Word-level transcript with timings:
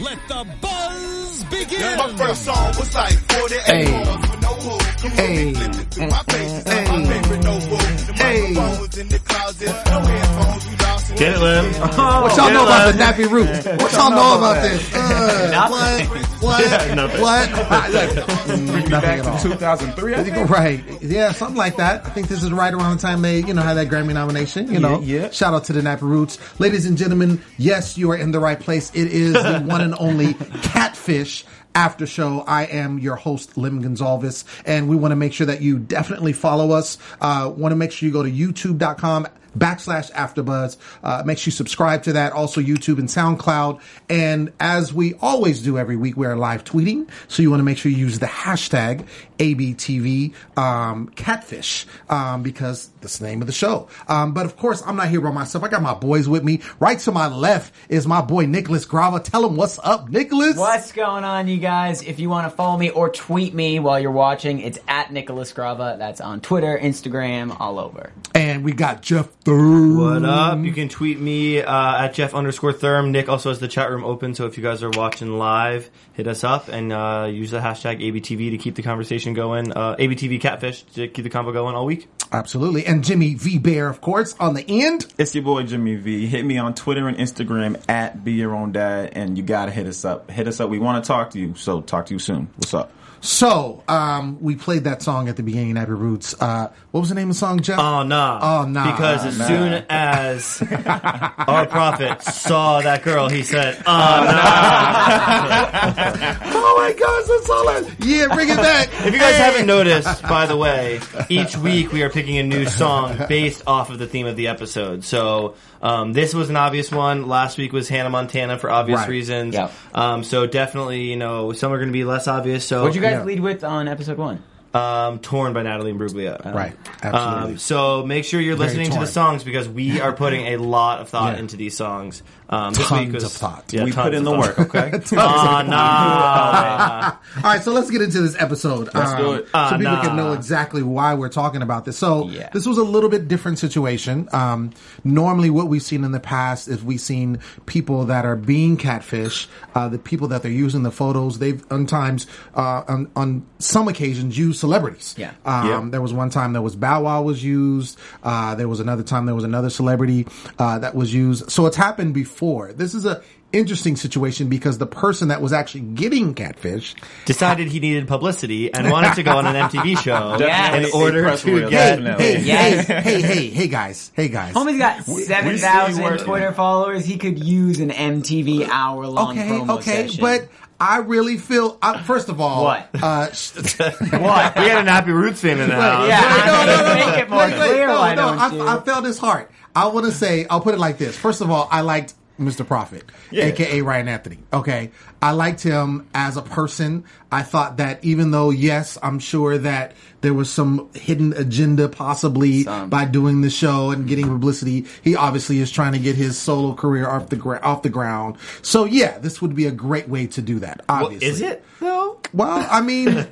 let 0.00 0.18
the 0.28 0.46
buzz 0.60 1.44
begin. 1.44 1.96
My 1.98 2.14
first 2.16 2.44
song 2.44 2.66
was 2.78 2.94
like 2.94 3.12
48 3.32 3.60
Hey. 3.62 3.90
bars 4.04 4.30
with 4.30 4.42
no 4.42 4.48
hook. 4.48 4.82
Come 4.98 5.10
Hey. 5.12 5.48
on, 5.48 5.54
flipped 5.54 5.94
through 5.94 6.06
my 6.08 6.22
face. 6.28 6.52
Mm, 6.52 6.62
mm, 6.62 6.64
mm. 6.64 6.72
Hey. 6.72 6.98
My 6.98 7.12
favorite 7.12 7.44
notebook. 7.44 7.78
The 7.78 8.12
Hey. 8.14 8.40
microphone 8.52 8.80
was 8.80 8.98
in 8.98 9.08
the 9.08 9.18
closet. 9.20 9.66
No 9.86 10.00
headphones, 10.00 10.66
we 10.68 10.76
lost 10.84 11.10
it. 11.10 11.18
Get 11.18 11.32
it, 11.34 11.38
Lim. 11.40 11.64
What 12.18 12.36
y'all 12.36 12.50
know 12.52 12.64
about 12.64 12.92
the 12.92 12.98
nappy 13.02 13.30
roots? 13.30 13.66
What 13.82 13.92
y'all 13.92 14.10
know 14.10 14.38
about 14.38 14.62
this? 14.62 14.88
Uh, 15.18 15.68
what? 15.68 16.04
What? 16.42 16.94
nothing. 16.94 17.20
What? 17.20 18.46
Bring 18.46 18.66
me 18.84 18.88
back 18.90 19.22
to 19.22 19.42
2003, 19.48 20.14
I 20.14 20.22
think. 20.24 20.48
Right. 20.50 20.84
Yeah, 21.02 21.32
something 21.32 21.56
like 21.56 21.76
that. 21.76 22.06
I 22.06 22.10
think 22.10 22.28
this 22.28 22.42
is 22.42 22.52
right 22.52 22.72
around 22.72 22.96
the 22.96 23.02
time 23.02 23.22
they, 23.22 23.40
you 23.42 23.54
know, 23.54 23.62
had 23.62 23.74
that 23.74 23.88
Grammy 23.88 24.14
nomination, 24.14 24.70
you 24.72 24.78
know. 24.78 25.00
Yeah, 25.00 25.22
yeah. 25.22 25.30
Shout 25.30 25.54
out 25.54 25.64
to 25.64 25.72
the 25.72 25.80
Nappy 25.80 26.02
Roots. 26.02 26.38
Ladies 26.60 26.86
and 26.86 26.96
gentlemen, 26.96 27.42
yes, 27.56 27.98
you 27.98 28.10
are 28.12 28.16
in 28.16 28.30
the 28.30 28.38
right 28.40 28.58
place. 28.60 28.90
It 28.94 29.08
is 29.08 29.32
the 29.32 29.60
one 29.66 29.80
and 29.80 29.87
only 29.98 30.34
Catfish 30.62 31.44
after 31.74 32.06
show. 32.06 32.40
I 32.46 32.64
am 32.64 32.98
your 32.98 33.16
host, 33.16 33.56
Lim 33.56 33.82
Gonzalez, 33.82 34.44
and 34.66 34.88
we 34.88 34.96
want 34.96 35.12
to 35.12 35.16
make 35.16 35.32
sure 35.32 35.46
that 35.46 35.62
you 35.62 35.78
definitely 35.78 36.32
follow 36.32 36.72
us. 36.72 36.98
Uh, 37.20 37.52
want 37.54 37.72
to 37.72 37.76
make 37.76 37.92
sure 37.92 38.06
you 38.06 38.12
go 38.12 38.22
to 38.22 38.30
youtube.com 38.30 39.28
backslash 39.56 40.10
afterbuzz. 40.12 40.76
Uh, 41.02 41.22
make 41.24 41.38
sure 41.38 41.48
you 41.50 41.52
subscribe 41.52 42.02
to 42.04 42.12
that. 42.14 42.32
Also 42.32 42.60
YouTube 42.60 42.98
and 42.98 43.08
SoundCloud. 43.08 43.80
And 44.08 44.52
as 44.60 44.92
we 44.92 45.14
always 45.14 45.62
do 45.62 45.78
every 45.78 45.96
week, 45.96 46.16
we 46.16 46.26
are 46.26 46.36
live 46.36 46.64
tweeting. 46.64 47.08
So 47.28 47.42
you 47.42 47.50
want 47.50 47.60
to 47.60 47.64
make 47.64 47.78
sure 47.78 47.90
you 47.90 47.98
use 47.98 48.18
the 48.18 48.26
hashtag 48.26 49.06
ABTV, 49.38 50.34
um, 50.56 51.08
catfish, 51.10 51.86
um, 52.08 52.42
because 52.42 52.90
that's 53.00 53.18
the 53.18 53.26
name 53.26 53.40
of 53.40 53.46
the 53.46 53.52
show. 53.52 53.88
Um, 54.08 54.32
but 54.32 54.46
of 54.46 54.56
course, 54.56 54.82
I'm 54.84 54.96
not 54.96 55.08
here 55.08 55.20
by 55.20 55.30
myself. 55.30 55.64
I 55.64 55.68
got 55.68 55.82
my 55.82 55.94
boys 55.94 56.28
with 56.28 56.44
me. 56.44 56.60
Right 56.80 56.98
to 57.00 57.12
my 57.12 57.28
left 57.28 57.74
is 57.88 58.06
my 58.06 58.20
boy 58.20 58.46
Nicholas 58.46 58.86
Grava. 58.86 59.22
Tell 59.22 59.46
him 59.46 59.56
what's 59.56 59.78
up, 59.78 60.08
Nicholas. 60.08 60.56
What's 60.56 60.92
going 60.92 61.24
on, 61.24 61.48
you 61.48 61.58
guys? 61.58 62.02
If 62.02 62.18
you 62.18 62.28
want 62.28 62.50
to 62.50 62.56
follow 62.56 62.76
me 62.76 62.90
or 62.90 63.10
tweet 63.10 63.54
me 63.54 63.78
while 63.80 64.00
you're 64.00 64.10
watching, 64.10 64.60
it's 64.60 64.78
at 64.88 65.12
Nicholas 65.12 65.52
Grava. 65.52 65.98
That's 65.98 66.20
on 66.20 66.40
Twitter, 66.40 66.78
Instagram, 66.80 67.56
all 67.60 67.78
over. 67.78 68.12
And 68.34 68.64
we 68.64 68.72
got 68.72 69.02
Jeff 69.02 69.28
Thurm. 69.44 69.98
What 69.98 70.24
up? 70.24 70.58
You 70.58 70.72
can 70.72 70.88
tweet 70.88 71.20
me 71.20 71.62
uh, 71.62 72.04
at 72.04 72.14
Jeff 72.14 72.34
underscore 72.34 72.72
Therm. 72.72 73.10
Nick 73.10 73.28
also 73.28 73.50
has 73.50 73.58
the 73.58 73.68
chat 73.68 73.90
room 73.90 74.04
open, 74.04 74.34
so 74.34 74.46
if 74.46 74.56
you 74.56 74.62
guys 74.62 74.82
are 74.82 74.90
watching 74.90 75.38
live, 75.38 75.90
hit 76.12 76.26
us 76.26 76.44
up 76.44 76.68
and 76.68 76.92
uh, 76.92 77.28
use 77.30 77.50
the 77.50 77.58
hashtag 77.60 78.00
ABTV 78.00 78.50
to 78.50 78.58
keep 78.58 78.74
the 78.74 78.82
conversation 78.82 79.34
going. 79.34 79.72
Uh, 79.72 79.96
ABTV 79.96 80.40
Catfish 80.40 80.82
to 80.94 81.08
keep 81.08 81.24
the 81.24 81.30
convo 81.30 81.52
going 81.52 81.74
all 81.74 81.86
week. 81.86 82.08
Absolutely. 82.32 82.84
And 82.88 83.04
Jimmy 83.04 83.34
V 83.34 83.58
Bear, 83.58 83.90
of 83.90 84.00
course, 84.00 84.34
on 84.40 84.54
the 84.54 84.64
end. 84.66 85.12
It's 85.18 85.34
your 85.34 85.44
boy 85.44 85.64
Jimmy 85.64 85.96
V. 85.96 86.26
Hit 86.26 86.42
me 86.42 86.56
on 86.56 86.74
Twitter 86.74 87.06
and 87.06 87.18
Instagram 87.18 87.78
at 87.86 88.24
Be 88.24 88.32
Your 88.32 88.54
Own 88.54 88.72
Dad, 88.72 89.10
and 89.12 89.36
you 89.36 89.44
gotta 89.44 89.70
hit 89.70 89.86
us 89.86 90.06
up. 90.06 90.30
Hit 90.30 90.48
us 90.48 90.58
up. 90.58 90.70
We 90.70 90.78
want 90.78 91.04
to 91.04 91.06
talk 91.06 91.28
to 91.32 91.38
you, 91.38 91.54
so 91.54 91.82
talk 91.82 92.06
to 92.06 92.14
you 92.14 92.18
soon. 92.18 92.48
What's 92.56 92.72
up? 92.72 92.90
So, 93.20 93.82
um, 93.88 94.38
we 94.40 94.54
played 94.54 94.84
that 94.84 95.02
song 95.02 95.28
at 95.28 95.36
the 95.36 95.42
beginning, 95.42 95.76
of 95.76 95.88
Nappy 95.88 95.98
Roots. 95.98 96.40
Uh, 96.40 96.70
what 96.92 97.00
was 97.00 97.08
the 97.08 97.16
name 97.16 97.28
of 97.30 97.34
the 97.34 97.38
song, 97.38 97.60
Jeff? 97.60 97.78
Oh, 97.78 98.04
nah. 98.04 98.62
Oh, 98.62 98.68
nah. 98.68 98.92
Because 98.92 99.26
as 99.26 99.38
nah. 99.38 99.46
soon 99.46 99.84
as 99.90 100.62
our 100.86 101.66
prophet 101.66 102.22
saw 102.22 102.80
that 102.80 103.02
girl, 103.02 103.28
he 103.28 103.42
said, 103.42 103.76
oh, 103.84 103.84
Oh 106.50 106.74
my 106.78 106.92
gosh, 106.92 107.26
that's 107.26 107.50
all 107.50 107.68
I. 107.68 107.96
Yeah, 108.00 108.34
bring 108.34 108.48
it 108.48 108.56
back. 108.56 108.88
If 109.06 109.12
you 109.12 109.18
guys 109.20 109.34
Hey. 109.36 109.42
haven't 109.42 109.66
noticed, 109.66 110.22
by 110.22 110.46
the 110.46 110.56
way, 110.56 111.00
each 111.28 111.56
week 111.56 111.92
we 111.92 112.02
are 112.02 112.10
picking 112.10 112.38
a 112.38 112.42
new 112.42 112.66
song 112.66 113.16
based 113.28 113.62
off 113.66 113.90
of 113.90 113.98
the 113.98 114.06
theme 114.06 114.26
of 114.26 114.36
the 114.36 114.48
episode. 114.48 115.04
So 115.04 115.54
um, 115.82 116.12
this 116.12 116.34
was 116.34 116.50
an 116.50 116.56
obvious 116.56 116.90
one. 116.90 117.28
Last 117.28 117.58
week 117.58 117.72
was 117.72 117.88
Hannah 117.88 118.10
Montana 118.10 118.58
for 118.58 118.70
obvious 118.70 119.00
Right. 119.00 119.08
reasons. 119.08 119.54
Yep. 119.54 119.72
Um, 119.94 120.24
so 120.24 120.46
definitely, 120.46 121.02
you 121.02 121.16
know, 121.16 121.52
some 121.52 121.72
are 121.72 121.76
going 121.78 121.88
to 121.88 121.92
be 121.92 122.04
less 122.04 122.26
obvious. 122.28 122.64
So 122.64 122.80
What'd 122.82 122.96
you 122.96 123.02
guys 123.02 123.12
Yeah. 123.18 123.24
lead 123.24 123.40
with 123.40 123.64
on 123.64 123.88
episode 123.88 124.18
one? 124.18 124.42
um, 124.74 125.18
"Torn" 125.20 125.54
by 125.54 125.62
Natalie 125.62 125.92
Imbruglia. 125.94 126.54
Right, 126.54 126.76
absolutely. 127.02 127.52
Um, 127.52 127.58
so 127.58 128.04
make 128.04 128.24
sure 128.26 128.38
you're 128.38 128.54
Very 128.54 128.68
listening 128.68 128.86
to 128.86 128.90
torn. 128.96 129.00
the 129.06 129.10
songs 129.10 129.42
because 129.42 129.66
we 129.66 129.98
are 130.00 130.12
putting 130.12 130.46
a 130.48 130.56
lot 130.58 131.00
of 131.00 131.08
thought 131.08 131.34
Yeah. 131.34 131.38
into 131.40 131.56
these 131.56 131.74
songs. 131.76 132.22
Um, 132.50 132.72
this 132.72 132.86
Tons 132.88 133.06
week 133.06 133.14
was, 133.14 133.24
of 133.24 133.32
thought. 133.32 133.70
Yeah, 133.72 133.84
we 133.84 133.92
put 133.92 134.14
in 134.14 134.24
the 134.24 134.30
thought. 134.30 134.56
work, 134.56 134.58
okay? 134.74 134.90
Oh, 135.12 135.62
nah. 135.66 137.12
All 137.36 137.42
right, 137.42 137.62
so 137.62 137.72
let's 137.72 137.90
get 137.90 138.00
into 138.00 138.20
this 138.22 138.34
episode. 138.38 138.88
Let's 138.94 139.14
do 139.14 139.28
um, 139.32 139.34
it. 139.40 139.44
so 139.46 139.50
Ah, 139.54 139.68
people 139.76 139.84
nah. 139.92 140.02
can 140.02 140.16
know 140.16 140.32
exactly 140.32 140.82
why 140.82 141.12
we're 141.14 141.28
talking 141.28 141.60
about 141.60 141.84
this. 141.84 141.98
So 141.98 142.26
Yeah. 142.28 142.48
this 142.52 142.66
was 142.66 142.78
a 142.78 142.82
little 142.82 143.10
bit 143.10 143.28
different 143.28 143.58
situation. 143.58 144.28
Um, 144.32 144.70
normally, 145.04 145.50
what 145.50 145.68
we've 145.68 145.82
seen 145.82 146.04
in 146.04 146.12
the 146.12 146.20
past 146.20 146.68
is 146.68 146.82
we've 146.82 147.00
seen 147.00 147.38
people 147.66 148.06
that 148.06 148.24
are 148.24 148.36
being 148.36 148.76
catfish, 148.78 149.46
uh, 149.74 149.88
the 149.88 149.98
people 149.98 150.28
that 150.28 150.42
they're 150.42 150.50
using 150.50 150.82
the 150.84 150.90
photos. 150.90 151.38
They've 151.38 151.62
sometimes, 151.68 152.26
uh, 152.54 152.82
on, 152.88 153.10
on 153.14 153.46
some 153.58 153.88
occasions, 153.88 154.38
used 154.38 154.58
celebrities. 154.60 155.14
Yeah. 155.18 155.32
Um, 155.44 155.66
Yeah. 155.68 155.84
There 155.90 156.00
was 156.02 156.14
one 156.14 156.30
time 156.30 156.54
that 156.54 156.62
was 156.62 156.76
Bow 156.76 157.02
Wow 157.02 157.22
was 157.22 157.44
used. 157.44 157.98
Uh, 158.22 158.54
there 158.54 158.68
was 158.68 158.80
another 158.80 159.02
time 159.02 159.26
there 159.26 159.34
was 159.34 159.44
another 159.44 159.68
celebrity 159.70 160.26
uh, 160.58 160.78
that 160.78 160.94
was 160.94 161.12
used. 161.12 161.50
So 161.50 161.66
it's 161.66 161.76
happened 161.76 162.14
before. 162.14 162.37
This 162.72 162.94
is 162.94 163.04
a 163.06 163.22
interesting 163.50 163.96
situation 163.96 164.48
because 164.50 164.76
the 164.76 164.86
person 164.86 165.28
that 165.28 165.40
was 165.40 165.54
actually 165.54 165.80
getting 165.80 166.34
catfish 166.34 166.94
decided 167.24 167.66
he 167.68 167.80
needed 167.80 168.06
publicity 168.06 168.72
and 168.74 168.90
wanted 168.90 169.14
to 169.14 169.22
go 169.22 169.38
on 169.38 169.46
an 169.46 169.54
MTV 169.70 169.96
show 169.98 170.36
Yes. 170.38 170.86
in 170.86 170.92
order 170.92 171.34
to 171.34 171.60
get. 171.62 171.70
definitely. 171.70 172.24
Hey, 172.24 172.42
Yes. 172.44 172.86
hey, 172.86 173.00
hey, 173.00 173.22
hey, 173.22 173.46
hey, 173.48 173.68
guys, 173.68 174.12
hey, 174.14 174.28
guys. 174.28 174.52
Homie's 174.54 174.76
got 174.78 175.02
7,000. 175.04 176.18
Twitter 176.26 176.52
followers. 176.52 177.04
He 177.06 177.16
could 177.16 177.42
use 177.42 177.80
an 177.80 177.90
MTV 177.90 178.68
hour 178.68 179.06
long 179.06 179.30
Okay, 179.38 179.48
promo 179.48 179.78
okay, 179.78 180.08
session. 180.08 180.20
but 180.20 180.48
I 180.80 180.98
really 180.98 181.38
feel. 181.38 181.76
Uh, 181.82 182.02
first 182.04 182.28
of 182.28 182.40
all, 182.40 182.64
What? 182.64 182.88
Uh, 183.02 183.32
sh- 183.32 183.52
what? 183.80 184.56
We 184.56 184.62
had 184.68 184.86
a 184.86 184.88
Nappy 184.88 185.06
Roots 185.06 185.40
fan 185.40 185.58
in 185.58 185.68
the 185.70 185.74
house. 185.74 186.06
Yeah. 186.08 186.20
no, 186.46 186.66
no, 186.66 186.76
no, 186.76 186.82
no. 187.00 187.06
Make 187.06 187.18
it 187.22 187.30
more 187.30 187.38
Wait, 187.40 187.58
wait, 187.58 187.68
clear, 187.70 187.86
no, 187.88 188.14
no. 188.14 188.28
I, 188.28 188.76
I 188.76 188.80
felt 188.82 189.04
his 189.04 189.18
heart. 189.18 189.50
I 189.74 189.86
want 189.88 190.06
to 190.06 190.12
say, 190.12 190.46
I'll 190.48 190.60
put 190.60 190.74
it 190.74 190.78
like 190.80 190.98
this. 190.98 191.16
First 191.16 191.40
of 191.40 191.50
all, 191.50 191.68
I 191.70 191.80
liked 191.82 192.14
Mr. 192.38 192.66
Prophet, 192.66 193.04
aka 193.32 193.80
Ryan 193.82 194.08
Anthony. 194.08 194.38
Okay. 194.52 194.90
I 195.20 195.32
liked 195.32 195.62
him 195.62 196.06
as 196.14 196.36
a 196.36 196.42
person. 196.42 197.04
I 197.32 197.42
thought 197.42 197.78
that 197.78 198.04
even 198.04 198.30
though, 198.30 198.50
yes, 198.50 198.96
I'm 199.02 199.18
sure 199.18 199.58
that 199.58 199.92
there 200.20 200.32
was 200.32 200.48
some 200.50 200.88
hidden 200.94 201.32
agenda 201.32 201.88
possibly 201.88 202.62
Some. 202.62 202.88
by 202.90 203.04
doing 203.04 203.40
the 203.40 203.50
show 203.50 203.90
and 203.90 204.06
getting 204.06 204.26
publicity, 204.28 204.86
he 205.02 205.16
obviously 205.16 205.58
is 205.58 205.70
trying 205.72 205.92
to 205.94 205.98
get 205.98 206.14
his 206.14 206.38
solo 206.38 206.74
career 206.74 207.08
off 207.08 207.28
the 207.28 207.36
gra- 207.36 207.60
off 207.60 207.82
the 207.82 207.88
ground. 207.90 208.36
So 208.62 208.84
yeah, 208.84 209.18
this 209.18 209.42
would 209.42 209.56
be 209.56 209.66
a 209.66 209.72
great 209.72 210.08
way 210.08 210.28
to 210.28 210.40
do 210.42 210.60
that. 210.60 210.82
Well, 210.88 211.04
Obviously. 211.06 211.28
is 211.28 211.40
it 211.40 211.64
though? 211.80 212.20
Well, 212.32 212.66
I 212.70 212.80
mean, 212.80 213.26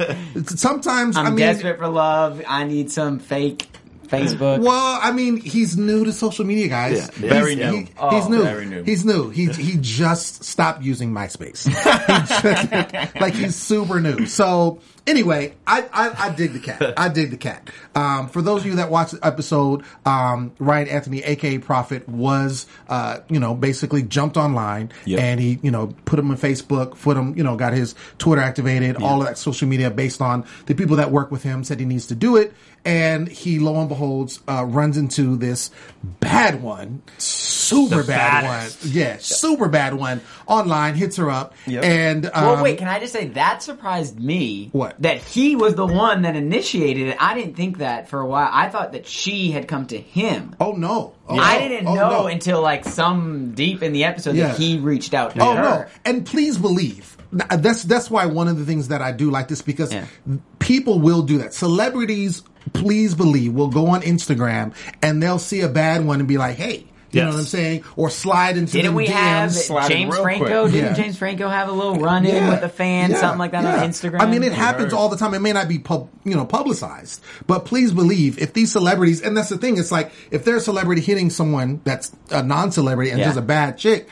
sometimes 0.47 1.17
I'm 1.17 1.27
I 1.27 1.31
mean, 1.31 1.39
desperate 1.39 1.79
for 1.79 1.89
love. 1.89 2.43
I 2.49 2.65
need 2.65 2.91
some 2.91 3.19
fake 3.21 3.69
Facebook. 4.07 4.61
Well, 4.63 4.99
I 5.03 5.13
mean, 5.13 5.37
he's 5.39 5.77
new 5.77 6.05
to 6.05 6.13
social 6.13 6.45
media, 6.45 6.69
guys. 6.69 6.93
Yeah, 6.99 7.07
He's- 7.07 7.33
very 7.33 7.57
he- 7.57 7.63
new. 7.63 7.77
he's 7.79 7.89
Oh, 7.99 8.29
new. 8.29 8.43
very 8.43 8.67
new. 8.67 8.83
He's 8.85 9.05
new. 9.05 9.31
He 9.31 9.47
he 9.47 9.77
just 9.81 10.45
stopped 10.45 10.83
using 10.83 11.13
MySpace. 11.13 11.67
He 11.67 11.73
just- 13.03 13.21
like 13.21 13.35
he's 13.35 13.57
super 13.57 14.01
new. 14.01 14.27
So 14.27 14.81
anyway, 15.07 15.55
I, 15.67 15.83
I 15.93 16.27
I 16.27 16.35
dig 16.35 16.53
the 16.53 16.59
cat. 16.61 16.95
I 16.99 17.09
dig 17.09 17.31
the 17.31 17.37
cat. 17.37 17.69
Um, 17.95 18.29
for 18.29 18.43
those 18.43 18.61
of 18.63 18.67
you 18.67 18.77
that 18.77 18.91
watched 18.91 19.13
the 19.13 19.27
episode, 19.27 19.83
um, 20.05 20.53
Ryan 20.59 20.89
Anthony, 20.89 21.23
aka 21.23 21.59
Prophet, 21.59 22.09
was 22.09 22.67
uh, 22.89 23.19
you 23.29 23.41
know 23.41 23.55
basically 23.55 24.03
jumped 24.03 24.37
online 24.37 24.91
Yep. 25.05 25.21
and 25.21 25.41
he 25.41 25.59
you 25.63 25.71
know 25.71 25.95
put 26.05 26.19
him 26.19 26.31
on 26.31 26.37
Facebook, 26.37 27.01
put 27.01 27.17
him 27.17 27.37
you 27.37 27.45
know 27.45 27.57
got 27.57 27.73
his 27.73 27.95
Twitter 28.19 28.43
activated, 28.43 28.97
all 29.03 29.21
of 29.23 29.29
that 29.29 29.39
social 29.39 29.69
media 29.69 29.91
based 29.91 30.21
on 30.21 30.45
the 30.67 30.75
people 30.75 30.97
that 30.97 31.11
work 31.11 31.31
with 31.31 31.43
him 31.43 31.65
said 31.65 31.81
he 31.81 31.87
needs 31.87 32.07
to 32.09 32.15
do 32.15 32.37
it, 32.37 32.53
and 32.85 33.29
he 33.29 33.59
lo 33.59 33.79
and 33.81 33.89
beholds, 33.89 34.41
uh, 34.49 34.65
runs 34.65 34.97
into 34.97 35.37
this 35.37 35.71
bad 36.21 36.63
one, 36.63 37.03
super 37.19 38.03
The 38.03 38.09
bad 38.09 38.43
baddest. 38.45 38.85
one, 38.85 38.93
yeah, 38.93 39.17
super 39.19 39.69
bad 39.69 39.95
one 39.95 40.21
online. 40.47 40.95
Hits 40.95 41.17
her 41.17 41.31
up, 41.31 41.55
Yep. 41.67 41.85
and 41.85 42.27
um, 42.27 42.45
Well, 42.47 42.63
wait, 42.63 42.79
can 42.79 42.89
I 42.89 42.99
just 43.01 43.13
say 43.13 43.29
that 43.29 43.63
surprised 43.63 44.21
me? 44.21 44.69
What? 44.73 44.96
That 45.01 45.19
he 45.19 45.57
was 45.57 45.75
the 45.75 45.87
one 45.87 46.23
that 46.23 46.37
initiated 46.37 47.09
it. 47.09 47.17
I 47.21 47.35
didn't 47.35 47.55
think 47.55 47.79
that 47.79 48.09
for 48.09 48.21
a 48.21 48.27
while. 48.27 48.49
I 48.51 48.69
thought 48.71 48.93
that 48.93 49.07
she 49.07 49.51
had 49.51 49.69
come 49.69 49.87
to 49.89 49.99
him. 49.99 50.57
oh 50.61 50.73
no, 50.73 51.15
oh, 51.29 51.39
I 51.39 51.59
no. 51.61 51.69
didn't 51.69 51.87
Oh, 51.89 51.95
know 51.95 52.11
no. 52.23 52.27
until 52.29 52.63
like 52.63 52.85
some 52.85 53.53
deep 53.53 53.83
in 53.83 53.93
the 53.93 54.05
episode 54.05 54.37
Yeah. 54.37 54.49
that 54.49 54.59
he 54.59 54.79
reached 54.79 55.13
out 55.13 55.35
to 55.35 55.43
Oh 55.43 55.55
her. 55.55 55.63
no! 55.63 55.85
And 56.05 56.25
please 56.25 56.57
believe 56.59 57.17
that's 57.33 57.83
that's 57.83 58.11
why 58.11 58.25
one 58.27 58.49
of 58.49 58.57
the 58.59 58.65
things 58.65 58.89
that 58.89 59.03
I 59.03 59.13
do 59.13 59.31
like 59.31 59.49
this 59.49 59.61
because 59.61 59.93
Yeah. 59.93 60.07
people 60.61 60.99
will 61.01 61.23
do 61.23 61.39
that. 61.39 61.53
Celebrities, 61.53 62.43
please 62.73 63.15
believe, 63.15 63.53
will 63.53 63.69
go 63.69 63.89
on 63.89 64.01
Instagram 64.03 64.73
and 65.03 65.23
they'll 65.23 65.39
see 65.39 65.61
a 65.61 65.69
bad 65.69 66.05
one 66.07 66.21
and 66.21 66.29
be 66.29 66.39
like, 66.39 66.57
"Hey." 66.57 66.87
You 67.17 67.25
know 67.25 67.31
what 67.31 67.39
I'm 67.41 67.45
saying? 67.47 67.85
Or 67.97 68.11
slide 68.11 68.57
into 68.57 68.73
Didn't 68.73 68.87
them 68.87 68.95
we 68.95 69.07
DMs. 69.07 69.69
have 69.69 69.89
James 69.89 70.17
Franco? 70.17 70.63
quick. 70.63 70.73
Didn't 70.73 70.91
Yeah. 70.91 71.03
James 71.03 71.17
Franco 71.17 71.49
have 71.49 71.69
a 71.69 71.73
little 71.73 71.97
run 71.97 72.25
in 72.27 72.35
Yeah. 72.35 72.51
with 72.51 72.61
the 72.61 72.69
fan, 72.69 73.11
Yeah. 73.11 73.21
something 73.21 73.39
like 73.39 73.53
that 73.53 73.65
Yeah. 73.65 73.83
on 73.83 73.89
Instagram? 73.89 74.21
I 74.21 74.27
mean, 74.27 74.43
it 74.43 74.53
happens 74.53 74.93
all 74.93 75.09
the 75.09 75.17
time. 75.17 75.35
It 75.35 75.41
may 75.41 75.53
not 75.53 75.69
be 75.69 75.79
pub, 75.79 76.09
you 76.25 76.35
know, 76.35 76.45
publicized, 76.45 77.21
but 77.47 77.65
please 77.65 77.93
believe 77.93 78.39
if 78.39 78.53
these 78.53 78.73
celebrities, 78.73 79.21
and 79.21 79.37
that's 79.37 79.49
the 79.49 79.59
thing, 79.59 79.79
it's 79.79 79.93
like 79.93 80.11
if 80.31 80.45
they're 80.45 80.57
a 80.57 80.61
celebrity 80.61 81.01
hitting 81.03 81.31
someone 81.31 81.81
that's 81.85 82.13
a 82.31 82.43
non-celebrity 82.43 83.11
and 83.11 83.21
Yeah. 83.21 83.27
just 83.27 83.39
a 83.39 83.43
bad 83.43 83.79
chick, 83.79 84.09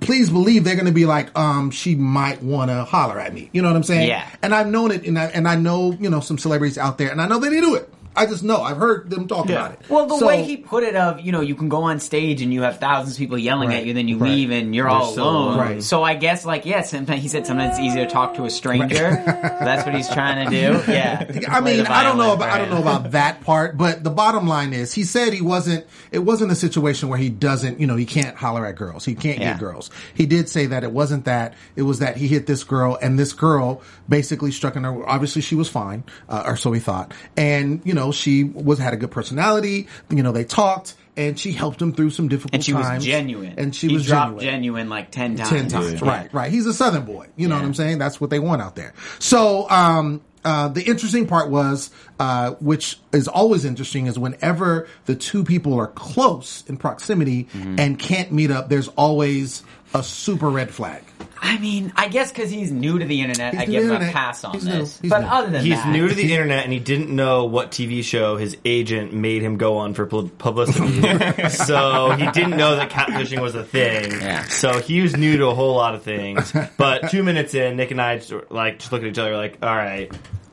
please 0.00 0.28
believe 0.30 0.64
they're 0.64 0.74
going 0.74 0.86
to 0.86 0.92
be 0.92 1.06
like, 1.06 1.36
um, 1.36 1.70
she 1.70 1.94
might 1.94 2.42
want 2.42 2.70
to 2.70 2.84
holler 2.84 3.18
at 3.18 3.32
me. 3.34 3.48
You 3.52 3.62
know 3.62 3.68
what 3.68 3.76
I'm 3.76 3.82
saying? 3.82 4.08
Yeah. 4.08 4.22
And 4.42 4.54
I've 4.54 4.66
known 4.68 4.90
it, 4.90 5.04
and 5.06 5.18
I, 5.18 5.24
and 5.26 5.48
I 5.48 5.56
know, 5.56 5.96
you 5.98 6.10
know, 6.10 6.20
some 6.20 6.38
celebrities 6.38 6.78
out 6.78 6.98
there, 6.98 7.10
and 7.10 7.20
I 7.20 7.26
know 7.26 7.38
they 7.38 7.48
do 7.48 7.74
it. 7.74 7.92
I 8.18 8.26
just 8.26 8.42
know. 8.42 8.60
I've 8.62 8.76
heard 8.76 9.10
them 9.10 9.28
talk 9.28 9.48
about 9.48 9.72
it. 9.72 9.80
Well, 9.88 10.06
the 10.06 10.18
So- 10.18 10.26
way 10.26 10.42
he 10.42 10.56
put 10.56 10.82
it 10.82 10.96
of, 10.96 11.20
you 11.20 11.32
know, 11.32 11.40
you 11.40 11.54
can 11.54 11.68
go 11.68 11.82
on 11.84 12.00
stage 12.00 12.42
and 12.42 12.52
you 12.52 12.62
have 12.62 12.78
thousands 12.78 13.14
of 13.14 13.18
people 13.18 13.38
yelling 13.38 13.68
Right. 13.70 13.78
at 13.78 13.86
you, 13.86 13.94
then 13.94 14.08
you 14.08 14.18
Right. 14.18 14.30
leave 14.30 14.50
and 14.50 14.74
you're 14.74 14.88
all 14.88 15.12
still 15.12 15.24
alone. 15.28 15.44
alone. 15.54 15.58
Right. 15.58 15.82
So 15.82 16.02
I 16.02 16.14
guess, 16.14 16.44
like, 16.44 16.66
yeah, 16.66 16.82
he 16.82 17.28
said 17.28 17.46
sometimes 17.46 17.70
it's 17.70 17.80
easier 17.80 18.04
to 18.04 18.10
talk 18.10 18.34
to 18.34 18.44
a 18.44 18.50
stranger. 18.50 19.22
So 19.24 19.32
that's 19.64 19.86
what 19.86 19.94
he's 19.94 20.08
trying 20.08 20.44
to 20.44 20.50
do. 20.50 20.82
Yeah. 20.92 21.24
I 21.48 21.60
mean, 21.60 21.86
I 21.86 22.02
don't 22.02 22.18
know 22.18 22.32
about 22.32 22.48
I 22.50 22.58
don't 22.58 22.70
know 22.70 22.78
about 22.80 23.12
that 23.12 23.42
part, 23.42 23.76
but 23.76 24.02
the 24.02 24.10
bottom 24.10 24.46
line 24.48 24.72
is 24.72 24.92
he 24.92 25.04
said 25.04 25.32
he 25.32 25.40
wasn't 25.42 25.86
it 26.10 26.20
wasn't 26.20 26.50
a 26.50 26.54
situation 26.56 27.08
where 27.08 27.18
he 27.18 27.28
doesn't, 27.28 27.78
you 27.80 27.86
know, 27.86 27.96
he 27.96 28.04
can't 28.06 28.36
holler 28.36 28.66
at 28.66 28.76
girls. 28.76 29.04
He 29.04 29.14
can't 29.14 29.38
Yeah. 29.38 29.50
get 29.52 29.60
girls. 29.60 29.90
He 30.14 30.26
did 30.26 30.48
say 30.48 30.66
that 30.66 30.82
it 30.82 30.92
wasn't 30.92 31.24
that. 31.26 31.54
It 31.76 31.82
was 31.82 31.98
that 32.00 32.16
he 32.16 32.26
hit 32.28 32.46
this 32.46 32.64
girl 32.64 32.98
and 33.00 33.18
this 33.18 33.32
girl 33.32 33.80
basically 34.08 34.50
struck 34.50 34.74
in 34.76 34.84
her 34.84 35.08
obviously 35.08 35.42
she 35.42 35.54
was 35.54 35.68
fine, 35.68 36.02
uh, 36.28 36.42
or 36.46 36.56
so 36.56 36.72
he 36.72 36.80
thought. 36.80 37.12
And, 37.36 37.80
you 37.84 37.94
know, 37.94 38.07
she 38.12 38.44
was 38.44 38.78
had 38.78 38.92
a 38.92 38.96
good 38.96 39.10
personality, 39.10 39.88
you 40.10 40.22
know, 40.22 40.32
they 40.32 40.44
talked 40.44 40.94
and 41.16 41.38
she 41.38 41.52
helped 41.52 41.82
him 41.82 41.92
through 41.92 42.10
some 42.10 42.28
difficult 42.28 42.54
And 42.54 42.64
she 42.64 42.72
was 42.72 42.86
times. 42.86 43.04
genuine. 43.04 43.54
And 43.58 43.74
she 43.74 43.88
he 43.88 43.94
was 43.94 44.06
dropped 44.06 44.40
genuine 44.40 44.54
genuine. 44.54 44.88
like 44.88 45.10
10 45.10 45.36
times. 45.36 45.48
ten 45.50 45.68
times. 45.68 46.00
Yeah. 46.00 46.08
Right, 46.08 46.32
right. 46.34 46.52
He's 46.52 46.66
a 46.66 46.72
Southern 46.74 47.04
boy. 47.04 47.26
You 47.36 47.48
know 47.48 47.56
Yeah. 47.56 47.62
what 47.62 47.66
I'm 47.66 47.74
saying? 47.74 47.98
That's 47.98 48.20
what 48.20 48.30
they 48.30 48.38
want 48.38 48.62
out 48.62 48.76
there. 48.76 48.94
So, 49.18 49.68
um, 49.68 50.20
uh, 50.44 50.68
the 50.68 50.82
interesting 50.82 51.26
part 51.26 51.50
was, 51.50 51.90
uh, 52.20 52.52
which 52.60 52.98
is 53.12 53.26
always 53.26 53.64
interesting, 53.64 54.06
is 54.06 54.16
whenever 54.18 54.86
the 55.06 55.16
two 55.16 55.42
people 55.42 55.74
are 55.74 55.88
close 55.88 56.62
in 56.68 56.76
proximity 56.76 57.48
Mm-hmm. 57.52 57.80
and 57.80 57.98
can't 57.98 58.30
meet 58.30 58.50
up, 58.52 58.68
there's 58.68 58.86
always 58.88 59.64
a 59.94 60.02
super 60.04 60.48
red 60.48 60.70
flag. 60.70 61.02
I 61.40 61.58
mean, 61.58 61.92
I 61.96 62.08
guess 62.08 62.30
because 62.30 62.50
he's 62.50 62.70
new 62.72 62.98
to 62.98 63.04
the 63.04 63.20
internet, 63.20 63.54
He's 63.54 63.62
I 63.62 63.64
give 63.66 63.88
to 63.88 63.94
him 63.96 64.02
a 64.08 64.12
pass 64.12 64.44
on 64.44 64.54
He's 64.54 64.64
new. 64.64 64.72
this. 64.72 65.00
He's 65.00 65.10
but 65.10 65.20
new. 65.20 65.26
other 65.26 65.44
than 65.46 65.52
that. 65.54 65.62
He's 65.62 65.76
that, 65.76 65.92
new 65.92 66.08
to 66.08 66.14
the 66.14 66.32
internet 66.32 66.64
and 66.64 66.72
he 66.72 66.78
didn't 66.78 67.14
know 67.14 67.44
what 67.44 67.70
TV 67.70 68.02
show 68.02 68.36
his 68.36 68.56
agent 68.64 69.12
made 69.12 69.42
him 69.42 69.56
go 69.56 69.78
on 69.78 69.94
for 69.94 70.06
pu- 70.06 70.28
publicity. 70.28 71.00
so 71.48 72.10
he 72.12 72.30
didn't 72.30 72.56
know 72.56 72.76
that 72.76 72.90
catfishing 72.90 73.40
was 73.40 73.54
a 73.54 73.64
thing. 73.64 74.10
Yeah. 74.12 74.44
So 74.44 74.80
he 74.80 75.00
was 75.00 75.16
new 75.16 75.36
to 75.38 75.46
a 75.46 75.54
whole 75.54 75.74
lot 75.76 75.94
of 75.94 76.02
things. 76.02 76.52
But 76.76 77.10
two 77.10 77.22
minutes 77.22 77.54
in, 77.54 77.76
Nick 77.76 77.90
and 77.90 78.00
I 78.00 78.18
just, 78.18 78.32
like 78.50 78.78
just 78.80 78.92
look 78.92 79.02
at 79.02 79.08
each 79.08 79.18
other 79.18 79.36
like, 79.36 79.58
all 79.62 79.74
right, 79.74 80.12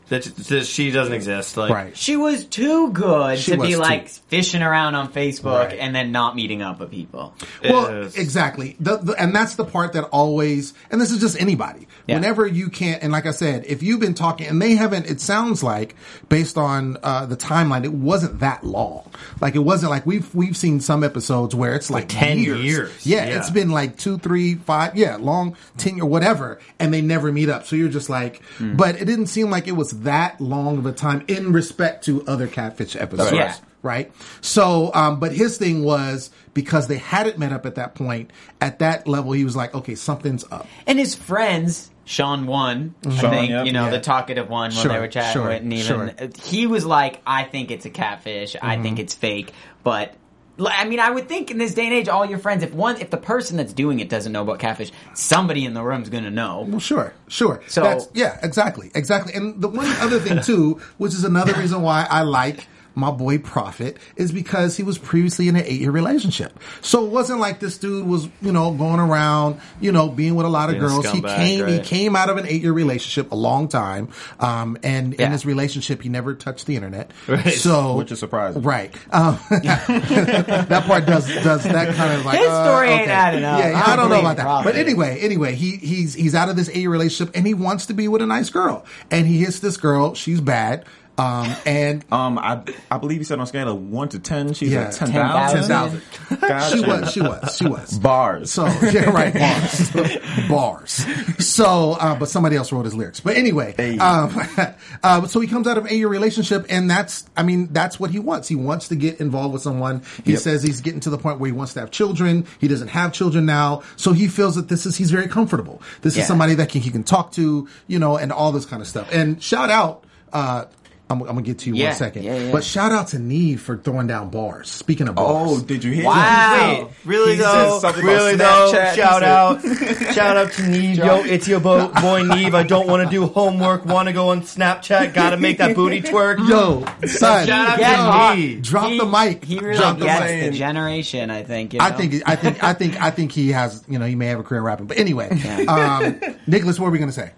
that 0.09 0.23
that 0.23 0.65
she 0.65 0.91
doesn't 0.91 1.13
exist. 1.13 1.57
Like, 1.57 1.71
Right. 1.71 1.97
She 1.97 2.15
was 2.15 2.45
too 2.45 2.91
good 2.91 3.39
She 3.39 3.51
to 3.51 3.57
was 3.57 3.67
be 3.67 3.73
too. 3.73 3.79
like 3.79 4.07
fishing 4.09 4.61
around 4.61 4.95
on 4.95 5.11
Facebook 5.11 5.69
Right. 5.69 5.79
and 5.79 5.95
then 5.95 6.11
not 6.11 6.35
meeting 6.35 6.61
up 6.61 6.79
with 6.79 6.91
people. 6.91 7.33
Well, 7.63 8.03
Yes. 8.03 8.15
exactly. 8.15 8.75
The, 8.79 8.97
the, 8.97 9.13
and 9.13 9.35
that's 9.35 9.55
the 9.55 9.65
part 9.65 9.93
that 9.93 10.03
always, 10.05 10.73
and 10.91 10.99
this 11.01 11.11
is 11.11 11.19
just 11.19 11.39
anybody. 11.41 11.87
Yeah. 12.07 12.15
Whenever 12.15 12.45
you 12.45 12.69
can't, 12.69 13.01
and 13.01 13.11
like 13.11 13.25
I 13.25 13.31
said, 13.31 13.65
if 13.67 13.81
you've 13.81 13.99
been 13.99 14.13
talking, 14.13 14.45
and 14.47 14.61
they 14.61 14.75
haven't, 14.75 15.07
it 15.09 15.19
sounds 15.21 15.63
like, 15.63 15.95
based 16.29 16.57
on 16.57 16.97
uh, 17.01 17.25
the 17.25 17.35
timeline, 17.37 17.83
it 17.83 17.93
wasn't 17.93 18.39
that 18.41 18.63
long. 18.63 19.09
Like 19.41 19.55
it 19.55 19.59
wasn't 19.59 19.89
like 19.89 20.05
we've 20.05 20.33
we've 20.35 20.55
seen 20.55 20.79
some 20.81 21.03
episodes 21.03 21.55
where 21.55 21.73
it's 21.75 21.89
like, 21.89 22.07
10 22.09 22.37
years. 22.39 22.59
years. 22.63 23.05
Yeah, 23.05 23.25
Yeah. 23.27 23.37
it's 23.39 23.49
been 23.49 23.69
like 23.71 23.97
two, 23.97 24.17
three, 24.19 24.55
five, 24.55 24.95
yeah, 24.95 25.15
long, 25.19 25.55
ten 25.77 25.99
or 25.99 26.05
whatever, 26.05 26.59
and 26.79 26.93
they 26.93 27.01
never 27.01 27.31
meet 27.31 27.49
up. 27.49 27.65
So 27.65 27.75
you're 27.75 27.89
just 27.89 28.09
like, 28.09 28.41
Hmm. 28.59 28.75
but 28.75 29.01
it 29.01 29.05
didn't 29.05 29.27
seem 29.27 29.49
like 29.49 29.67
it 29.67 29.71
was 29.75 29.94
that 30.03 30.39
long 30.41 30.77
of 30.77 30.85
a 30.85 30.91
time 30.91 31.23
in 31.27 31.51
respect 31.53 32.05
to 32.05 32.25
other 32.27 32.47
catfish 32.47 32.95
episodes 32.95 33.31
Yeah. 33.33 33.55
right? 33.81 34.11
So, 34.41 34.91
um, 34.93 35.19
but 35.19 35.31
his 35.31 35.57
thing 35.57 35.83
was 35.83 36.29
because 36.53 36.87
they 36.87 36.97
hadn't 36.97 37.37
met 37.37 37.51
up 37.51 37.65
at 37.65 37.75
that 37.75 37.95
point. 37.95 38.31
At 38.61 38.79
that 38.79 39.07
level, 39.07 39.31
he 39.33 39.43
was 39.43 39.55
like, 39.55 39.73
okay, 39.75 39.95
something's 39.95 40.43
up. 40.51 40.67
And 40.87 40.97
his 40.99 41.15
friends, 41.15 41.91
Sean 42.05 42.45
one, 42.45 42.95
I 43.05 43.09
Sean, 43.15 43.31
think, 43.31 43.49
yep. 43.49 43.65
you 43.65 43.71
know, 43.71 43.83
Mm-hmm. 43.85 43.93
Yeah. 43.93 43.97
the 43.97 44.03
talkative 44.03 44.49
one 44.49 44.71
when 44.71 44.79
Sure, 44.83 44.91
they 44.93 44.99
were 44.99 45.07
chatting 45.07 45.33
sure, 45.33 45.47
with, 45.49 45.61
and 45.63 45.73
even 45.73 45.85
sure. 45.85 46.07
Mm-hmm. 46.07 46.41
he 46.49 46.67
was 46.67 46.85
like, 46.85 47.21
"I 47.25 47.43
think 47.43 47.71
it's 47.71 47.85
a 47.85 47.89
catfish. 47.89 48.55
I 48.61 48.81
think 48.81 48.99
it's 48.99 49.13
fake." 49.15 49.51
But 49.83 50.09
li- 50.09 50.15
I 50.59 50.85
mean, 50.85 50.99
I 50.99 51.09
would 51.11 51.27
think 51.27 51.51
in 51.51 51.57
this 51.57 51.73
day 51.73 51.85
and 51.85 51.93
age, 51.93 52.07
all 52.07 52.25
your 52.25 52.39
friends, 52.39 52.63
if 52.63 52.73
one, 52.73 52.99
if 53.01 53.09
the 53.09 53.17
person 53.17 53.57
that's 53.57 53.73
doing 53.73 53.99
it 53.99 54.07
doesn't 54.09 54.31
know 54.31 54.41
about 54.41 54.59
catfish, 54.59 54.91
somebody 55.13 55.65
in 55.65 55.73
the 55.73 55.83
room's 55.83 56.09
gonna 56.09 56.31
know. 56.31 56.65
Well, 56.67 56.79
sure, 56.79 57.13
sure. 57.27 57.61
So- 57.67 57.83
That's, 57.83 58.07
yeah, 58.13 58.39
exactly, 58.41 58.91
exactly. 58.95 59.33
And 59.33 59.61
the 59.61 59.67
one 59.67 59.87
other 59.99 60.19
thing 60.19 60.41
too, 60.41 60.79
which 60.97 61.13
is 61.13 61.23
another 61.25 61.53
reason 61.53 61.81
why 61.81 62.07
I 62.09 62.21
like 62.21 62.67
my 62.95 63.11
boy 63.11 63.37
Prophet, 63.37 63.97
is 64.15 64.31
because 64.31 64.75
he 64.77 64.83
was 64.83 64.97
previously 64.97 65.47
in 65.47 65.55
an 65.55 65.63
eight-year 65.65 65.91
relationship. 65.91 66.57
So 66.81 67.05
it 67.05 67.11
wasn't 67.11 67.39
like 67.39 67.59
this 67.59 67.77
dude 67.77 68.07
was, 68.07 68.27
you 68.41 68.51
know, 68.51 68.71
going 68.71 68.99
around, 68.99 69.59
you 69.79 69.91
know, 69.91 70.09
being 70.09 70.35
with 70.35 70.45
a 70.45 70.49
lot 70.49 70.69
of 70.69 70.75
Being 70.75 70.83
a 70.85 70.87
girls. 70.87 71.05
he 71.09 71.21
scumbag, 71.21 71.35
came, 71.37 71.67
he 71.67 71.79
came 71.79 72.15
out 72.15 72.29
of 72.29 72.37
an 72.37 72.47
eight-year 72.47 72.71
relationship 72.73 73.31
a 73.31 73.35
long 73.35 73.67
time, 73.67 74.09
um, 74.39 74.77
and 74.83 75.13
Yeah. 75.19 75.25
in 75.27 75.31
his 75.33 75.45
relationship, 75.45 76.01
he 76.01 76.09
never 76.09 76.33
touched 76.33 76.65
the 76.65 76.75
internet. 76.75 77.11
Right. 77.27 77.53
So, 77.53 77.97
Which 77.97 78.11
is 78.11 78.19
surprising. 78.19 78.61
right? 78.61 78.93
Um, 79.11 79.39
that 79.49 80.83
part 80.87 81.05
does 81.05 81.27
does 81.43 81.63
that 81.63 81.95
kind 81.95 82.13
of 82.19 82.25
like 82.25 82.39
His 82.39 82.47
uh, 82.47 82.63
story 82.65 82.89
ain't 82.89 83.09
adding 83.09 83.43
up. 83.43 83.59
Yeah, 83.59 83.81
I 83.85 83.93
I 83.93 83.95
don't 83.95 84.09
know 84.09 84.19
about 84.19 84.37
that. 84.37 84.43
Prophet. 84.43 84.69
But 84.73 84.75
anyway, 84.75 85.19
anyway, 85.21 85.55
he 85.55 85.77
he's 85.77 86.13
he's 86.13 86.35
out 86.35 86.49
of 86.49 86.55
this 86.55 86.69
eight 86.69 86.77
year 86.77 86.89
relationship 86.89 87.35
and 87.35 87.45
he 87.45 87.53
wants 87.53 87.87
to 87.87 87.93
be 87.93 88.07
with 88.07 88.21
a 88.21 88.25
nice 88.25 88.49
girl. 88.49 88.85
And 89.11 89.27
he 89.27 89.39
hits 89.39 89.59
this 89.59 89.77
girl. 89.77 90.13
She's 90.15 90.41
bad. 90.41 90.85
Um, 91.17 91.55
and 91.65 92.03
Um, 92.11 92.37
I 92.37 92.61
I 92.91 92.97
believe 92.97 93.19
he 93.19 93.23
said 93.23 93.39
on 93.39 93.43
a 93.43 93.47
scale 93.47 93.69
of 93.69 93.81
one 93.81 94.09
to 94.09 94.19
ten, 94.19 94.53
she's 94.53 94.71
Yeah, 94.73 94.81
at 94.87 94.93
ten 94.93 95.11
10,000. 95.11 95.63
thousand. 95.63 96.01
10,000. 96.29 96.79
she 96.79 96.85
was, 96.85 97.11
she 97.13 97.21
was, 97.21 97.57
she 97.57 97.65
was. 97.67 97.97
bars. 97.99 98.51
So 98.51 98.65
yeah, 98.65 99.09
right, 99.11 99.33
bars, 99.33 99.91
bars. 100.49 101.05
So, 101.45 101.93
uh, 101.93 102.15
but 102.19 102.29
somebody 102.29 102.55
else 102.57 102.71
wrote 102.71 102.85
his 102.85 102.93
lyrics. 102.93 103.19
But 103.21 103.37
anyway, 103.37 103.73
Hey. 103.77 103.97
um, 103.97 104.35
uh, 105.03 105.25
so 105.27 105.39
he 105.39 105.47
comes 105.47 105.67
out 105.67 105.77
of 105.77 105.85
a 105.85 105.95
year 105.95 106.07
relationship, 106.07 106.65
and 106.69 106.89
that's, 106.89 107.25
I 107.37 107.43
mean, 107.43 107.69
that's 107.71 107.99
what 107.99 108.11
he 108.11 108.19
wants. 108.19 108.47
He 108.47 108.55
wants 108.55 108.89
to 108.89 108.95
get 108.95 109.19
involved 109.21 109.53
with 109.53 109.61
someone. 109.61 110.01
He 110.25 110.33
Yep. 110.33 110.41
says 110.41 110.63
he's 110.63 110.81
getting 110.81 110.99
to 111.01 111.09
the 111.09 111.17
point 111.17 111.39
where 111.39 111.47
he 111.47 111.53
wants 111.53 111.73
to 111.75 111.79
have 111.79 111.91
children. 111.91 112.45
He 112.59 112.67
doesn't 112.67 112.89
have 112.89 113.13
children 113.13 113.45
now, 113.45 113.83
so 113.95 114.11
he 114.13 114.27
feels 114.27 114.55
that 114.55 114.67
this 114.67 114.85
is 114.85 114.97
he's 114.97 115.11
very 115.11 115.27
comfortable. 115.27 115.81
This 116.01 116.15
Yeah. 116.17 116.23
is 116.23 116.27
somebody 116.27 116.55
that 116.55 116.69
can, 116.69 116.81
he 116.81 116.91
can 116.91 117.03
talk 117.03 117.31
to, 117.33 117.67
you 117.87 117.99
know, 117.99 118.17
and 118.17 118.31
all 118.33 118.51
this 118.51 118.65
kind 118.65 118.81
of 118.81 118.87
stuff. 118.87 119.07
And 119.13 119.41
shout 119.41 119.69
out. 119.69 120.03
Uh, 120.33 120.65
I'm, 121.07 121.21
I'm 121.21 121.27
gonna 121.27 121.41
get 121.43 121.59
to 121.59 121.69
you 121.69 121.75
Yeah, 121.75 121.89
one 121.89 121.95
second, 121.97 122.23
yeah, 122.23 122.35
yeah. 122.37 122.51
but 122.51 122.63
shout 122.63 122.91
out 122.91 123.09
to 123.09 123.19
Nev 123.19 123.61
for 123.61 123.77
throwing 123.77 124.07
down 124.07 124.31
bars. 124.31 124.71
Speaking 124.71 125.07
of 125.07 125.13
bars, 125.13 125.49
Oh, 125.51 125.61
did 125.61 125.83
you 125.83 125.91
hear? 125.91 126.05
Wow. 126.05 126.85
Wait, 126.85 126.87
really 127.05 127.33
He 127.35 127.37
though? 127.41 127.79
said 127.79 127.79
something 127.81 128.03
about 128.03 128.11
Really 128.15 128.35
though? 128.37 128.71
Shout 128.95 129.21
out, 129.21 129.61
shout 130.15 130.35
out 130.35 130.51
to 130.53 130.67
Nev. 130.67 130.97
Yo, 130.97 131.17
it's 131.23 131.47
your 131.47 131.59
bo- 131.59 131.89
boy 131.89 132.23
Nev. 132.23 132.55
I 132.55 132.63
don't 132.63 132.87
want 132.87 133.03
to 133.03 133.09
do 133.09 133.27
homework. 133.27 133.85
Want 133.85 134.07
to 134.07 134.13
go 134.13 134.29
on 134.29 134.41
Snapchat? 134.41 135.13
Got 135.13 135.29
to 135.29 135.37
make 135.37 135.59
that 135.59 135.75
booty 135.75 136.01
twerk. 136.01 136.39
yo, 136.49 136.83
son, 137.07 137.45
Shout 137.45 137.69
out 137.69 137.79
Yeah, 137.79 137.91
to 137.97 138.01
hot. 138.01 138.37
Nev. 138.39 138.61
drop 138.63 138.89
He- 138.89 138.97
the 138.97 139.05
mic. 139.05 139.43
He 139.45 139.59
really 139.59 139.77
drop 139.77 139.99
the 139.99 140.05
gets 140.05 140.21
mic. 140.31 140.51
the 140.53 140.57
generation, 140.57 141.29
I 141.29 141.43
think. 141.43 141.73
You 141.73 141.79
know? 141.79 141.85
I 141.85 141.91
think, 141.91 142.23
I 142.25 142.35
think, 142.35 142.63
I 142.63 142.73
think, 142.73 142.99
I 143.01 143.11
think 143.11 143.31
he 143.31 143.51
has. 143.51 143.83
You 143.87 143.99
know, 143.99 144.07
he 144.07 144.15
may 144.15 144.25
have 144.27 144.39
a 144.39 144.43
career 144.43 144.61
rapping. 144.63 144.87
But 144.87 144.97
anyway, 144.97 145.29
um, 145.67 146.19
Nicholas, 146.47 146.79
what 146.79 146.85
were 146.85 146.91
we 146.91 146.97
gonna 146.97 147.11
say? 147.11 147.31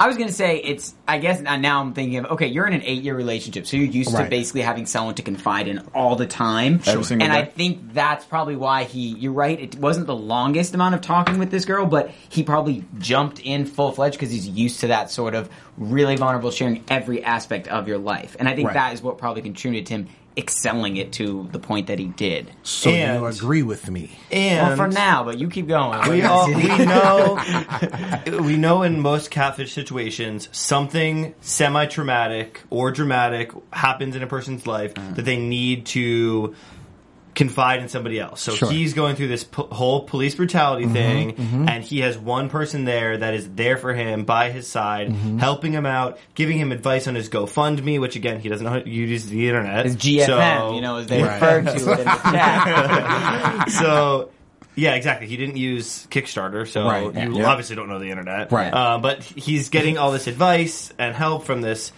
I 0.00 0.06
was 0.08 0.16
gonna 0.16 0.32
say 0.32 0.56
it's. 0.56 0.94
I 1.06 1.18
guess 1.18 1.42
uh, 1.44 1.56
now 1.58 1.82
I'm 1.82 1.92
thinking 1.92 2.16
of 2.20 2.24
okay, 2.32 2.46
you're 2.46 2.66
in 2.66 2.72
an 2.72 2.80
eight 2.84 3.02
year 3.02 3.14
relationship, 3.14 3.66
so 3.66 3.76
you're 3.76 3.84
used 3.86 4.14
Right. 4.14 4.24
to 4.24 4.30
basically 4.30 4.62
having 4.62 4.86
someone 4.86 5.14
to 5.16 5.22
confide 5.22 5.68
in 5.68 5.80
all 5.94 6.16
the 6.16 6.26
time. 6.26 6.82
Single 6.82 7.22
and 7.22 7.30
I 7.30 7.44
think 7.44 7.92
that's 7.92 8.24
probably 8.24 8.56
why 8.56 8.84
he. 8.84 9.08
You're 9.08 9.34
right. 9.34 9.60
It 9.60 9.76
wasn't 9.76 10.06
the 10.06 10.16
longest 10.16 10.74
amount 10.74 10.94
of 10.94 11.02
talking 11.02 11.36
with 11.38 11.50
this 11.50 11.66
girl, 11.66 11.84
but 11.84 12.10
he 12.30 12.42
probably 12.42 12.82
jumped 12.98 13.40
in 13.40 13.66
full 13.66 13.92
fledged 13.92 14.14
because 14.14 14.30
he's 14.32 14.48
used 14.48 14.80
to 14.80 14.86
that 14.86 15.10
sort 15.10 15.34
of 15.34 15.50
really 15.76 16.16
vulnerable 16.16 16.50
sharing 16.50 16.82
every 16.88 17.22
aspect 17.22 17.68
of 17.68 17.86
your 17.86 17.98
life. 17.98 18.36
And 18.38 18.48
I 18.48 18.54
think 18.54 18.68
Right. 18.68 18.74
that 18.74 18.94
is 18.94 19.02
what 19.02 19.18
probably 19.18 19.42
contributed 19.42 19.86
to 19.88 19.94
him 19.94 20.08
excelling 20.36 20.96
it 20.96 21.12
to 21.12 21.48
the 21.52 21.58
point 21.58 21.88
that 21.88 21.98
he 21.98 22.06
did. 22.06 22.50
So 22.62 22.90
And- 22.90 23.20
you 23.20 23.26
agree 23.26 23.62
with 23.62 23.90
me? 23.90 24.18
And 24.30 24.68
Well, 24.68 24.76
for 24.76 24.88
now, 24.88 25.24
but 25.24 25.38
you 25.38 25.48
keep 25.48 25.66
going. 25.66 26.08
we 26.08 26.22
all 26.22 26.46
we 26.46 26.62
know 26.84 27.40
we 28.42 28.56
know 28.56 28.82
in 28.82 29.00
most 29.00 29.30
catfish 29.30 29.72
situations 29.72 30.48
something 30.52 31.34
semi-traumatic 31.40 32.62
or 32.70 32.90
dramatic 32.92 33.50
happens 33.72 34.16
in 34.16 34.22
a 34.22 34.26
person's 34.26 34.66
life 34.66 34.94
mm. 34.94 35.16
that 35.16 35.24
they 35.24 35.36
need 35.36 35.86
to 35.86 36.54
confide 37.34 37.80
in 37.80 37.88
somebody 37.88 38.18
else. 38.18 38.40
So 38.42 38.52
Sure. 38.54 38.68
Mm-hmm, 38.68 38.76
he's 38.76 38.92
going 38.94 39.16
through 39.16 39.28
this 39.28 39.44
p- 39.44 39.62
whole 39.70 40.02
police 40.02 40.34
brutality 40.34 40.86
thing, 40.86 41.36
and 41.68 41.82
he 41.84 42.00
has 42.00 42.18
one 42.18 42.48
person 42.50 42.84
there 42.84 43.16
that 43.18 43.34
is 43.34 43.48
there 43.50 43.76
for 43.76 43.94
him 43.94 44.24
by 44.24 44.50
his 44.50 44.66
side, 44.66 45.08
Mm-hmm. 45.08 45.38
helping 45.38 45.72
him 45.72 45.86
out, 45.86 46.18
giving 46.34 46.58
him 46.58 46.72
advice 46.72 47.06
on 47.08 47.14
his 47.14 47.28
GoFundMe, 47.28 48.00
which 48.00 48.16
again 48.16 48.40
he 48.40 48.48
doesn't 48.48 48.64
know 48.64 48.70
how 48.72 48.80
to 48.80 48.88
use 48.90 49.26
the 49.26 49.48
internet. 49.48 49.86
It's 49.86 49.94
GFM, 49.96 50.26
So- 50.26 50.74
you 50.74 50.80
know, 50.80 50.96
as 50.96 51.06
they 51.06 51.22
Right. 51.22 51.34
refer 51.34 51.62
to 51.62 51.70
it 51.70 51.76
in 52.00 52.04
the 52.04 52.04
chat. 52.30 53.70
so 53.70 54.30
yeah, 54.76 54.94
exactly. 54.94 55.26
He 55.26 55.36
didn't 55.36 55.56
use 55.56 56.06
Kickstarter, 56.10 56.66
so 56.66 56.84
Right. 56.86 57.14
you 57.14 57.38
Yeah. 57.38 57.46
obviously 57.50 57.76
don't 57.76 57.88
know 57.88 57.98
the 57.98 58.10
internet. 58.10 58.50
Right. 58.52 58.72
Uh, 58.72 58.98
but 58.98 59.22
he's 59.22 59.68
getting 59.68 59.98
all 59.98 60.10
this 60.12 60.26
advice 60.26 60.92
and 60.98 61.14
help 61.14 61.44
from 61.44 61.60
this 61.60 61.92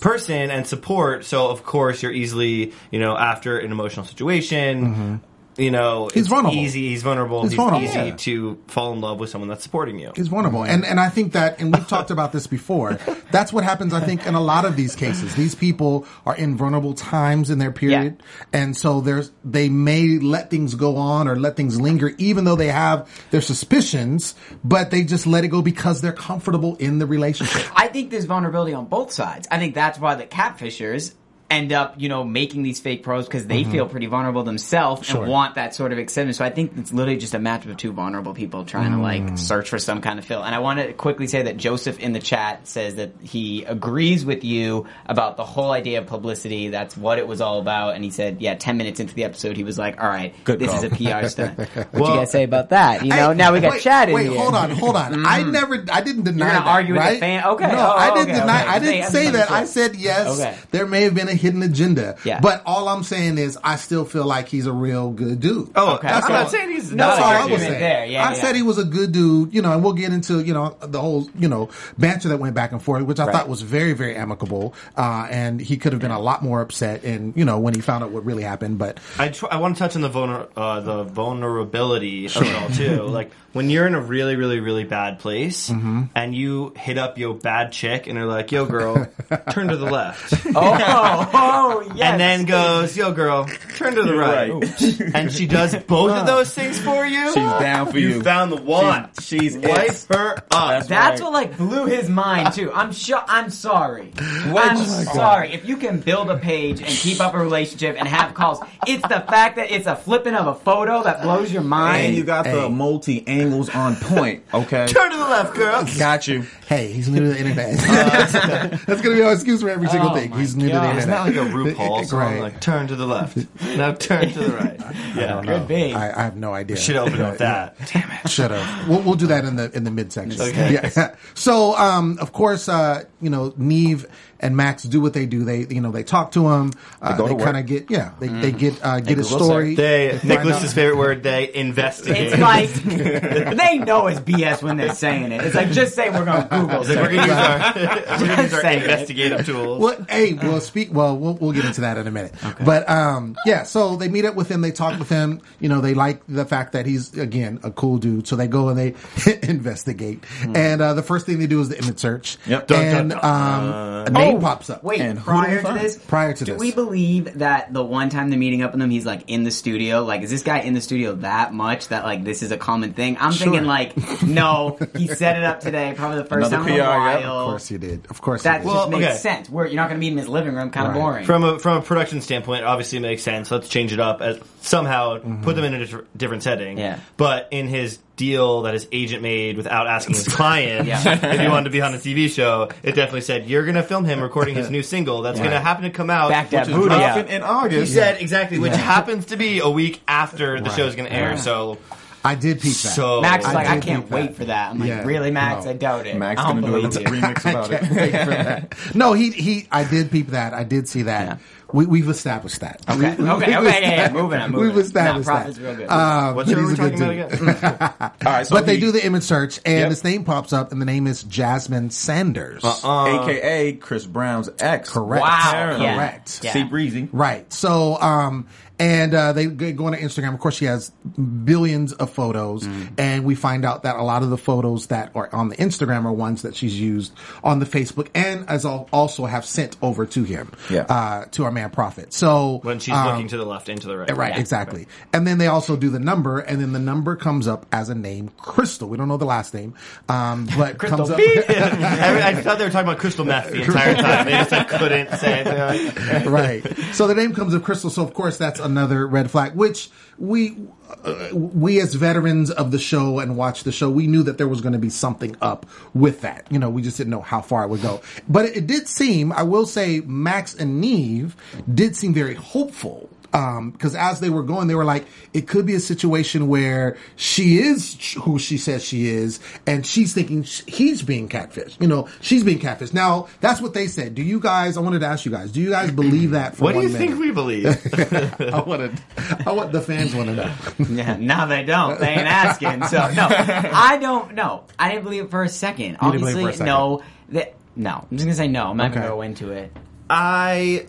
person 0.00 0.50
and 0.50 0.66
support. 0.66 1.24
So 1.24 1.48
of 1.48 1.62
course 1.62 2.02
you're 2.02 2.12
easily, 2.12 2.72
you 2.90 2.98
know, 2.98 3.16
after 3.16 3.58
an 3.58 3.70
emotional 3.70 4.06
situation. 4.06 4.94
Mm-hmm. 4.94 5.16
You 5.56 5.70
know. 5.70 6.08
He's 6.14 6.28
vulnerable. 6.28 6.56
Easy. 6.56 6.88
He's 6.88 7.02
vulnerable. 7.02 7.42
He's 7.42 7.50
He's, 7.52 7.56
vulnerable. 7.56 7.84
easy 7.84 7.98
Yeah. 7.98 8.16
to 8.16 8.58
fall 8.68 8.92
in 8.92 9.00
love 9.00 9.18
with 9.18 9.30
someone 9.30 9.48
that's 9.48 9.62
supporting 9.62 9.98
you. 9.98 10.12
He's 10.16 10.28
vulnerable. 10.28 10.64
And 10.64 10.84
and 10.84 10.98
I 11.00 11.08
think 11.08 11.32
that 11.32 11.60
and 11.60 11.74
we've 11.74 11.86
talked 11.88 12.10
about 12.10 12.32
this 12.32 12.46
before. 12.46 12.94
That's 13.30 13.52
what 13.52 13.62
happens 13.64 13.92
I 13.94 14.00
think 14.00 14.26
in 14.26 14.34
a 14.34 14.40
lot 14.40 14.64
of 14.64 14.74
these 14.76 14.96
cases. 14.96 15.34
These 15.34 15.54
people 15.54 16.06
are 16.26 16.34
in 16.36 16.56
vulnerable 16.56 16.94
times 16.94 17.50
in 17.50 17.58
their 17.58 17.70
period. 17.72 18.22
And 18.52 18.76
so 18.76 19.00
there's 19.00 19.30
they 19.44 19.68
may 19.68 20.18
let 20.18 20.50
things 20.50 20.74
go 20.74 20.96
on 20.96 21.28
or 21.28 21.36
let 21.36 21.56
things 21.56 21.80
linger 21.80 22.12
even 22.18 22.44
though 22.44 22.56
they 22.56 22.68
have 22.68 23.08
their 23.30 23.40
suspicions, 23.40 24.34
but 24.64 24.90
they 24.90 25.04
just 25.04 25.26
let 25.26 25.44
it 25.44 25.48
go 25.48 25.62
because 25.62 26.00
they're 26.00 26.12
comfortable 26.12 26.76
in 26.76 26.98
the 26.98 27.06
relationship. 27.06 27.66
I 27.78 27.88
think 27.88 28.10
there's 28.10 28.24
vulnerability 28.24 28.72
on 28.74 28.86
both 28.86 29.12
sides. 29.12 29.46
I 29.50 29.58
think 29.58 29.74
that's 29.74 29.98
why 29.98 30.14
the 30.16 30.26
catfishers 30.26 31.12
end 31.50 31.72
up, 31.72 31.96
you 31.98 32.08
know, 32.08 32.22
making 32.24 32.62
these 32.62 32.78
fake 32.80 33.02
pros 33.02 33.26
because 33.26 33.46
they 33.46 33.64
feel 33.64 33.86
pretty 33.88 34.06
vulnerable 34.06 34.44
themselves 34.44 35.00
Mm-hmm. 35.02 35.12
Sure. 35.12 35.22
and 35.24 35.30
want 35.32 35.54
that 35.56 35.74
sort 35.74 35.92
of 35.92 35.98
acceptance. 35.98 36.36
So 36.38 36.44
I 36.44 36.50
think 36.50 36.72
it's 36.76 36.92
literally 36.92 37.18
just 37.18 37.34
a 37.34 37.38
match 37.38 37.66
of 37.66 37.76
two 37.76 37.92
vulnerable 37.92 38.34
people 38.34 38.64
trying 38.64 38.92
to 38.92 38.98
Mm. 38.98 39.02
like 39.02 39.38
search 39.38 39.68
for 39.68 39.78
some 39.78 40.00
kind 40.00 40.18
of 40.18 40.24
fill. 40.24 40.42
And 40.42 40.54
I 40.54 40.60
want 40.60 40.78
to 40.78 40.92
quickly 40.92 41.26
say 41.26 41.42
that 41.42 41.56
Joseph 41.56 41.98
in 41.98 42.12
the 42.12 42.20
chat 42.20 42.66
says 42.68 42.94
that 42.96 43.12
he 43.20 43.64
agrees 43.64 44.24
with 44.24 44.44
you 44.44 44.86
about 45.06 45.36
the 45.36 45.44
whole 45.44 45.72
idea 45.72 45.98
of 45.98 46.06
publicity. 46.06 46.68
That's 46.68 46.96
what 46.96 47.18
it 47.18 47.26
was 47.26 47.40
all 47.40 47.58
about. 47.60 47.94
And 47.96 48.04
he 48.04 48.10
said, 48.10 48.40
yeah, 48.40 48.54
10 48.54 48.76
minutes 48.76 49.00
into 49.00 49.14
the 49.14 49.24
episode, 49.24 49.56
he 49.56 49.64
was 49.64 49.78
like, 49.78 50.00
all 50.00 50.08
right, 50.08 50.32
Good 50.44 50.58
this 50.60 50.70
call. 50.70 50.84
is 50.84 50.84
a 50.84 50.90
PR 50.90 51.26
stunt. 51.28 51.58
What 51.90 51.92
Well- 51.92 52.10
you 52.14 52.20
guys 52.20 52.30
say 52.30 52.44
about 52.44 52.70
that? 52.70 53.02
You 53.02 53.10
know, 53.10 53.30
Hey, 53.30 53.34
now 53.36 53.52
we 53.52 53.60
got 53.60 53.72
wait, 53.72 53.82
Chad 53.82 54.08
in 54.08 54.14
Wait, 54.14 54.28
here. 54.30 54.38
hold 54.38 54.54
on, 54.54 54.70
hold 54.70 54.96
on. 54.96 55.24
I 55.26 55.42
never, 55.42 55.84
I 55.92 56.00
didn't 56.00 56.24
deny 56.24 56.46
You're 56.46 56.54
that. 56.60 56.66
argue 56.66 56.94
with 56.94 57.02
the 57.02 57.08
right? 57.10 57.20
fan? 57.20 57.44
Okay. 57.44 57.66
No, 57.66 57.78
Oh, 57.78 57.90
I 57.96 58.14
didn't 58.14 58.30
okay, 58.30 58.40
deny. 58.40 58.60
okay. 58.62 58.70
I 58.70 58.78
didn't 58.78 59.10
Say- 59.10 59.24
say 59.26 59.30
that. 59.32 59.50
I 59.50 59.64
said 59.64 59.96
yes. 59.96 60.38
Okay. 60.40 60.56
There 60.70 60.86
may 60.86 61.02
have 61.02 61.14
been 61.14 61.28
a 61.28 61.34
hidden 61.40 61.62
agenda. 61.62 62.16
Yeah. 62.24 62.40
But 62.40 62.62
all 62.66 62.88
I'm 62.88 63.02
saying 63.02 63.38
is, 63.38 63.58
I 63.64 63.76
still 63.76 64.04
feel 64.04 64.24
like 64.24 64.48
he's 64.48 64.66
a 64.66 64.72
real 64.72 65.10
good 65.10 65.40
dude. 65.40 65.70
Oh, 65.74 65.94
Okay. 65.94 66.08
I'm 66.08 66.22
So- 66.22 66.28
not 66.28 66.50
saying 66.50 66.70
he's 66.70 66.92
No, 66.92 67.06
That's 67.08 67.20
not 67.20 67.26
all 67.26 67.32
a 67.32 67.34
I 67.34 67.42
good 67.42 67.52
was 67.52 67.60
saying. 67.62 67.80
there, 67.80 68.06
yeah, 68.06 68.24
I 68.28 68.32
yeah. 68.32 68.40
said 68.40 68.54
he 68.56 68.62
was 68.62 68.78
a 68.78 68.84
good 68.84 69.12
dude, 69.12 69.52
you 69.54 69.62
know, 69.62 69.72
and 69.72 69.82
we'll 69.82 69.92
get 69.94 70.12
into, 70.12 70.40
you 70.40 70.54
know, 70.54 70.76
the 70.80 71.00
whole, 71.00 71.28
you 71.38 71.48
know, 71.48 71.68
banter 71.98 72.28
that 72.28 72.38
went 72.38 72.54
back 72.54 72.72
and 72.72 72.82
forth, 72.82 73.02
which 73.04 73.18
I 73.20 73.24
Right. 73.26 73.34
thought 73.34 73.48
was 73.48 73.62
very, 73.62 73.92
very 73.92 74.14
amicable. 74.16 74.74
Uh, 74.96 75.26
and 75.30 75.60
he 75.60 75.76
could 75.76 75.92
have 75.92 76.00
been 76.00 76.10
a 76.10 76.20
lot 76.20 76.42
more 76.42 76.60
upset 76.60 77.04
and, 77.04 77.32
you 77.36 77.44
know, 77.44 77.58
when 77.58 77.74
he 77.74 77.80
found 77.80 78.04
out 78.04 78.10
what 78.10 78.24
really 78.24 78.42
happened. 78.42 78.78
But 78.78 78.98
I, 79.18 79.28
tr- 79.28 79.46
I 79.50 79.56
want 79.56 79.76
to 79.76 79.78
touch 79.82 79.96
on 79.96 80.02
the 80.02 80.10
vulner- 80.10 80.46
uh, 80.56 80.80
the 80.80 81.04
vulnerability 81.04 82.26
of 82.26 82.36
it 82.42 82.54
all 82.54 82.68
too. 82.68 83.02
like 83.06 83.30
when 83.52 83.68
you're 83.70 83.86
in 83.86 83.94
a 83.94 84.00
really, 84.00 84.36
really, 84.36 84.60
really 84.60 84.84
bad 84.84 85.18
place 85.18 85.70
Mm-hmm. 85.70 86.02
and 86.14 86.34
you 86.34 86.72
hit 86.76 86.98
up 86.98 87.18
your 87.18 87.34
bad 87.34 87.72
chick 87.72 88.06
and 88.06 88.16
they're 88.16 88.26
like, 88.26 88.52
"Yo, 88.52 88.64
girl, 88.66 89.06
turn 89.50 89.68
to 89.68 89.76
the 89.76 89.86
left," 89.90 90.34
Oh, 90.54 91.29
oh, 91.34 91.82
yes. 91.94 92.12
and 92.12 92.20
then 92.20 92.44
goes, 92.44 92.96
"Yo, 92.96 93.12
girl, 93.12 93.48
turn 93.80 93.94
to 93.96 94.02
the 94.02 94.14
right," 94.16 94.50
right. 94.52 94.72
Oh, 94.80 95.10
and 95.14 95.32
she 95.32 95.46
does 95.46 95.74
both 95.84 96.12
of 96.12 96.26
those 96.26 96.52
things 96.52 96.78
for 96.78 97.04
you. 97.06 97.26
She's 97.28 97.34
down 97.36 97.90
for 97.90 97.98
you. 97.98 98.08
you. 98.08 98.22
found 98.22 98.52
the 98.52 98.60
one. 98.60 99.08
She's 99.20 99.56
Wipe 99.56 99.90
it. 99.90 100.06
her 100.10 100.36
up. 100.50 100.86
That's 100.86 100.90
right. 100.90 101.20
what 101.20 101.32
like 101.32 101.56
blew 101.56 101.86
his 101.86 102.08
mind 102.08 102.52
too. 102.52 102.70
I'm 102.72 102.92
sure. 102.92 103.22
I'm 103.26 103.50
sorry. 103.50 104.12
Oh 104.20 104.54
I'm 104.56 104.76
sorry. 105.04 105.52
If 105.52 105.66
you 105.68 105.76
can 105.76 106.00
build 106.00 106.30
a 106.30 106.36
page 106.38 106.80
and 106.80 106.88
keep 106.88 107.20
up 107.20 107.34
a 107.34 107.38
relationship 107.38 107.96
and 107.98 108.06
have 108.06 108.34
calls, 108.34 108.60
it's 108.86 109.02
the 109.02 109.20
fact 109.28 109.56
that 109.56 109.70
it's 109.70 109.86
a 109.86 109.96
flipping 109.96 110.34
of 110.34 110.46
a 110.46 110.54
photo 110.54 111.02
that 111.02 111.22
blows 111.22 111.52
your 111.52 111.62
mind. 111.62 112.06
And 112.08 112.14
you 112.16 112.24
got 112.24 112.46
Hey. 112.46 112.60
the 112.60 112.68
multi 112.68 113.26
angles 113.26 113.68
on 113.70 113.96
point. 113.96 114.44
Okay, 114.52 114.86
turn 114.88 115.10
to 115.10 115.16
the 115.16 115.24
left, 115.28 115.54
girl. 115.54 115.86
got 115.98 116.26
you. 116.28 116.44
hey, 116.68 116.92
he's 116.92 117.08
new 117.08 117.20
to 117.20 117.28
the 117.28 117.38
internet. 117.38 117.76
That's 117.78 119.00
going 119.02 119.02
to 119.02 119.14
be 119.14 119.22
our 119.22 119.32
excuse 119.32 119.62
for 119.62 119.68
every 119.70 119.88
single 119.88 120.10
Oh 120.10 120.14
thing. 120.14 120.30
my 120.30 120.38
He's 120.38 120.56
new 120.56 120.68
to 120.68 120.74
the 120.74 120.80
God. 120.80 120.96
internet. 120.96 120.98
It's 120.98 121.06
not 121.06 121.26
like 121.26 121.36
a 121.36 121.74
RuPaul 121.74 122.04
song. 122.06 122.18
Right. 122.20 122.40
Like 122.40 122.60
turn 122.60 122.88
to 122.88 122.96
the 122.96 123.06
left. 123.06 123.36
Now 123.76 123.92
turn 123.92 124.30
to 124.30 124.38
the 124.38 124.52
right. 124.56 124.80
Yeah. 125.16 125.42
Could 125.44 125.66
be. 125.66 125.92
I, 125.92 126.20
I 126.20 126.22
have 126.22 126.36
no 126.36 126.54
idea. 126.54 126.76
Should 126.76 126.94
open 126.96 127.20
up 127.20 127.38
that. 127.38 127.76
Damn 127.92 128.10
it. 128.12 128.30
Should 128.30 128.52
have. 128.52 128.88
We'll, 128.88 129.02
we'll 129.02 129.14
do 129.16 129.26
that 129.26 129.44
in 129.44 129.56
the 129.56 129.68
in 129.76 129.82
the 129.82 129.90
midsection. 129.90 130.40
Okay. 130.40 130.74
Yeah. 130.74 131.14
So, 131.34 131.74
um, 131.76 132.18
of 132.20 132.32
course, 132.32 132.68
uh, 132.68 133.04
you 133.20 133.30
know, 133.30 133.52
Nev 133.56 134.06
and 134.40 134.56
Max 134.56 134.82
do 134.82 135.00
what 135.00 135.14
they 135.14 135.26
do. 135.26 135.44
They, 135.44 135.66
you 135.66 135.80
know, 135.80 135.90
they 135.90 136.02
talk 136.02 136.32
to 136.32 136.48
him. 136.48 136.72
Uh, 137.00 137.16
go 137.16 137.28
they 137.28 137.42
kind 137.42 137.56
of 137.56 137.66
get, 137.66 137.90
yeah, 137.90 138.12
they, 138.20 138.28
they 138.28 138.52
get 138.52 138.78
uh, 138.84 139.00
get 139.00 139.18
his 139.18 139.28
story. 139.28 139.74
They 139.74 140.10
find 140.18 140.24
Nicholas's 140.28 140.72
favorite 140.74 140.96
word. 140.96 141.22
They 141.22 141.52
investigate. 141.54 142.32
It's 142.32 142.38
like 142.38 142.70
they 143.56 143.78
know 143.78 144.06
it's 144.08 144.20
BS 144.20 144.62
when 144.62 144.76
they're 144.76 144.94
saying 144.94 145.32
it. 145.32 145.42
It's 145.44 145.54
like 145.54 145.70
just 145.70 145.94
say 145.94 146.10
we're 146.10 146.24
going 146.24 146.42
to 146.42 146.48
Google. 146.48 146.80
Like 146.80 146.88
we're 146.88 147.16
gonna 147.16 147.22
use 147.22 147.30
our, 147.30 147.72
we're 148.20 148.26
gonna 148.26 148.42
use 148.42 148.54
our 148.54 148.60
Say 148.60 148.76
it. 148.76 148.82
investigative 148.82 149.46
tools. 149.46 149.80
Well, 149.80 150.06
hey, 150.08 150.34
well, 150.34 150.60
speak. 150.60 150.92
Well, 150.92 151.16
we'll 151.16 151.34
we'll 151.34 151.52
get 151.52 151.64
into 151.64 151.82
that 151.82 151.96
in 151.98 152.06
a 152.06 152.10
minute. 152.10 152.34
But 152.64 152.88
um, 152.88 153.36
yeah. 153.46 153.59
So 153.62 153.96
they 153.96 154.08
meet 154.08 154.24
up 154.24 154.34
with 154.34 154.48
him. 154.48 154.60
They 154.60 154.72
talk 154.72 154.98
with 154.98 155.08
him. 155.08 155.40
You 155.60 155.68
know, 155.68 155.80
they 155.80 155.94
like 155.94 156.22
the 156.28 156.44
fact 156.44 156.72
that 156.72 156.86
he's 156.86 157.16
again 157.16 157.60
a 157.62 157.70
cool 157.70 157.98
dude. 157.98 158.26
So 158.26 158.36
they 158.36 158.46
go 158.48 158.68
and 158.68 158.78
they 158.78 158.94
investigate. 159.48 160.24
And 160.54 160.80
uh, 160.80 160.94
the 160.94 161.02
first 161.02 161.26
thing 161.26 161.38
they 161.38 161.46
do 161.46 161.60
is 161.60 161.68
the 161.68 161.78
image 161.78 161.98
search. 161.98 162.38
Yep. 162.46 162.66
Dun, 162.68 162.84
And 162.84 163.10
dun, 163.10 163.24
um, 163.24 164.06
a 164.06 164.10
name 164.10 164.36
Oh, 164.36 164.40
pops 164.40 164.70
up. 164.70 164.82
Wait, 164.84 165.00
And 165.00 165.18
we 165.18 165.24
prior 165.24 165.56
to 165.56 165.62
find? 165.62 165.80
this, 165.80 165.98
Prior 165.98 166.32
to 166.32 166.44
do 166.44 166.52
this. 166.52 166.60
we 166.60 166.72
believe 166.72 167.38
that 167.38 167.72
the 167.72 167.82
one 167.84 168.08
time 168.10 168.30
they're 168.30 168.38
meeting 168.38 168.62
up 168.62 168.72
with 168.72 168.80
him, 168.82 168.90
he's 168.90 169.06
like 169.06 169.24
in 169.28 169.42
the 169.44 169.50
studio? 169.50 170.04
Like, 170.04 170.22
is 170.22 170.30
this 170.30 170.42
guy 170.42 170.60
in 170.60 170.74
the 170.74 170.80
studio 170.80 171.14
that 171.16 171.52
much 171.52 171.88
that 171.88 172.04
like 172.04 172.24
this 172.24 172.42
is 172.42 172.52
a 172.52 172.56
common 172.56 172.92
thing? 172.94 173.16
I'm 173.20 173.32
Sure. 173.32 173.46
thinking 173.50 173.66
like, 173.66 173.96
no, 174.22 174.78
he 174.96 175.06
set 175.08 175.36
it 175.36 175.44
up 175.44 175.60
today, 175.60 175.94
probably 175.96 176.18
the 176.18 176.24
first 176.24 176.48
Another 176.52 176.56
time 176.68 176.68
in 176.68 176.80
a 176.80 176.82
PR, 176.84 176.88
yeah, 176.88 177.20
while. 177.30 177.40
Of 177.40 177.46
course 177.50 177.68
he 177.68 177.78
did. 177.78 178.06
Of 178.10 178.20
course 178.22 178.42
That 178.44 178.62
you 178.64 178.68
did. 178.68 178.72
just 178.74 178.88
Well, 178.88 178.90
makes 178.90 179.04
okay. 179.06 179.16
sense. 179.16 179.50
Where 179.50 179.66
you're 179.66 179.76
not 179.76 179.88
going 179.88 180.00
to 180.00 180.00
meet 180.00 180.08
him 180.12 180.18
in 180.18 180.24
his 180.24 180.28
living 180.28 180.54
room, 180.54 180.70
kind 180.70 180.86
of 180.88 180.94
Right. 180.94 181.00
boring. 181.00 181.26
From 181.26 181.44
a 181.44 181.58
from 181.58 181.78
a 181.78 181.82
production 181.82 182.20
standpoint, 182.20 182.62
it 182.62 182.66
obviously 182.66 182.98
makes 182.98 183.22
sense. 183.22 183.49
Let's 183.50 183.68
change 183.68 183.92
it 183.92 184.00
up 184.00 184.20
as 184.22 184.38
somehow 184.60 185.14
put 185.18 185.24
mm-hmm. 185.24 185.50
them 185.52 185.64
in 185.64 185.74
a 185.74 185.78
differ- 185.78 186.06
different 186.16 186.42
setting. 186.42 186.78
Yeah. 186.78 187.00
But 187.16 187.48
in 187.50 187.68
his 187.68 187.98
deal 188.16 188.62
that 188.62 188.74
his 188.74 188.86
agent 188.92 189.22
made 189.22 189.56
without 189.56 189.86
asking 189.86 190.14
his 190.14 190.28
client 190.28 190.86
Yeah. 190.86 191.18
if 191.32 191.40
he 191.40 191.48
wanted 191.48 191.64
to 191.64 191.70
be 191.70 191.80
on 191.80 191.94
a 191.94 191.98
TV 191.98 192.28
show, 192.28 192.68
it 192.82 192.92
definitely 192.92 193.22
said 193.22 193.46
you're 193.48 193.64
going 193.64 193.76
to 193.76 193.82
film 193.82 194.04
him 194.04 194.20
recording 194.20 194.54
his 194.54 194.70
new 194.70 194.82
single 194.82 195.22
that's 195.22 195.38
going 195.38 195.50
to 195.52 195.60
happen 195.60 195.84
to 195.84 195.90
come 195.90 196.10
out. 196.10 196.30
Back 196.30 196.50
that 196.50 196.66
Which 196.66 196.74
is 196.74 196.74
booty 196.74 196.94
dropping 196.94 197.42
out. 197.42 197.72
in 197.72 197.80
He 197.80 197.86
said 197.86 198.20
exactly, 198.20 198.58
which 198.58 198.76
happens 198.76 199.26
to 199.26 199.36
be 199.36 199.60
a 199.60 199.70
week 199.70 200.02
after 200.06 200.58
the 200.60 200.68
Right. 200.68 200.76
show's 200.76 200.94
going 200.94 201.08
to 201.08 201.14
air. 201.14 201.30
Yeah. 201.30 201.36
So, 201.36 201.78
I 202.22 202.34
did 202.34 202.60
peep 202.60 202.74
that. 202.74 202.90
so 202.90 203.22
Max 203.22 203.44
is 203.44 203.50
I 203.50 203.54
like, 203.54 203.66
I 203.66 203.74
did 203.76 203.82
can't 203.84 204.10
wait 204.10 204.26
that. 204.28 204.36
for 204.36 204.44
that. 204.46 204.70
I'm 204.70 204.78
like, 204.78 204.88
Yeah, 204.88 205.04
really, 205.04 205.30
Max? 205.30 205.64
no. 205.64 205.70
I 205.70 205.74
doubt 205.74 206.06
it. 206.06 206.16
Max 206.16 206.40
I 206.40 206.44
don't 206.52 206.60
gonna 206.60 206.66
do 206.66 206.74
a 206.74 206.80
believe 206.82 206.94
little 206.96 207.14
you. 207.16 207.22
remix 207.22 207.50
about 207.50 207.72
it. 207.72 207.82
Wait 207.90 208.10
for 208.24 208.30
that. 208.30 208.94
No, 208.94 209.14
he 209.14 209.30
he. 209.30 209.66
I 209.72 209.84
did 209.84 210.10
peep 210.10 210.28
that. 210.28 210.52
I 210.52 210.64
did 210.64 210.86
see 210.88 211.02
that. 211.02 211.26
Yeah. 211.26 211.36
We, 211.72 211.86
we've 211.86 212.08
established 212.08 212.60
that. 212.60 212.80
Okay, 212.88 212.98
We- 212.98 213.06
okay, 213.06 213.16
we've 213.22 213.28
okay, 213.30 213.50
yeah, 213.50 213.60
yeah, 213.62 213.90
established- 213.90 214.12
moving 214.14 214.40
on, 214.40 214.50
moving 214.52 214.68
We've 214.76 214.84
established 214.84 215.28
Nah, 215.28 215.34
that. 215.34 215.40
Prophet's 215.42 215.58
real 215.58 215.76
good. 215.76 215.88
Um, 215.90 216.34
what's 216.34 216.50
but 216.52 216.58
what 216.58 216.66
we're 216.66 216.76
talking 216.76 217.02
about 217.02 217.32
again? 217.32 218.10
All 218.26 218.32
right, 218.32 218.46
so 218.46 218.54
But 218.56 218.66
they 218.66 218.78
do 218.80 218.92
the 218.92 219.04
image 219.04 219.22
search, 219.22 219.60
and 219.64 219.78
Yep. 219.78 219.88
his 219.90 220.04
name 220.04 220.24
pops 220.24 220.52
up, 220.52 220.72
and 220.72 220.80
the 220.80 220.86
name 220.86 221.06
is 221.06 221.22
Jasmine 221.22 221.90
Sanders. 221.90 222.62
AKA 222.64 223.74
Chris 223.74 224.06
Brown's 224.06 224.48
ex. 224.58 224.90
Correct. 224.90 225.22
Wow, 225.22 225.76
yeah. 225.80 225.94
Correct. 225.96 226.40
Yeah. 226.42 226.52
C 226.52 226.62
Breezy. 226.64 227.08
Right. 227.12 227.50
So, 227.52 228.00
um, 228.00 228.46
and 228.80 229.14
uh, 229.14 229.32
they 229.32 229.46
go 229.46 229.86
on 229.86 229.92
Instagram. 229.94 230.34
Of 230.34 230.40
course, 230.40 230.56
she 230.56 230.64
has 230.64 230.90
billions 230.90 231.92
of 231.92 232.00
of 232.00 232.10
photos, 232.10 232.66
and 232.98 233.24
we 233.24 233.34
find 233.34 233.64
out 233.64 233.82
that 233.82 233.96
a 233.96 234.02
lot 234.02 234.22
of 234.22 234.30
the 234.30 234.38
photos 234.38 234.86
that 234.86 235.12
are 235.14 235.32
on 235.34 235.50
the 235.50 235.56
Instagram 235.56 236.06
are 236.06 236.12
ones 236.12 236.42
that 236.42 236.56
she's 236.56 236.80
used 236.80 237.12
on 237.44 237.58
the 237.58 237.66
Facebook, 237.66 238.08
and 238.14 238.48
as 238.48 238.64
al- 238.64 238.88
also 238.92 239.26
have 239.26 239.44
sent 239.44 239.76
over 239.82 240.06
to 240.06 240.24
him, 240.24 240.50
Yeah. 240.70 240.80
uh, 240.88 241.24
to 241.32 241.44
our 241.44 241.50
man 241.52 241.70
Prophet. 241.70 242.12
So 242.14 242.60
when 242.62 242.78
she's 242.78 242.94
um, 242.94 243.06
looking 243.06 243.28
to 243.28 243.36
the 243.36 243.44
left 243.44 243.68
and 243.68 243.80
to 243.82 243.86
the 243.86 243.98
right. 243.98 244.16
Right, 244.16 244.38
exactly. 244.38 244.88
And 245.12 245.26
then 245.26 245.36
they 245.38 245.46
also 245.46 245.76
do 245.76 245.90
the 245.90 245.98
number, 246.00 246.38
and 246.40 246.60
then 246.60 246.72
the 246.72 246.78
number 246.78 247.16
comes 247.16 247.46
up 247.46 247.66
as 247.70 247.90
a 247.90 247.94
name, 247.94 248.30
Crystal. 248.38 248.88
We 248.88 248.96
don't 248.96 249.08
know 249.08 249.18
the 249.18 249.26
last 249.26 249.52
name, 249.54 249.74
um, 250.08 250.48
but 250.56 250.78
comes 250.78 251.10
up. 251.10 251.18
I, 251.20 252.22
I 252.38 252.42
thought 252.42 252.58
they 252.58 252.64
were 252.64 252.70
talking 252.70 252.88
about 252.88 252.98
crystal 252.98 253.24
meth 253.26 253.50
the 253.50 253.62
entire 253.62 253.94
time. 253.94 254.24
They 254.24 254.32
just 254.32 254.52
like, 254.52 254.68
couldn't 254.68 255.16
say 255.18 255.42
it. 255.46 256.26
right. 256.26 256.64
So 256.94 257.06
the 257.06 257.14
name 257.14 257.34
comes 257.34 257.54
of 257.54 257.62
Crystal. 257.62 257.90
So 257.90 258.02
of 258.02 258.14
course 258.14 258.38
that's 258.38 258.58
another 258.70 259.06
red 259.06 259.30
flag, 259.30 259.54
which 259.54 259.90
we, 260.18 260.56
uh, 261.04 261.28
we 261.32 261.80
as 261.80 261.94
veterans 261.94 262.50
of 262.50 262.70
the 262.70 262.78
show 262.78 263.18
and 263.18 263.36
watch 263.36 263.64
the 263.64 263.72
show, 263.72 263.90
we 263.90 264.06
knew 264.06 264.22
that 264.22 264.38
there 264.38 264.48
was 264.48 264.60
going 264.60 264.72
to 264.72 264.78
be 264.78 264.90
something 264.90 265.36
up 265.42 265.66
with 265.94 266.20
that. 266.22 266.46
You 266.50 266.58
know, 266.58 266.70
we 266.70 266.82
just 266.82 266.96
didn't 266.96 267.10
know 267.10 267.20
how 267.20 267.40
far 267.40 267.64
it 267.64 267.68
would 267.68 267.82
go. 267.82 268.00
But 268.28 268.46
it, 268.46 268.56
it 268.58 268.66
did 268.66 268.88
seem, 268.88 269.32
I 269.32 269.42
will 269.42 269.66
say, 269.66 270.00
Max 270.00 270.54
and 270.54 270.80
Nev 270.80 271.36
did 271.72 271.96
seem 271.96 272.14
very 272.14 272.34
hopeful. 272.34 273.10
Um, 273.32 273.72
cause 273.72 273.94
as 273.94 274.18
they 274.18 274.28
were 274.28 274.42
going, 274.42 274.66
they 274.66 274.74
were 274.74 274.84
like, 274.84 275.06
it 275.32 275.46
could 275.46 275.64
be 275.64 275.74
a 275.74 275.80
situation 275.80 276.48
where 276.48 276.96
she 277.14 277.58
is 277.58 278.14
who 278.14 278.38
she 278.40 278.58
says 278.58 278.84
she 278.84 279.06
is, 279.08 279.38
and 279.66 279.86
she's 279.86 280.12
thinking 280.14 280.42
sh- 280.42 280.62
he's 280.66 281.02
being 281.02 281.28
catfished. 281.28 281.80
You 281.80 281.86
know, 281.86 282.08
she's 282.20 282.42
being 282.42 282.58
catfished. 282.58 282.92
Now, 282.92 283.28
that's 283.40 283.60
what 283.60 283.72
they 283.72 283.86
said. 283.86 284.16
Do 284.16 284.22
you 284.22 284.40
guys, 284.40 284.76
I 284.76 284.80
wanted 284.80 284.98
to 285.00 285.06
ask 285.06 285.24
you 285.24 285.30
guys, 285.30 285.52
do 285.52 285.60
you 285.60 285.70
guys 285.70 285.92
believe 285.92 286.32
that 286.32 286.56
for 286.56 286.64
What 286.64 286.72
do 286.72 286.78
one 286.78 286.88
you 286.88 286.94
think 286.96 287.20
we 287.20 287.30
believe? 287.30 287.66
I 288.52 288.60
want 288.66 288.96
to, 288.96 289.42
I 289.46 289.52
want 289.52 289.70
the 289.72 289.80
fans 289.80 290.14
want 290.14 290.28
to 290.30 290.34
know. 290.34 290.54
Yeah, 290.90 291.16
now 291.16 291.46
they 291.46 291.62
don't. 291.62 292.00
They 292.00 292.08
ain't 292.08 292.26
asking. 292.26 292.82
So 292.86 292.98
no, 293.14 293.28
I 293.30 293.96
don't 294.00 294.34
know. 294.34 294.64
I 294.78 294.90
didn't 294.90 295.04
believe 295.04 295.24
it 295.26 295.30
for 295.30 295.44
a 295.44 295.48
second. 295.48 295.98
You 296.02 296.10
didn't 296.12 296.20
believe 296.20 296.36
it 296.36 296.40
Obviously, 296.40 296.42
for 296.42 296.48
a 296.48 296.52
second. 296.52 296.66
no. 296.66 297.02
That 297.28 297.54
no. 297.76 298.06
I'm 298.10 298.16
just 298.16 298.24
gonna 298.24 298.34
say 298.34 298.48
no. 298.48 298.66
I'm 298.70 298.76
not 298.76 298.90
Okay. 298.90 299.00
gonna 299.00 299.08
go 299.08 299.22
into 299.22 299.52
it. 299.52 299.72
I 300.08 300.86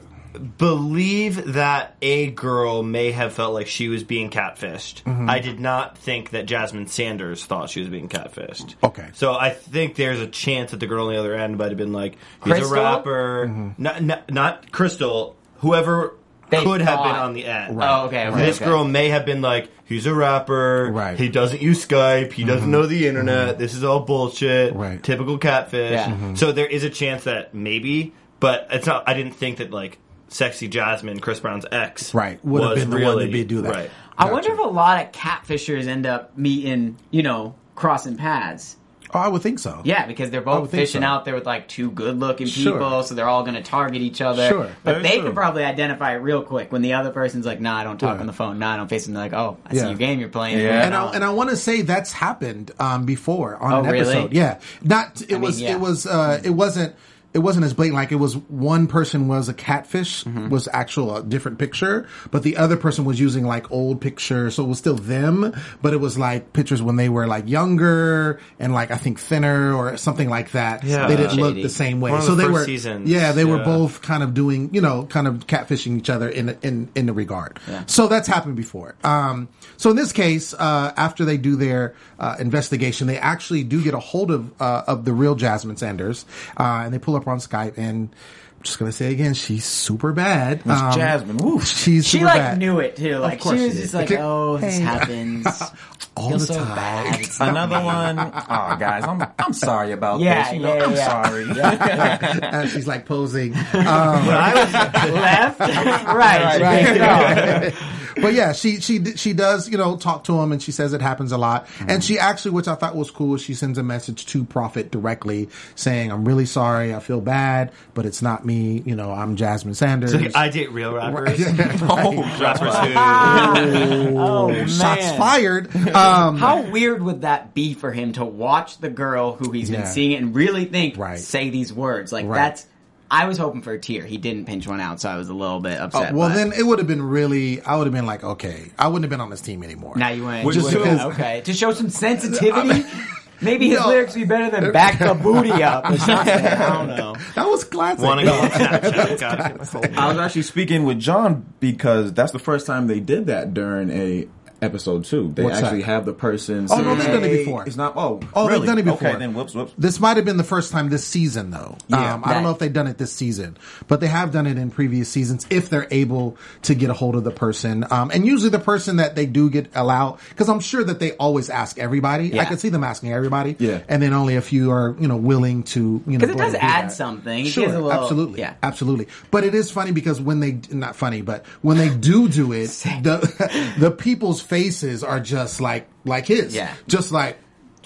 believe 0.58 1.54
that 1.54 1.96
a 2.02 2.32
girl 2.32 2.84
may 2.84 3.12
have 3.12 3.34
felt 3.34 3.54
like 3.54 3.68
she 3.68 3.88
was 3.88 4.04
being 4.04 4.30
catfished. 4.30 5.04
Mm-hmm. 5.04 5.30
I 5.30 5.40
did 5.40 5.60
not 5.60 5.98
think 5.98 6.32
that 6.32 6.46
Jasmine 6.46 6.88
Sanders 6.88 7.46
thought 7.46 7.70
she 7.70 7.80
was 7.80 7.90
being 7.90 8.10
catfished. 8.10 8.76
Okay. 8.84 9.10
So 9.14 9.34
I 9.34 9.50
think 9.50 9.96
there's 9.96 10.20
a 10.20 10.28
chance 10.28 10.72
that 10.72 10.80
the 10.80 10.88
girl 10.88 11.08
on 11.08 11.14
the 11.14 11.20
other 11.20 11.36
end 11.36 11.58
might 11.58 11.70
have 11.70 11.78
been 11.78 11.94
like, 11.94 12.18
he's 12.44 12.54
Crystal? 12.54 12.78
a 12.78 12.82
rapper. 12.82 13.48
Mm-hmm. 13.48 13.84
Not, 13.84 14.04
not, 14.04 14.32
not 14.32 14.72
Crystal, 14.72 15.36
whoever 15.58 16.16
They 16.50 16.64
could 16.64 16.82
have 16.82 17.00
been 17.00 17.16
on 17.16 17.34
the 17.34 17.46
end. 17.46 17.78
Oh, 17.82 18.08
okay. 18.08 18.30
This 18.36 18.58
okay. 18.58 18.66
girl 18.66 18.84
may 18.84 19.10
have 19.10 19.26
been 19.26 19.42
like, 19.42 19.70
he's 19.86 20.06
a 20.06 20.14
rapper. 20.14 20.90
Right. 20.92 21.18
He 21.18 21.30
doesn't 21.30 21.62
use 21.62 21.86
Skype. 21.86 22.34
He 22.34 22.44
doesn't 22.44 22.70
know 22.70 22.86
the 22.86 23.08
internet. 23.08 23.58
This 23.58 23.74
is 23.74 23.84
all 23.84 24.02
bullshit. 24.02 24.76
Right. 24.76 25.02
Typical 25.02 25.38
catfish. 25.38 25.92
Yeah. 25.92 26.10
Mhm. 26.10 26.38
So 26.38 26.52
there 26.52 26.68
is 26.68 26.84
a 26.84 26.90
chance 26.90 27.24
that 27.24 27.54
maybe, 27.54 28.14
but 28.40 28.68
it's 28.72 28.86
not. 28.86 29.08
I 29.08 29.14
didn't 29.14 29.34
think 29.34 29.58
that 29.58 29.72
like 29.72 29.98
sexy 30.32 30.68
Jasmine, 30.68 31.20
Chris 31.20 31.40
Brown's 31.40 31.66
ex, 31.72 32.14
Right. 32.14 32.44
Would 32.44 32.62
have 32.62 32.72
was 32.72 32.80
been 32.80 32.90
the 32.90 32.98
really 32.98 33.16
one 33.16 33.26
to 33.26 33.32
be 33.32 33.44
do 33.44 33.62
that. 33.62 33.76
Right. 33.76 33.90
I 34.18 34.24
Gotcha. 34.24 34.34
wonder 34.34 34.54
if 34.54 34.60
a 34.60 34.62
lot 34.64 35.04
of 35.06 35.12
catfishers 35.12 35.88
end 35.88 36.06
up 36.06 36.38
meeting, 36.38 36.98
you 37.12 37.24
know, 37.24 37.56
crossing 37.76 38.18
paths. 38.18 38.78
Oh, 39.14 39.20
I 39.20 39.28
would 39.28 39.42
think 39.42 39.60
so. 39.60 39.82
Yeah, 39.84 40.06
because 40.06 40.30
they're 40.30 40.40
both 40.40 40.72
fishing 40.72 41.02
so. 41.02 41.08
out 41.08 41.26
there 41.26 41.36
with 41.36 41.46
like 41.46 41.68
two 41.68 41.92
good-looking 41.92 42.48
Sure. 42.48 42.72
people, 42.80 43.04
so 43.04 43.14
they're 43.14 43.28
all 43.28 43.44
going 43.44 43.56
to 43.56 43.62
target 43.62 44.02
each 44.02 44.22
other. 44.22 44.48
Sure. 44.48 44.70
but 44.86 44.92
Very 44.92 45.04
they 45.04 45.16
true. 45.18 45.24
can 45.26 45.34
probably 45.34 45.66
identify 45.66 46.14
it 46.14 46.20
real 46.20 46.44
quick 46.44 46.72
when 46.72 46.82
the 46.82 46.94
other 46.94 47.10
person's 47.12 47.46
like, 47.46 47.60
"Nah, 47.60 47.76
I 47.78 47.84
don't 47.84 47.98
talk 48.00 48.16
Yeah. 48.16 48.22
on 48.22 48.28
the 48.28 48.32
phone. 48.32 48.58
Nah, 48.60 48.76
I 48.76 48.78
don't 48.78 48.90
FaceTime." 48.90 49.08
They're 49.08 49.16
like, 49.24 49.34
"Oh, 49.34 49.58
I 49.70 49.74
Yeah. 49.74 49.82
see 49.82 49.88
your 49.90 49.98
game 49.98 50.22
you're 50.22 50.30
playing." 50.30 50.60
Yeah. 50.60 50.86
And 50.86 50.96
I, 50.96 51.12
and 51.14 51.24
I 51.26 51.32
want 51.32 51.50
to 51.50 51.58
say 51.58 51.82
that's 51.82 52.14
happened 52.14 52.72
um, 52.80 53.04
before 53.06 53.58
on 53.62 53.74
Oh, 53.74 53.80
an 53.84 53.92
really? 53.92 54.12
episode. 54.14 54.34
Yeah, 54.34 54.60
not 54.82 55.22
it 55.24 55.32
mean, 55.32 55.42
was 55.42 55.60
yeah. 55.60 55.72
it 55.74 55.80
was 55.82 56.06
uh, 56.06 56.40
it 56.42 56.52
wasn't 56.52 56.96
it 57.34 57.40
wasn't 57.40 57.66
as 57.66 57.74
blatant. 57.74 57.96
Like 57.96 58.12
it 58.12 58.16
was 58.18 58.36
one 58.36 58.88
person 58.88 59.28
was 59.28 59.50
a 59.50 59.54
catfish 59.54 60.24
Mm-hmm. 60.24 60.50
was 60.50 60.68
actual 60.72 61.16
a 61.18 61.24
different 61.24 61.58
picture, 61.60 62.08
but 62.32 62.44
the 62.44 62.58
other 62.58 62.78
person 62.78 63.06
was 63.06 63.20
using 63.20 63.46
like 63.46 63.72
old 63.72 64.02
pictures, 64.02 64.56
so 64.56 64.64
it 64.64 64.68
was 64.68 64.78
still 64.78 64.96
them, 64.96 65.54
but 65.82 65.94
it 65.94 65.98
was 65.98 66.18
like 66.18 66.54
pictures 66.54 66.82
when 66.82 66.96
they 66.96 67.10
were 67.10 67.28
like 67.28 67.48
younger 67.48 68.40
and 68.60 68.74
like 68.74 68.92
I 68.92 68.98
think 68.98 69.20
thinner 69.20 69.74
or 69.74 69.98
something 69.98 70.30
like 70.30 70.52
that. 70.52 70.84
Yeah. 70.84 71.08
they 71.08 71.16
didn't 71.16 71.38
look 71.38 71.56
the 71.56 71.70
same 71.70 72.02
way. 72.02 72.12
So 72.22 72.36
the 72.36 72.44
they 72.44 72.50
were 72.50 72.66
seasons. 72.66 73.10
yeah 73.10 73.32
they 73.32 73.46
were 73.46 73.60
both 73.64 74.02
kind 74.02 74.24
of 74.24 74.34
doing 74.34 74.74
you 74.74 74.82
know 74.82 75.06
kind 75.06 75.28
of 75.28 75.48
catfishing 75.48 75.98
each 75.98 76.10
other 76.10 76.30
in 76.30 76.58
in 76.62 76.90
in 76.96 77.06
the 77.06 77.14
regard. 77.14 77.60
Yeah. 77.68 77.84
So 77.88 78.08
that's 78.08 78.28
happened 78.28 78.56
before. 78.56 78.96
Um, 79.04 79.48
so 79.78 79.90
in 79.90 79.96
this 79.96 80.12
case, 80.12 80.54
uh, 80.54 80.94
after 80.98 81.26
they 81.26 81.38
do 81.38 81.56
their 81.56 81.96
uh, 82.20 82.36
investigation, 82.40 83.08
they 83.08 83.18
actually 83.18 83.64
do 83.64 83.84
get 83.84 83.94
a 83.94 84.00
hold 84.00 84.32
of 84.32 84.52
uh, 84.62 84.84
of 84.88 85.06
the 85.06 85.14
real 85.14 85.36
Jasmine 85.36 85.78
Sanders, 85.78 86.26
uh, 86.58 86.82
and 86.86 86.94
they 86.94 87.00
pull 87.00 87.16
up 87.22 87.28
on 87.28 87.38
Skype. 87.38 87.78
And 87.78 88.10
I'm 88.10 88.64
just 88.64 88.78
gonna 88.80 88.92
say 88.92 89.12
again, 89.12 89.34
she's 89.34 89.66
super 89.66 90.12
bad. 90.14 90.68
Um, 90.68 90.94
Jasmine. 90.94 91.38
Woo. 91.38 91.62
She's 91.62 92.08
She 92.08 92.24
like 92.24 92.36
bad. 92.42 92.58
knew 92.60 92.80
it 92.80 92.96
too. 92.96 93.18
Like 93.18 93.40
course 93.40 93.58
she 93.58 93.66
was 93.66 93.76
she 93.76 93.82
just 93.82 93.94
like, 93.94 94.12
Okay. 94.12 94.22
"Oh, 94.22 94.58
this 94.58 94.78
Hey. 94.78 94.84
happens 94.84 95.48
all 96.16 96.30
Feels 96.30 96.48
the 96.48 96.54
so 96.56 96.60
time. 96.66 96.76
bad. 96.76 97.30
Another 97.40 97.80
me." 97.80 97.86
one. 97.86 98.20
Oh, 98.52 98.76
guys, 98.78 99.04
I'm 99.06 99.24
I'm 99.40 99.54
sorry 99.54 99.94
about 99.94 100.20
Yeah, 100.20 100.44
this. 100.44 100.54
You 100.54 100.60
know, 100.60 100.76
yeah, 100.76 100.84
I'm 100.84 100.94
yeah. 100.96 102.20
sorry. 102.20 102.40
and 102.62 102.70
she's 102.70 102.86
like 102.88 103.06
posing. 103.06 103.56
Um, 103.56 104.28
left, 104.28 105.60
right, 105.60 106.62
right. 106.62 107.74
But 108.16 108.34
yeah, 108.34 108.54
she 108.54 108.80
she 108.80 109.04
she 109.16 109.34
does 109.34 109.70
you 109.70 109.78
know 109.78 109.98
talk 109.98 110.24
to 110.26 110.40
him, 110.40 110.52
and 110.52 110.62
she 110.62 110.72
says 110.72 110.94
it 110.94 111.02
happens 111.02 111.32
a 111.32 111.38
lot. 111.38 111.68
And 111.88 112.04
she 112.04 112.18
actually, 112.20 112.52
which 112.52 112.68
I 112.68 112.76
thought 112.76 112.96
was 112.96 113.12
cool, 113.12 113.38
she 113.38 113.54
sends 113.54 113.78
a 113.78 113.84
message 113.84 114.26
to 114.28 114.44
Prophet 114.44 114.92
directly 114.92 115.50
saying, 115.76 116.12
"I'm 116.12 116.26
really 116.26 116.46
sorry, 116.46 116.94
I 116.94 117.00
feel 117.00 117.22
bad, 117.22 117.72
but 117.94 118.06
it's 118.06 118.22
not 118.22 118.46
me. 118.46 118.82
You 118.86 118.96
know, 118.96 119.12
I'm 119.12 119.36
Jasmine 119.36 119.76
Sanders." 119.76 120.14
Like, 120.14 120.36
I 120.36 120.50
date 120.50 120.72
real 120.72 120.94
rappers. 120.94 121.40
Right. 121.40 122.40
rappers 122.40 122.76
who. 122.76 124.18
Oh 124.22 124.48
man, 124.50 124.68
Shots 124.68 125.12
fired. 125.18 125.76
Um, 125.96 126.38
How 126.38 126.62
weird 126.70 127.02
would 127.02 127.22
that 127.22 127.54
be 127.54 127.74
for 127.74 127.92
him 127.92 128.14
to 128.14 128.26
watch 128.26 128.78
the 128.80 128.90
girl 128.90 129.34
who 129.34 129.52
he's 129.52 129.70
been 129.70 129.82
Yeah. 129.82 129.86
seeing 129.88 130.16
and 130.16 130.36
really 130.36 130.66
think 130.66 130.98
Right. 130.98 131.20
say 131.20 131.50
these 131.50 131.72
words? 131.74 132.12
Like 132.12 132.26
Right. 132.28 132.38
that's. 132.38 132.66
I 133.14 133.26
was 133.28 133.38
hoping 133.38 133.62
for 133.62 133.74
a 133.74 133.78
tear. 133.80 134.06
He 134.06 134.18
didn't 134.18 134.46
pinch 134.46 134.66
one 134.68 134.80
out, 134.80 135.02
so 135.02 135.10
I 135.10 135.18
was 135.18 135.28
a 135.28 135.34
little 135.34 135.60
bit 135.60 135.78
Oh, 135.80 135.84
upset. 135.84 136.14
well, 136.14 136.30
but 136.30 136.36
then 136.36 136.54
it 136.54 136.64
would 136.66 136.80
have 136.80 136.88
been 136.88 137.02
really. 137.04 137.62
I 137.62 137.76
would 137.76 137.86
have 137.86 137.94
been 137.94 138.06
like, 138.06 138.24
okay, 138.24 138.72
I 138.80 138.88
wouldn't 138.88 139.04
have 139.04 139.10
been 139.10 139.20
on 139.20 139.30
this 139.30 139.42
team 139.42 139.64
anymore. 139.64 139.98
now 139.98 140.10
you 140.10 140.26
went 140.26 140.46
Which 140.46 140.56
Just 140.56 140.68
is 140.70 140.74
because- 140.76 141.02
okay 141.14 141.42
to 141.42 141.54
show 141.54 141.74
some 141.74 141.90
sensitivity. 141.90 142.86
Maybe 143.44 143.70
his 143.70 143.80
No. 143.80 143.88
lyrics 143.88 144.14
would 144.14 144.20
be 144.22 144.26
better 144.28 144.52
than 144.52 144.72
"back 144.72 145.00
the 145.00 145.16
booty 145.16 145.52
up" 145.64 145.90
or 145.90 145.98
something. 145.98 146.32
I 146.46 146.70
don't 146.70 146.88
know. 146.96 147.16
that 147.36 147.48
was 147.48 147.64
classic. 147.64 148.06
Want 148.06 148.20
to 148.20 148.26
go 148.28 148.34
on 148.40 148.50
Snapchat? 148.52 149.20
Gotta 149.20 149.44
get 149.44 149.58
my 149.58 149.66
phone. 149.66 149.96
I 149.98 150.08
was 150.10 150.18
actually 150.20 150.44
speaking 150.44 150.84
with 150.84 151.00
John 151.00 151.52
because 151.60 152.14
that's 152.14 152.32
the 152.34 152.38
first 152.40 152.68
time 152.68 152.86
they 152.86 153.00
did 153.00 153.26
that 153.28 153.54
during 153.56 153.90
a 153.90 154.28
episode 154.62 155.06
two. 155.06 155.32
They 155.34 155.44
What's 155.44 155.60
that? 155.60 155.66
actually 155.66 155.82
have 155.84 156.06
the 156.06 156.14
person. 156.14 156.68
Oh, 156.70 156.82
no, 156.82 156.96
they've 156.96 157.08
done 157.08 157.24
it 157.24 157.38
before. 157.46 157.66
It's 157.66 157.76
not. 157.78 157.94
Oh, 157.96 158.20
Oh, 158.34 158.50
they've 158.50 158.66
done 158.66 158.78
it 158.78 158.86
before. 158.86 159.08
Okay, 159.10 159.18
then 159.20 159.34
whoops, 159.34 159.54
whoops. 159.56 159.74
This 159.78 160.00
might 160.00 160.18
have 160.18 160.26
been 160.26 160.38
the 160.38 160.44
first 160.44 160.72
time 160.72 160.90
this 160.90 161.06
season, 161.06 161.52
though. 161.52 161.78
Yeah. 161.88 162.14
um, 162.16 162.24
I 162.26 162.34
don't 162.34 162.44
know 162.44 162.52
if 162.52 162.60
they've 162.60 162.72
done 162.72 162.88
it 162.88 162.98
this 162.98 163.12
season, 163.14 163.58
but 163.88 164.00
they 164.00 164.08
have 164.08 164.32
done 164.32 164.48
it 164.48 164.58
in 164.58 164.70
previous 164.72 165.10
seasons 165.10 165.46
if 165.50 165.70
they're 165.70 165.88
able 165.92 166.38
to 166.64 166.76
get 166.76 166.90
a 166.90 166.94
hold 166.94 167.16
of 167.16 167.24
the 167.24 167.32
person. 167.32 167.86
Um, 167.92 168.12
and 168.14 168.26
usually 168.26 168.50
the 168.50 168.60
person 168.60 168.98
that 168.98 169.16
they 169.16 169.26
do 169.26 169.50
get 169.50 169.70
allow, 169.76 170.18
because 170.30 170.50
I'm 170.50 170.60
sure 170.60 170.84
that 170.84 171.00
they 171.00 171.14
always 171.14 171.50
ask 171.50 171.80
everybody. 171.80 172.32
I 172.34 172.36
Yeah. 172.38 172.46
can 172.46 172.58
see 172.58 172.70
them 172.70 172.84
asking 172.84 173.12
everybody. 173.14 173.56
Yeah. 173.60 173.80
And 173.88 174.02
then 174.02 174.14
only 174.14 174.36
a 174.36 174.42
few 174.42 174.72
are, 174.72 174.96
you 175.00 175.08
know, 175.08 175.18
willing 175.18 175.64
to, 175.64 175.80
you 176.06 176.18
know, 176.18 176.20
Because 176.20 176.36
it 176.36 176.38
does 176.38 176.54
ahead 176.54 176.54
and 176.54 176.62
do 176.62 176.84
add 176.84 176.90
that. 176.90 176.94
something. 176.94 177.46
It 177.46 177.50
Sure, 177.50 177.64
gives 177.66 177.76
a 177.76 177.80
little- 177.82 177.92
absolutely, 178.04 178.40
yeah. 178.40 178.54
absolutely. 178.64 179.08
But 179.32 179.44
it 179.44 179.56
is 179.56 179.72
funny 179.72 179.92
because 179.92 180.22
when 180.22 180.40
they 180.40 180.60
not 180.72 180.96
funny, 180.96 181.22
but 181.22 181.46
when 181.62 181.78
they 181.78 181.90
do 181.90 182.28
do 182.30 182.52
it, 182.54 182.68
the 183.04 183.74
the 183.80 183.92
people's 183.92 184.42
faces 184.52 185.04
are 185.04 185.20
just 185.22 185.62
like 185.62 185.88
like 186.06 186.26
his, 186.28 186.54
Yeah. 186.54 186.74
just 186.88 187.12
like 187.12 187.38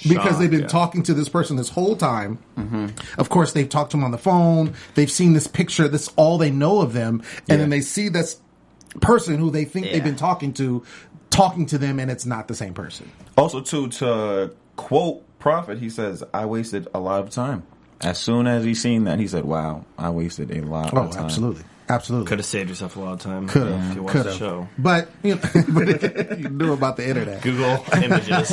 because 0.10 0.40
they've 0.40 0.52
been 0.52 0.62
yeah. 0.62 0.68
talking 0.80 1.04
to 1.04 1.14
this 1.14 1.30
person 1.30 1.56
this 1.56 1.70
whole 1.70 1.96
time. 1.96 2.40
Mm-hmm. 2.58 2.88
Of 3.20 3.30
course, 3.30 3.54
they've 3.54 3.70
talked 3.70 3.92
to 3.92 3.98
him 3.98 4.04
on 4.04 4.12
the 4.12 4.18
phone. 4.18 4.74
They've 4.96 5.10
seen 5.12 5.34
this 5.34 5.48
picture. 5.48 5.88
That's 5.88 6.10
all 6.18 6.38
they 6.38 6.52
know 6.52 6.82
of 6.82 6.92
them, 6.94 7.24
and 7.48 7.62
then 7.62 7.70
they 7.70 7.82
see 7.82 8.10
this 8.10 8.38
person 9.00 9.38
who 9.38 9.52
they 9.52 9.64
think 9.66 9.86
Yeah. 9.86 9.94
they've 9.94 10.04
been 10.04 10.16
talking 10.18 10.52
to, 10.54 10.84
talking 11.30 11.66
to 11.68 11.78
them, 11.78 12.00
and 12.00 12.10
it's 12.12 12.26
not 12.26 12.48
the 12.48 12.56
same 12.56 12.74
person. 12.74 13.10
Also, 13.38 13.62
too, 13.62 13.88
to 14.00 14.52
quote 14.76 15.22
Prophet, 15.40 15.78
he 15.80 15.90
says, 15.90 16.24
"I 16.34 16.46
wasted 16.46 16.88
a 16.94 17.00
lot 17.00 17.20
of 17.22 17.30
time." 17.30 17.64
As 18.02 18.18
soon 18.18 18.48
as 18.48 18.64
he 18.66 18.74
seen 18.76 19.06
that, 19.06 19.20
he 19.20 19.28
said, 19.28 19.46
"Wow, 19.46 19.86
I 19.98 20.10
wasted 20.10 20.52
a 20.52 20.62
lot 20.62 20.94
Oh, 20.94 21.04
of 21.04 21.12
time." 21.12 21.26
absolutely. 21.26 21.64
Absolutely. 21.88 22.28
Could 22.28 22.40
have 22.40 22.46
saved 22.46 22.70
yourself 22.70 22.96
a 22.96 23.00
lot 23.00 23.14
of 23.14 23.20
time. 23.20 23.48
Could 23.48 23.68
if 23.68 23.74
have, 23.80 23.96
you 23.96 24.04
watched 24.04 24.12
could 24.14 24.26
the 24.26 24.30
have. 24.32 24.40
show. 24.40 24.68
But 24.78 25.10
you, 25.24 25.36
know, 25.36 25.42
you 26.38 26.50
knew 26.50 26.74
about 26.74 26.98
the 26.98 27.08
internet. 27.08 27.42
Google 27.44 27.86
images. 28.02 28.52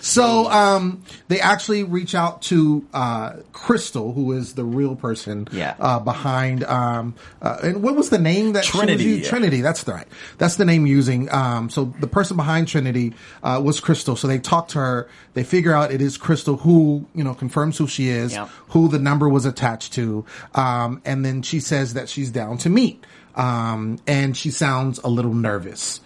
So 0.00 0.50
um, 0.50 1.02
they 1.28 1.40
actually 1.40 1.82
reach 1.84 2.14
out 2.14 2.42
to 2.42 2.86
uh, 2.94 3.32
Crystal, 3.52 4.12
who 4.12 4.32
is 4.32 4.54
the 4.54 4.64
real 4.64 4.94
person 4.96 5.48
Yeah. 5.52 5.74
uh, 5.80 5.98
behind. 6.00 6.64
Um, 6.64 7.14
uh, 7.42 7.58
and 7.62 7.82
what 7.82 7.96
was 7.96 8.10
the 8.10 8.18
name 8.18 8.52
that 8.52 8.64
she 8.64 8.72
was 8.76 8.80
Trinity, 8.86 9.04
using? 9.04 9.22
yeah. 9.24 9.28
Trinity. 9.28 9.60
That's 9.60 9.86
right. 9.88 10.06
That's 10.38 10.56
the 10.56 10.64
name 10.64 10.86
using. 10.86 11.30
Um, 11.32 11.70
so 11.70 11.86
the 12.00 12.06
person 12.06 12.36
behind 12.36 12.68
Trinity 12.68 13.14
uh, 13.42 13.60
was 13.64 13.80
Crystal. 13.80 14.16
So 14.16 14.28
they 14.28 14.38
talk 14.38 14.68
to 14.68 14.78
her. 14.78 15.08
They 15.34 15.44
figure 15.44 15.72
out 15.72 15.92
it 15.92 16.00
is 16.00 16.16
Crystal 16.16 16.56
who 16.56 17.06
you 17.14 17.22
know 17.24 17.34
confirms 17.34 17.76
who 17.76 17.86
she 17.86 18.08
is, 18.08 18.32
Yep. 18.32 18.48
who 18.68 18.88
the 18.88 18.98
number 18.98 19.28
was 19.28 19.44
attached 19.46 19.92
to, 19.94 20.24
um, 20.54 21.02
and 21.04 21.24
then 21.24 21.42
she 21.42 21.60
says 21.60 21.94
that 21.94 22.08
she's 22.08 22.30
down 22.36 22.58
to 22.58 22.68
meet. 22.70 23.02
Um, 23.34 23.98
and 24.06 24.36
she 24.36 24.50
sounds 24.50 24.98
a 25.02 25.08
little 25.08 25.34
nervous. 25.34 26.00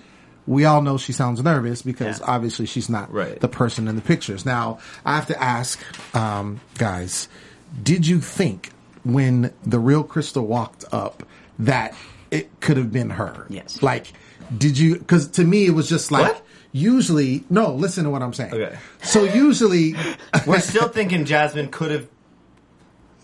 We 0.46 0.64
all 0.64 0.80
know 0.82 0.96
she 0.96 1.12
sounds 1.12 1.42
nervous 1.44 1.82
because 1.82 2.18
Yeah. 2.20 2.26
obviously 2.26 2.66
she's 2.66 2.88
not 2.88 3.12
Right. 3.12 3.38
the 3.40 3.48
person 3.48 3.86
in 3.88 3.94
the 3.96 4.02
pictures. 4.02 4.46
Now, 4.46 4.78
I 5.04 5.14
have 5.16 5.26
to 5.26 5.40
ask, 5.42 5.78
um, 6.14 6.60
guys, 6.78 7.28
did 7.82 8.06
you 8.06 8.20
think 8.20 8.70
when 9.04 9.52
the 9.64 9.78
real 9.78 10.02
Crystal 10.02 10.44
walked 10.46 10.84
up 10.92 11.22
that 11.58 11.94
it 12.30 12.48
could 12.60 12.76
have 12.78 12.90
been 12.90 13.10
her? 13.10 13.46
Yes. 13.48 13.82
Like, 13.82 14.12
did 14.56 14.76
you? 14.78 14.98
Because 14.98 15.28
to 15.28 15.44
me, 15.44 15.66
it 15.66 15.70
was 15.74 15.88
just 15.88 16.10
like 16.10 16.32
What? 16.32 16.42
usually. 16.72 17.44
No, 17.50 17.72
listen 17.74 18.02
to 18.04 18.10
what 18.10 18.22
I'm 18.22 18.32
saying. 18.34 18.52
Okay. 18.54 18.76
So 19.04 19.22
usually, 19.24 19.94
We're 20.46 20.58
still 20.60 20.88
thinking 20.88 21.24
Jasmine 21.26 21.68
could 21.68 21.90
have. 21.92 22.08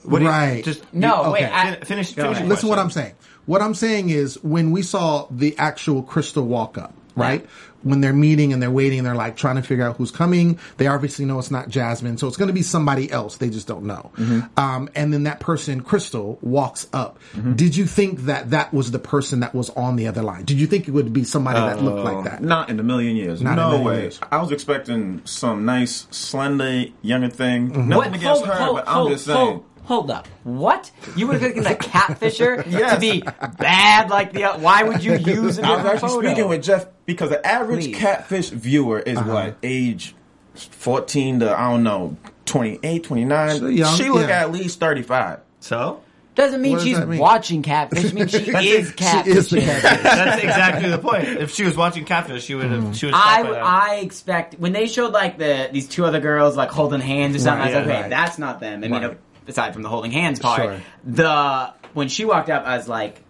What 0.06 0.18
do 0.20 0.24
you- 0.24 0.30
Right. 0.30 0.64
Just 0.64 0.82
No, 0.92 1.22
Okay. 1.24 1.30
wait. 1.32 1.44
I, 1.44 1.74
finish. 1.84 2.12
Finish 2.12 2.36
ahead. 2.36 2.48
listen 2.48 2.66
to 2.66 2.70
what. 2.70 2.78
I'm 2.78 2.90
saying. 2.90 3.12
What 3.46 3.62
I'm 3.62 3.74
saying 3.74 4.10
is 4.10 4.42
when 4.42 4.70
we 4.72 4.82
saw 4.82 5.26
the 5.30 5.54
actual 5.58 6.02
Crystal 6.02 6.44
walk 6.44 6.76
up, 6.78 6.94
right? 7.14 7.46
When 7.82 8.00
they're 8.00 8.12
meeting 8.12 8.52
and 8.52 8.60
they're 8.60 8.68
waiting 8.72 8.98
and 8.98 9.06
they're 9.06 9.14
like 9.14 9.36
trying 9.36 9.54
to 9.54 9.62
figure 9.62 9.84
out 9.86 9.96
who's 9.96 10.10
coming, 10.10 10.58
they 10.78 10.88
obviously 10.88 11.24
know 11.24 11.38
it's 11.38 11.52
not 11.52 11.68
Jasmine, 11.68 12.16
so 12.18 12.26
it's 12.26 12.36
going 12.36 12.48
to 12.48 12.52
be 12.52 12.62
somebody 12.62 13.08
else. 13.12 13.36
They 13.36 13.48
just 13.48 13.68
don't 13.68 13.84
know. 13.84 14.10
Um, 14.56 14.88
and 14.96 15.12
then 15.12 15.22
that 15.22 15.38
person, 15.38 15.82
Crystal, 15.82 16.36
walks 16.42 16.88
up. 16.92 17.20
Did 17.54 17.76
you 17.76 17.86
think 17.86 18.22
that 18.22 18.50
that 18.50 18.74
was 18.74 18.90
the 18.90 18.98
person 18.98 19.38
that 19.40 19.54
was 19.54 19.70
on 19.70 19.94
the 19.94 20.08
other 20.08 20.22
line? 20.24 20.44
Did 20.44 20.58
you 20.58 20.66
think 20.66 20.88
it 20.88 20.90
would 20.90 21.12
be 21.12 21.22
somebody 21.22 21.60
that 21.60 21.80
looked 21.80 22.00
like 22.00 22.24
that? 22.24 22.42
Not 22.42 22.70
in 22.70 22.80
a 22.80 22.82
million 22.82 23.14
years. 23.14 23.40
Not 23.40 23.54
no 23.54 23.68
million 23.68 23.84
way. 23.86 24.00
years. 24.00 24.18
I 24.32 24.38
was 24.38 24.50
expecting 24.50 25.20
some 25.24 25.64
nice, 25.64 26.08
slender, 26.10 26.86
younger 27.02 27.28
thing. 27.30 27.70
Mm-hmm. 27.70 27.88
Nothing 27.88 27.96
What? 27.96 28.06
against 28.08 28.24
Hold, 28.24 28.46
her, 28.48 28.54
hold, 28.54 28.76
but 28.78 28.88
I'm 28.88 28.94
hold, 28.94 29.10
just 29.12 29.26
saying. 29.26 29.62
Hold, 29.86 30.08
hold 30.08 30.10
up. 30.10 30.26
What? 30.44 30.90
You 31.16 31.28
were 31.28 31.34
expecting 31.36 31.62
the 31.62 31.74
catfisher 31.74 32.62
to 32.94 33.00
be 33.00 33.22
bad 33.58 34.10
like 34.10 34.32
the 34.32 34.44
other? 34.44 34.62
Why 34.62 34.82
would 34.82 35.02
you 35.02 35.12
use 35.16 35.58
a 35.58 35.62
I 35.66 35.70
was 35.70 35.78
different 35.78 35.86
actually 35.86 36.08
photo? 36.10 36.28
speaking 36.28 36.48
with 36.48 36.62
Jeff 36.62 36.86
because 37.06 37.30
the 37.30 37.46
average 37.46 37.84
Please. 37.86 37.96
catfish 37.96 38.50
viewer 38.50 38.98
is 39.00 39.16
Uh-huh. 39.18 39.32
what 39.32 39.56
age 39.62 40.14
14 40.54 41.40
to 41.40 41.58
I 41.58 41.70
don't 41.70 41.82
know 41.82 42.16
28, 42.46 43.04
29. 43.04 43.58
So 43.58 43.66
young, 43.66 43.96
she 43.96 44.08
look 44.10 44.28
yeah. 44.28 44.40
at 44.42 44.52
least 44.52 44.78
35. 44.80 45.40
So 45.60 46.00
Doesn't 46.36 46.62
mean 46.62 46.78
she's 46.78 46.98
mean? 47.00 47.18
watching 47.18 47.62
catfish. 47.62 48.04
It 48.04 48.14
means 48.14 48.30
she 48.30 48.38
is 48.46 48.92
catfishing. 48.92 49.24
She 49.24 49.30
is 49.30 49.50
the 49.50 49.60
catfish. 49.60 50.02
that's 50.02 50.42
exactly 50.42 50.90
the 50.90 50.98
point. 50.98 51.24
If 51.26 51.50
she 51.52 51.64
was 51.64 51.76
watching 51.76 52.04
Catfish, 52.04 52.44
she 52.44 52.54
would 52.54 52.70
have. 52.70 52.96
She 52.96 53.06
would. 53.06 53.14
I, 53.14 53.38
have 53.42 53.46
I 53.56 53.94
expect 53.96 54.54
when 54.58 54.72
they 54.72 54.86
showed 54.86 55.12
like 55.12 55.38
the 55.38 55.68
these 55.72 55.88
two 55.88 56.04
other 56.04 56.20
girls 56.20 56.56
like 56.56 56.70
holding 56.70 57.00
hands 57.00 57.34
or 57.36 57.38
something. 57.40 57.62
I 57.62 57.66
was 57.66 57.74
Right, 57.74 57.80
like, 57.86 57.88
okay, 57.94 58.00
right. 58.02 58.10
that's 58.10 58.38
not 58.38 58.60
them. 58.60 58.84
I 58.84 58.88
mean, 58.88 59.02
Right. 59.02 59.18
Aside 59.48 59.72
from 59.72 59.82
the 59.82 59.88
holding 59.88 60.10
hands 60.12 60.38
part, 60.40 60.60
Sure. 60.62 60.80
the 61.04 61.72
when 61.94 62.08
she 62.08 62.24
walked 62.24 62.50
up, 62.50 62.64
I 62.66 62.76
was 62.76 62.88
like, 62.88 63.22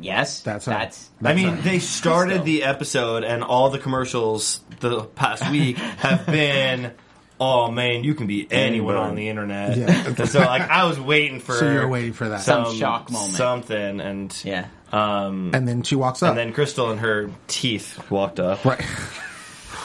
yes, 0.00 0.40
That's 0.40 0.66
her. 0.66 0.72
that's 0.72 1.10
I 1.24 1.34
mean, 1.34 1.60
they 1.62 1.78
started 1.78 2.28
Crystal. 2.42 2.44
the 2.46 2.62
episode, 2.64 3.24
and 3.24 3.42
all 3.44 3.70
the 3.70 3.78
commercials 3.78 4.60
the 4.80 5.02
past 5.04 5.50
week 5.50 5.76
have 5.78 6.26
been. 6.26 6.92
Oh 7.40 7.72
man, 7.72 8.04
you 8.04 8.14
can 8.14 8.28
be 8.28 8.46
anyone 8.52 8.94
on 8.94 9.16
the 9.16 9.28
internet. 9.28 9.76
Yeah. 9.76 10.24
So 10.26 10.38
like 10.40 10.62
I 10.62 10.84
was 10.84 11.00
waiting 11.00 11.40
for 11.40 11.54
So 11.58 11.68
you're 11.72 11.88
waiting 11.88 12.12
for 12.12 12.28
that. 12.28 12.42
Some 12.42 12.72
shock 12.76 13.10
moment. 13.10 13.34
something, 13.34 14.00
and 14.00 14.44
yeah. 14.44 14.68
um, 14.92 15.50
And 15.52 15.66
then 15.66 15.82
she 15.82 15.96
walks 15.96 16.22
up. 16.22 16.28
and 16.30 16.38
then 16.38 16.52
Crystal 16.52 16.90
and 16.92 17.00
her 17.00 17.30
teeth 17.48 18.08
walked 18.12 18.38
up. 18.38 18.64
right. 18.64 18.80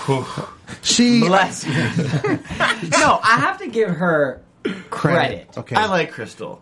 she 0.84 1.22
Bless. 1.22 1.66
you. 1.66 1.74
no, 1.74 3.20
I 3.24 3.38
have 3.40 3.58
to 3.60 3.68
give 3.68 3.90
her 3.90 4.42
credit. 4.90 5.50
Okay. 5.58 5.76
I 5.76 5.86
like 5.88 6.12
Crystal. 6.12 6.62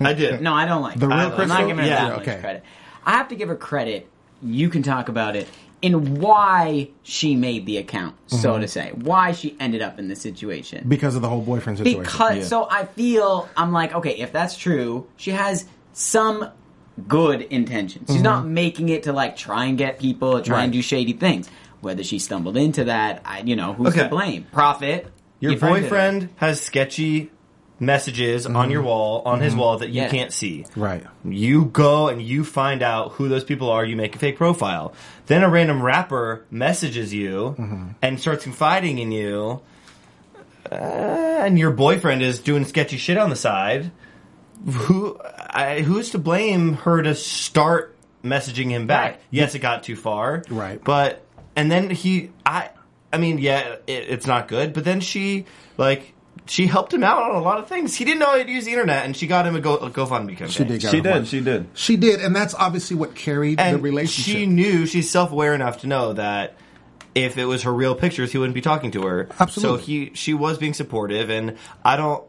I 0.00 0.12
did. 0.12 0.40
No, 0.46 0.52
I 0.54 0.66
don't 0.66 0.82
like 0.82 0.94
The 0.98 1.06
her. 1.06 1.08
real 1.08 1.18
I'm 1.18 1.28
not 1.30 1.36
Crystal? 1.36 1.66
giving 1.66 1.78
her 1.84 1.88
Yeah. 1.90 2.08
that 2.10 2.18
Okay. 2.20 2.30
much 2.32 2.40
credit. 2.40 2.62
I 3.04 3.12
have 3.12 3.28
to 3.28 3.34
give 3.36 3.48
her 3.48 3.56
credit. 3.56 4.08
You 4.42 4.68
can 4.68 4.82
talk 4.82 5.08
about 5.08 5.36
it 5.36 5.48
in 5.82 6.16
why 6.20 6.88
she 7.02 7.36
made 7.36 7.66
the 7.66 7.76
account, 7.78 8.14
Mm-hmm. 8.28 8.36
so 8.42 8.58
to 8.58 8.66
say, 8.68 8.92
why 8.94 9.32
she 9.32 9.56
ended 9.60 9.82
up 9.82 9.98
in 9.98 10.08
this 10.08 10.20
situation. 10.20 10.84
because 10.88 11.14
of 11.14 11.22
the 11.22 11.28
whole 11.28 11.42
boyfriend 11.42 11.78
situation. 11.78 12.02
Because 12.02 12.36
Yeah. 12.38 12.44
so 12.44 12.68
I 12.70 12.84
feel 12.86 13.48
I'm 13.56 13.72
like, 13.72 13.94
okay, 13.94 14.16
if 14.16 14.32
that's 14.32 14.56
true, 14.56 15.06
she 15.16 15.30
has 15.32 15.66
some 15.92 16.48
good 17.06 17.42
intentions. 17.42 18.10
She's 18.10 18.22
not 18.22 18.46
making 18.46 18.88
it 18.88 19.04
to 19.04 19.12
like 19.12 19.36
try 19.36 19.66
and 19.66 19.76
get 19.78 19.98
people, 19.98 20.36
or 20.36 20.40
try 20.42 20.62
and 20.62 20.72
Mm-hmm. 20.72 20.78
Do 20.78 20.82
shady 20.82 21.12
things. 21.12 21.48
Whether 21.80 22.02
she 22.02 22.18
stumbled 22.18 22.56
into 22.56 22.84
that, 22.84 23.20
I, 23.24 23.40
you 23.40 23.54
know, 23.54 23.74
who's 23.74 23.88
Okay. 23.88 24.04
to 24.04 24.08
blame? 24.08 24.46
Prophet. 24.50 25.06
Your 25.40 25.52
You 25.52 25.58
friended 25.58 25.82
her. 25.84 25.88
boyfriend 25.90 26.28
has 26.36 26.60
sketchy 26.60 27.30
messages 27.78 28.46
on 28.46 28.54
mm-hmm. 28.54 28.70
your 28.70 28.82
wall, 28.82 29.22
on 29.24 29.40
his 29.40 29.52
mm-hmm. 29.52 29.60
wall 29.60 29.78
that 29.78 29.90
you 29.90 30.02
Yeah. 30.02 30.08
can't 30.08 30.32
see. 30.32 30.64
right. 30.76 31.04
You 31.24 31.66
go 31.66 32.08
and 32.08 32.22
you 32.22 32.44
find 32.44 32.82
out 32.82 33.12
who 33.12 33.28
those 33.28 33.44
people 33.44 33.70
are. 33.70 33.84
You 33.84 33.96
make 33.96 34.14
a 34.14 34.18
fake 34.18 34.36
profile. 34.36 34.94
Then 35.26 35.42
a 35.42 35.48
random 35.48 35.82
rapper 35.82 36.44
messages 36.50 37.12
you 37.12 37.54
mm-hmm. 37.58 37.88
and 38.00 38.18
starts 38.20 38.44
confiding 38.44 38.98
in 38.98 39.12
you. 39.12 39.60
Uh, 40.70 40.74
and 40.74 41.58
your 41.58 41.70
boyfriend 41.70 42.22
is 42.22 42.38
doing 42.40 42.64
sketchy 42.64 42.96
shit 42.96 43.18
on 43.18 43.30
the 43.30 43.36
side. 43.36 43.90
Who, 44.66 45.20
I, 45.22 45.80
who's 45.82 46.10
to 46.10 46.18
blame 46.18 46.74
her 46.74 47.02
to 47.02 47.14
start 47.14 47.94
messaging 48.24 48.70
him 48.70 48.86
back? 48.86 49.12
Right. 49.12 49.20
Yes, 49.30 49.54
it 49.54 49.60
got 49.60 49.82
too 49.84 49.96
far. 49.96 50.42
Right. 50.48 50.82
But 50.82 51.22
and 51.54 51.70
then 51.70 51.90
he, 51.90 52.30
I, 52.44 52.70
I 53.12 53.18
mean, 53.18 53.38
yeah, 53.38 53.76
it, 53.86 54.06
it's 54.08 54.26
not 54.26 54.48
good. 54.48 54.72
But 54.72 54.84
then 54.84 55.00
she, 55.00 55.46
like, 55.76 56.14
she 56.46 56.66
helped 56.66 56.92
him 56.94 57.02
out 57.04 57.22
on 57.22 57.34
a 57.36 57.40
lot 57.40 57.58
of 57.58 57.68
things. 57.68 57.94
He 57.94 58.04
didn't 58.04 58.20
know 58.20 58.26
how 58.26 58.42
to 58.42 58.50
use 58.50 58.64
the 58.64 58.72
internet, 58.72 59.04
and 59.04 59.16
she 59.16 59.26
got 59.26 59.46
him 59.46 59.56
a, 59.56 59.60
Go, 59.60 59.76
a 59.76 59.90
GoFundMe 59.90 60.28
campaign. 60.36 60.48
She 60.48 60.64
did. 60.64 60.80
She 60.82 60.88
her 60.98 61.10
one. 61.10 61.20
did. 61.20 61.28
She 61.28 61.40
did. 61.40 61.66
She 61.74 61.96
did, 61.96 62.20
and 62.20 62.34
that's 62.34 62.54
obviously 62.54 62.96
what 62.96 63.14
carried 63.14 63.58
and 63.60 63.76
the 63.76 63.82
relationship. 63.82 64.34
she 64.34 64.46
knew 64.46 64.86
she's 64.86 65.10
self-aware 65.10 65.54
enough 65.54 65.80
to 65.80 65.86
know 65.86 66.12
that 66.14 66.56
if 67.14 67.38
it 67.38 67.46
was 67.46 67.62
her 67.62 67.72
real 67.72 67.94
pictures, 67.94 68.30
he 68.32 68.38
wouldn't 68.38 68.54
be 68.54 68.60
talking 68.60 68.90
to 68.92 69.02
her. 69.06 69.28
Absolutely. 69.40 69.78
So 69.80 69.84
he, 69.84 70.10
she 70.14 70.34
was 70.34 70.58
being 70.58 70.74
supportive, 70.74 71.30
and 71.30 71.56
I 71.84 71.96
don't, 71.96 72.22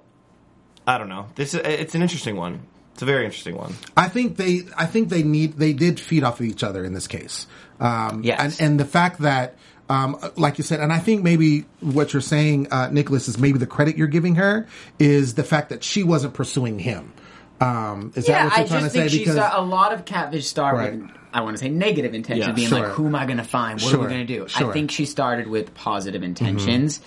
I 0.88 0.97
don't 0.97 1.10
know. 1.10 1.27
This, 1.36 1.53
is- 1.53 1.62
it's 1.63 1.93
an 1.95 2.01
interesting 2.01 2.36
one. 2.38 2.62
It's 2.93 3.01
a 3.03 3.06
very 3.06 3.25
interesting 3.25 3.56
one. 3.56 3.75
I 3.95 4.08
think 4.10 4.38
they, 4.38 4.62
I 4.75 4.88
think 4.88 5.10
they 5.10 5.21
need, 5.21 5.53
they 5.58 5.73
did 5.73 5.99
feed 5.99 6.23
off 6.23 6.39
of 6.39 6.45
each 6.47 6.63
other 6.63 6.84
in 6.84 6.93
this 6.93 7.08
case. 7.08 7.45
Um, 7.80 8.23
Yes. 8.23 8.60
and, 8.60 8.71
and 8.71 8.80
the 8.80 8.86
fact 8.86 9.19
that, 9.21 9.56
um, 9.89 10.17
like 10.36 10.58
you 10.58 10.63
said, 10.63 10.80
and 10.80 10.91
I 10.91 11.00
think 11.00 11.23
maybe 11.23 11.65
what 11.80 12.13
you're 12.13 12.21
saying, 12.21 12.67
uh, 12.71 12.89
Nicholas, 12.91 13.28
is 13.28 13.38
maybe 13.38 13.58
the 13.60 13.67
credit 13.67 13.97
you're 13.97 14.08
giving 14.08 14.36
her 14.36 14.67
is 15.00 15.36
the 15.36 15.43
fact 15.43 15.69
that 15.69 15.84
she 15.84 16.04
wasn't 16.04 16.34
pursuing 16.34 16.80
him. 16.80 17.13
Um, 17.60 18.12
is 18.15 18.28
Yeah, 18.28 18.43
that 18.43 18.43
what 18.45 18.54
I 18.54 18.60
you're 18.60 18.67
trying 18.67 18.82
just 18.82 18.86
to 18.86 18.89
say? 18.91 19.00
think 19.00 19.10
she's 19.12 19.19
Because 19.19 19.36
a, 19.38 19.52
a 19.60 19.62
lot 19.62 19.93
of 19.93 20.06
catfish 20.06 20.45
start 20.47 20.76
Right. 20.76 20.93
with 21.00 21.10
I 21.34 21.41
want 21.41 21.56
to 21.58 21.62
say 21.63 21.69
negative 21.69 22.13
intentions, 22.13 22.47
Yeah, 22.47 22.54
being 22.54 22.67
sure. 22.69 22.80
like, 22.80 22.91
"Who 22.91 23.06
am 23.08 23.15
I 23.15 23.26
going 23.26 23.38
to 23.38 23.43
find? 23.43 23.80
What 23.82 23.91
Sure, 23.91 24.00
are 24.00 24.04
we 24.04 24.08
going 24.13 24.26
to 24.26 24.34
do?" 24.34 24.47
sure. 24.47 24.62
Mm-hmm. 24.62 24.69
I 24.69 24.73
think 24.73 24.91
she 24.91 25.06
started 25.06 25.47
with 25.47 25.73
positive 25.76 26.23
intentions. 26.23 27.00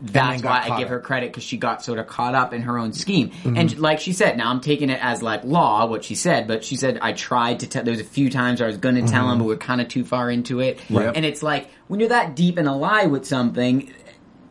That's 0.00 0.42
why 0.42 0.68
I 0.70 0.78
give 0.78 0.88
her 0.88 1.00
credit 1.00 1.30
because 1.30 1.42
she 1.42 1.56
got 1.56 1.82
sort 1.82 1.98
of 1.98 2.06
caught 2.06 2.34
up 2.34 2.52
in 2.52 2.62
her 2.62 2.78
own 2.78 2.92
scheme. 2.92 3.30
Mm-hmm. 3.30 3.56
And 3.56 3.78
like 3.78 4.00
she 4.00 4.12
said, 4.12 4.36
now 4.36 4.50
I'm 4.50 4.60
taking 4.60 4.90
it 4.90 4.98
as 5.02 5.22
like 5.22 5.42
law, 5.44 5.86
what 5.86 6.04
she 6.04 6.14
said, 6.14 6.46
but 6.46 6.64
she 6.64 6.76
said, 6.76 6.98
I 7.00 7.12
tried 7.12 7.60
to 7.60 7.66
tell, 7.66 7.82
there 7.82 7.92
was 7.92 8.00
a 8.00 8.04
few 8.04 8.28
times 8.30 8.60
I 8.60 8.66
was 8.66 8.76
going 8.76 8.96
to 8.96 9.00
tell 9.02 9.24
Mm-hmm. 9.24 9.32
him, 9.32 9.38
but 9.38 9.44
we're 9.44 9.56
kind 9.56 9.80
of 9.80 9.88
too 9.88 10.04
far 10.04 10.30
into 10.30 10.60
it. 10.60 10.78
And 10.90 11.24
it's 11.24 11.42
like, 11.42 11.70
when 11.88 12.00
you're 12.00 12.10
that 12.10 12.36
deep 12.36 12.58
in 12.58 12.66
a 12.66 12.76
lie 12.76 13.06
with 13.06 13.24
something, 13.24 13.92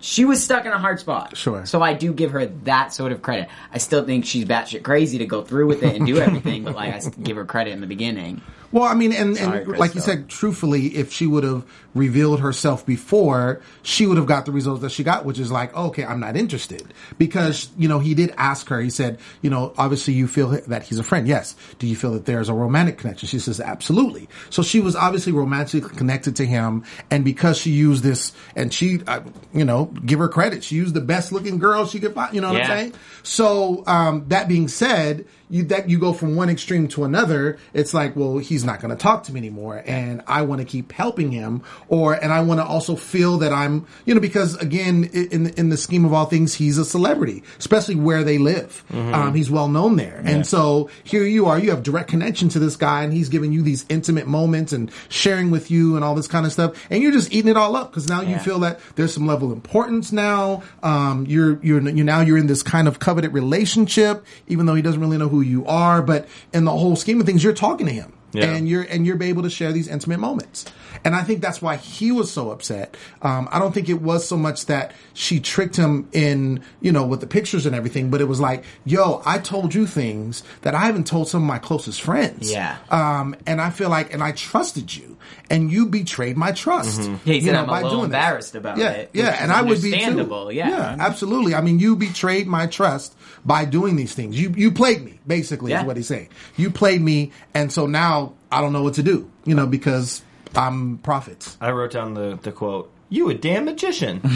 she 0.06 0.24
was 0.24 0.44
stuck 0.44 0.66
in 0.66 0.72
a 0.72 0.78
hard 0.78 1.00
spot. 1.00 1.36
Sure. 1.36 1.66
So 1.66 1.82
I 1.82 1.94
do 1.94 2.14
give 2.14 2.32
her 2.32 2.46
that 2.46 2.94
sort 2.94 3.12
of 3.12 3.24
credit. 3.24 3.50
I 3.74 3.80
still 3.80 4.06
think 4.06 4.26
she's 4.26 4.46
batshit 4.46 4.84
crazy 4.84 5.18
to 5.18 5.26
go 5.26 5.42
through 5.42 5.66
with 5.66 5.82
it 5.82 5.96
and 5.96 6.06
do 6.06 6.20
everything, 6.20 6.64
but 6.64 6.76
like 6.76 6.94
I 6.94 7.10
give 7.24 7.38
her 7.38 7.46
credit 7.46 7.72
in 7.72 7.82
the 7.82 7.88
beginning. 7.88 8.42
Well, 8.72 8.84
I 8.84 8.94
mean, 8.94 9.14
and, 9.14 9.38
Sorry, 9.38 9.64
and 9.64 9.78
like 9.78 9.96
you 9.96 10.02
said, 10.02 10.28
truthfully, 10.28 10.88
if 10.88 11.14
she 11.14 11.28
would 11.28 11.46
have 11.46 11.66
revealed 11.94 12.42
herself 12.42 12.86
before, 12.86 13.62
she 13.84 14.06
would 14.06 14.18
have 14.18 14.26
got 14.26 14.46
the 14.46 14.52
results 14.52 14.82
that 14.82 14.92
she 14.92 15.04
got, 15.04 15.24
which 15.24 15.40
is 15.40 15.50
like, 15.50 15.74
okay, 15.74 16.04
I'm 16.04 16.20
not 16.20 16.36
interested. 16.36 16.94
Because, 17.18 17.70
you 17.78 17.88
know, 17.88 18.00
he 18.00 18.14
did 18.14 18.34
ask 18.38 18.68
her, 18.68 18.82
he 18.82 18.90
said, 18.90 19.20
you 19.42 19.50
know, 19.50 19.74
obviously 19.78 20.14
you 20.14 20.28
feel 20.28 20.50
that 20.50 20.84
he's 20.84 21.00
a 21.00 21.04
friend. 21.04 21.26
Yes. 21.26 21.56
Do 21.80 21.88
you 21.88 21.96
feel 21.96 22.12
that 22.14 22.26
there's 22.26 22.50
a 22.50 22.54
romantic 22.54 22.98
connection? 22.98 23.30
She 23.30 23.40
says, 23.40 23.62
absolutely. 23.62 24.28
So 24.50 24.62
she 24.62 24.82
was 24.82 24.96
obviously 24.96 25.32
romantically 25.32 25.96
connected 25.96 26.36
to 26.38 26.46
him. 26.46 26.84
And 27.10 27.24
because 27.24 27.58
she 27.58 27.72
used 27.72 28.04
this, 28.04 28.34
and 28.58 28.74
she, 28.74 29.02
uh, 29.08 29.22
you 29.54 29.64
know, 29.64 29.86
give 30.06 30.20
her 30.20 30.28
credit, 30.28 30.64
she 30.64 30.76
used 30.76 30.94
the 30.94 31.02
best 31.02 31.32
looking 31.32 31.58
girl 31.60 31.86
she 31.86 32.00
could 32.00 32.14
find, 32.14 32.34
you 32.34 32.42
know 32.42 32.50
what 32.50 32.58
Yeah. 32.58 32.72
I'm 32.72 32.78
saying? 32.78 32.94
So, 33.24 33.84
um, 33.88 34.26
that 34.30 34.48
being 34.48 34.68
said, 34.68 35.26
you 35.50 35.64
that 35.66 35.90
you 35.90 36.00
go 36.00 36.14
from 36.14 36.36
one 36.36 36.50
extreme 36.50 36.88
to 36.90 37.04
another. 37.04 37.58
It's 37.74 37.94
like, 37.94 38.16
well, 38.16 38.38
he's 38.38 38.64
not 38.64 38.82
going 38.82 38.96
to 38.96 39.02
talk 39.02 39.24
to 39.24 39.34
me 39.34 39.40
anymore, 39.40 39.84
and 39.86 40.24
I 40.28 40.42
want 40.44 40.62
to 40.62 40.66
keep 40.66 40.92
helping 40.92 41.32
him, 41.32 41.64
or 41.88 42.14
and 42.14 42.32
I 42.32 42.42
want 42.42 42.60
to 42.60 42.66
also 42.66 42.96
feel 42.96 43.38
that 43.40 43.54
I'm, 43.54 43.86
you 44.06 44.14
know, 44.14 44.22
because 44.22 44.56
again, 44.58 45.10
in 45.14 45.48
in 45.52 45.70
the 45.70 45.78
scheme 45.78 46.06
of 46.06 46.14
all 46.14 46.26
things, 46.26 46.54
he's 46.54 46.78
a 46.78 46.86
celebrity, 46.86 47.44
especially 47.60 47.96
where 47.96 48.24
they 48.24 48.38
live. 48.38 48.84
Um, 48.92 49.34
he's 49.36 49.50
well 49.52 49.68
known 49.68 49.96
there, 49.96 50.22
and 50.24 50.46
so 50.46 50.90
here 51.04 51.24
you 51.24 51.46
are, 51.48 51.60
you 51.60 51.70
have 51.72 51.84
direct 51.84 52.10
connection 52.10 52.50
to 52.50 52.60
this 52.60 52.76
guy, 52.76 53.04
and 53.04 53.14
he's 53.14 53.30
giving 53.30 53.52
you 53.52 53.62
these 53.62 53.86
intimate 53.90 54.28
moments 54.28 54.74
and 54.74 54.92
sharing 55.10 55.52
with 55.52 55.70
you 55.72 55.96
and 55.96 56.04
all 56.04 56.16
this 56.16 56.28
kind 56.28 56.46
of 56.46 56.52
stuff, 56.52 56.76
and 56.90 57.02
you're 57.02 57.12
just 57.12 57.34
eating 57.34 57.52
it 57.52 57.58
all 57.58 57.76
up 57.76 57.92
because 57.92 58.10
now 58.10 58.22
you 58.22 58.38
feel 58.40 58.60
that 58.60 58.80
there's 58.96 59.14
some 59.14 59.28
level 59.28 59.52
of 59.52 59.54
importance 59.54 60.12
now. 60.12 60.64
Um, 60.84 61.26
you're 61.28 61.60
you're 61.64 61.82
you 61.82 62.04
now 62.04 62.22
you're 62.22 62.38
in 62.38 62.48
this 62.48 62.64
kind 62.64 62.88
of 62.88 63.00
coveted 63.00 63.34
relationship, 63.34 64.26
even 64.48 64.66
though 64.66 64.76
he 64.76 64.82
doesn't 64.82 65.00
really 65.00 65.18
know 65.18 65.30
who 65.30 65.42
you 65.46 65.66
are. 65.66 66.02
But 66.02 66.28
in 66.54 66.66
the 66.66 66.72
whole 66.72 66.96
scheme 66.96 67.20
of 67.20 67.26
things, 67.26 67.44
you're 67.44 67.54
talking 67.54 67.86
to 67.88 67.94
him, 67.94 68.14
Yeah. 68.34 68.46
and 68.54 68.68
you're 68.68 68.84
and 68.84 69.06
you're 69.06 69.22
able 69.22 69.44
to 69.44 69.50
share 69.50 69.72
these 69.72 69.88
intimate 69.88 70.20
moments. 70.20 70.66
And 71.06 71.16
I 71.16 71.24
think 71.24 71.42
that's 71.42 71.62
why 71.62 71.78
he 71.78 72.12
was 72.12 72.30
so 72.32 72.52
upset. 72.52 72.98
Um, 73.22 73.48
I 73.52 73.60
don't 73.60 73.72
think 73.74 73.88
it 73.88 74.02
was 74.02 74.28
so 74.28 74.36
much 74.36 74.66
that 74.66 74.92
she 75.14 75.40
tricked 75.40 75.76
him 75.78 76.10
in, 76.12 76.62
you 76.82 76.92
know, 76.92 77.06
with 77.06 77.22
the 77.22 77.28
pictures 77.28 77.66
and 77.66 77.74
everything, 77.76 78.10
but 78.10 78.20
it 78.20 78.26
was 78.26 78.42
like, 78.42 78.66
yo, 78.84 79.22
I 79.26 79.38
told 79.38 79.74
you 79.74 79.86
things 79.86 80.44
that 80.64 80.76
I 80.76 80.80
haven't 80.80 81.06
told 81.08 81.30
some 81.30 81.44
of 81.44 81.48
my 81.48 81.60
closest 81.60 82.02
friends. 82.02 82.52
Yeah. 82.52 82.76
Um, 82.90 83.36
and 83.46 83.62
I 83.62 83.70
feel 83.70 83.90
like, 83.90 84.14
and 84.14 84.22
I 84.24 84.32
trusted 84.34 84.94
you, 84.94 85.16
and 85.50 85.72
you 85.72 85.86
betrayed 85.86 86.36
my 86.38 86.52
trust. 86.52 87.00
Yeah, 87.02 87.18
he 87.24 87.36
you 87.36 87.42
said, 87.42 87.52
know, 87.54 87.60
"I'm 87.60 87.66
a 87.66 87.68
by 87.72 87.82
little 87.84 88.00
doing 88.00 88.10
this." 88.10 88.18
embarrassed 88.18 88.56
about 88.56 88.78
yeah, 88.78 88.90
it, 88.92 89.10
Yeah, 89.14 89.38
and 89.42 89.52
I 89.52 89.62
would 89.62 89.82
be 89.82 89.92
too. 89.92 89.96
understandable, 89.98 90.52
yeah. 90.52 90.96
absolutely. 91.00 91.54
I 91.56 91.62
mean, 91.62 91.80
you 91.80 91.96
betrayed 91.96 92.48
my 92.48 92.66
trust 92.68 93.16
by 93.46 93.66
doing 93.66 93.96
these 93.96 94.14
things. 94.16 94.40
You 94.40 94.52
you 94.58 94.72
played 94.72 95.04
me, 95.04 95.20
basically, 95.28 95.72
Yeah. 95.72 95.82
is 95.82 95.86
what 95.86 95.98
he's 95.98 96.08
saying. 96.08 96.30
You 96.58 96.72
played 96.72 97.02
me, 97.02 97.32
and 97.54 97.72
so 97.72 97.86
now 97.86 98.34
I 98.52 98.60
don't 98.62 98.74
know 98.74 98.82
what 98.84 98.96
to 98.96 99.04
do. 99.04 99.30
You 99.46 99.54
know, 99.54 99.68
because 99.68 100.24
I'm 100.58 100.98
prophets. 101.00 101.58
I 101.62 101.72
wrote 101.72 101.92
down 101.92 102.14
the, 102.14 102.40
the 102.42 102.52
quote. 102.52 102.92
You 103.10 103.30
a 103.30 103.34
damn 103.36 103.66
magician. 103.66 104.20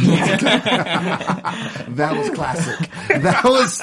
That 1.89 2.15
was 2.17 2.29
classic. 2.29 2.89
that 3.10 3.43
was. 3.43 3.82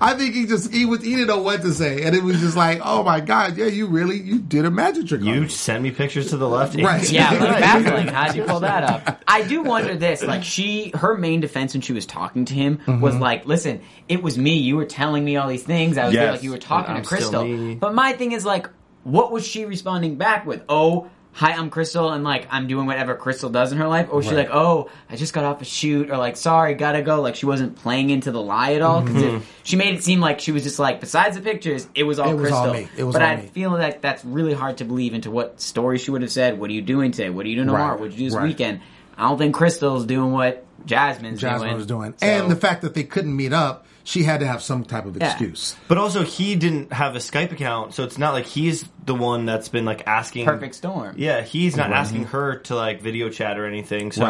I 0.00 0.14
think 0.16 0.34
he 0.34 0.46
just 0.46 0.72
he 0.72 0.86
was 0.86 1.02
he 1.02 1.10
didn't 1.10 1.28
know 1.28 1.42
what 1.42 1.62
to 1.62 1.72
say, 1.72 2.02
and 2.02 2.16
it 2.16 2.22
was 2.22 2.40
just 2.40 2.56
like, 2.56 2.80
oh 2.82 3.02
my 3.02 3.20
god, 3.20 3.56
yeah, 3.56 3.66
you 3.66 3.86
really 3.86 4.18
you 4.18 4.38
did 4.40 4.64
a 4.64 4.70
magic 4.70 5.06
trick. 5.06 5.20
you 5.22 5.48
sent 5.48 5.82
me 5.82 5.90
pictures 5.90 6.30
to 6.30 6.36
the 6.36 6.48
left. 6.48 6.74
Right. 6.76 7.04
Yeah, 7.14 7.34
it 7.34 7.40
was 7.40 7.48
baffling. 7.60 8.08
How'd 8.08 8.34
you 8.34 8.44
pull 8.44 8.60
that 8.60 8.82
up? 8.82 9.22
I 9.28 9.42
do 9.42 9.62
wonder 9.62 9.94
this. 9.94 10.22
Like, 10.22 10.42
she, 10.42 10.90
her 10.94 11.16
main 11.16 11.40
defense 11.40 11.74
when 11.74 11.80
she 11.82 11.92
was 11.92 12.06
talking 12.06 12.44
to 12.46 12.54
him 12.54 12.78
Mm-hmm. 12.78 13.00
was 13.00 13.14
like, 13.16 13.46
listen, 13.46 13.82
it 14.08 14.22
was 14.22 14.36
me. 14.38 14.54
You 14.56 14.76
were 14.76 14.86
telling 14.86 15.24
me 15.24 15.36
all 15.36 15.48
these 15.48 15.62
things. 15.62 15.96
I 15.98 16.06
was 16.06 16.14
Yes. 16.14 16.32
like 16.32 16.42
you 16.42 16.50
were 16.50 16.58
talking 16.58 16.96
to 16.96 17.02
Crystal. 17.02 17.76
But 17.76 17.94
my 17.94 18.14
thing 18.14 18.32
is 18.32 18.44
like, 18.44 18.68
what 19.04 19.30
was 19.30 19.46
she 19.46 19.64
responding 19.66 20.16
back 20.16 20.44
with? 20.46 20.62
Oh, 20.68 21.08
hi, 21.34 21.52
I'm 21.52 21.68
Crystal, 21.68 22.10
and 22.10 22.24
like, 22.24 22.46
I'm 22.50 22.66
doing 22.68 22.86
whatever 22.86 23.14
Crystal 23.16 23.50
does 23.50 23.72
in 23.72 23.78
her 23.78 23.86
life. 23.88 24.08
Or 24.10 24.16
was 24.16 24.24
she 24.26 24.30
Right. 24.34 24.46
like, 24.48 24.54
oh, 24.54 24.88
I 25.10 25.16
just 25.16 25.34
got 25.34 25.44
off 25.44 25.60
a 25.60 25.64
shoot, 25.64 26.10
or 26.10 26.16
like, 26.16 26.36
sorry, 26.36 26.74
gotta 26.74 27.02
go. 27.02 27.20
Like, 27.20 27.34
she 27.36 27.44
wasn't 27.46 27.76
playing 27.76 28.10
into 28.10 28.30
the 28.30 28.40
lie 28.40 28.74
at 28.74 28.82
all. 28.82 29.02
Because 29.02 29.42
she 29.64 29.76
made 29.76 29.94
it 29.94 30.02
seem 30.04 30.20
like 30.20 30.40
she 30.40 30.52
was 30.52 30.62
just 30.62 30.78
like, 30.78 31.00
besides 31.00 31.36
the 31.36 31.42
pictures, 31.42 31.88
it 31.94 32.04
was 32.04 32.18
all 32.18 32.28
Mm-hmm. 32.28 32.38
It 32.38 32.40
was 32.40 32.50
Crystal. 32.50 32.70
all. 32.70 32.88
It 32.96 33.04
was 33.04 33.12
but 33.14 33.22
I 33.22 33.36
me. 33.36 33.46
feel 33.48 33.70
like 33.70 34.00
that's 34.00 34.24
really 34.24 34.54
hard 34.54 34.78
to 34.78 34.84
believe 34.84 35.12
into 35.14 35.30
what 35.30 35.60
story 35.60 35.98
she 35.98 36.10
would 36.10 36.22
have 36.22 36.32
said. 36.32 36.58
What 36.58 36.70
are 36.70 36.72
you 36.72 36.82
doing 36.82 37.10
today? 37.10 37.30
What 37.30 37.44
are 37.46 37.48
you 37.48 37.56
doing 37.56 37.66
tomorrow? 37.68 37.92
Right. 37.92 38.00
What 38.00 38.10
did 38.10 38.18
you 38.18 38.26
do 38.26 38.30
this 38.30 38.36
Right. 38.36 38.46
weekend? 38.48 38.80
I 39.16 39.28
don't 39.28 39.38
think 39.38 39.54
Crystal's 39.54 40.04
doing 40.06 40.32
what 40.32 40.64
Jasmine's, 40.86 41.40
Jasmine 41.40 41.68
doing. 41.68 41.76
was 41.76 41.86
doing, 41.86 42.14
So- 42.18 42.26
and 42.26 42.50
the 42.50 42.56
fact 42.56 42.82
that 42.82 42.94
they 42.94 43.04
couldn't 43.04 43.34
meet 43.34 43.52
up, 43.52 43.86
she 44.02 44.22
had 44.24 44.40
to 44.40 44.46
have 44.46 44.62
some 44.62 44.84
type 44.84 45.06
of 45.06 45.16
Yeah. 45.16 45.28
excuse. 45.30 45.76
But 45.88 45.96
also, 45.98 46.24
he 46.24 46.56
didn't 46.56 46.92
have 46.92 47.14
a 47.16 47.18
Skype 47.20 47.52
account, 47.52 47.94
so 47.94 48.02
it's 48.04 48.18
not 48.18 48.34
like 48.34 48.44
he's 48.44 48.84
the 49.06 49.14
one 49.14 49.46
that's 49.46 49.68
been 49.68 49.84
like 49.86 50.06
asking. 50.06 50.44
perfect 50.44 50.74
storm. 50.74 51.14
Yeah, 51.16 51.40
he's 51.42 51.76
not 51.76 51.90
asking 51.92 52.24
her 52.26 52.56
to 52.64 52.74
like 52.76 53.00
video 53.02 53.30
chat 53.30 53.58
or 53.58 53.66
anything. 53.66 54.12
So, 54.12 54.24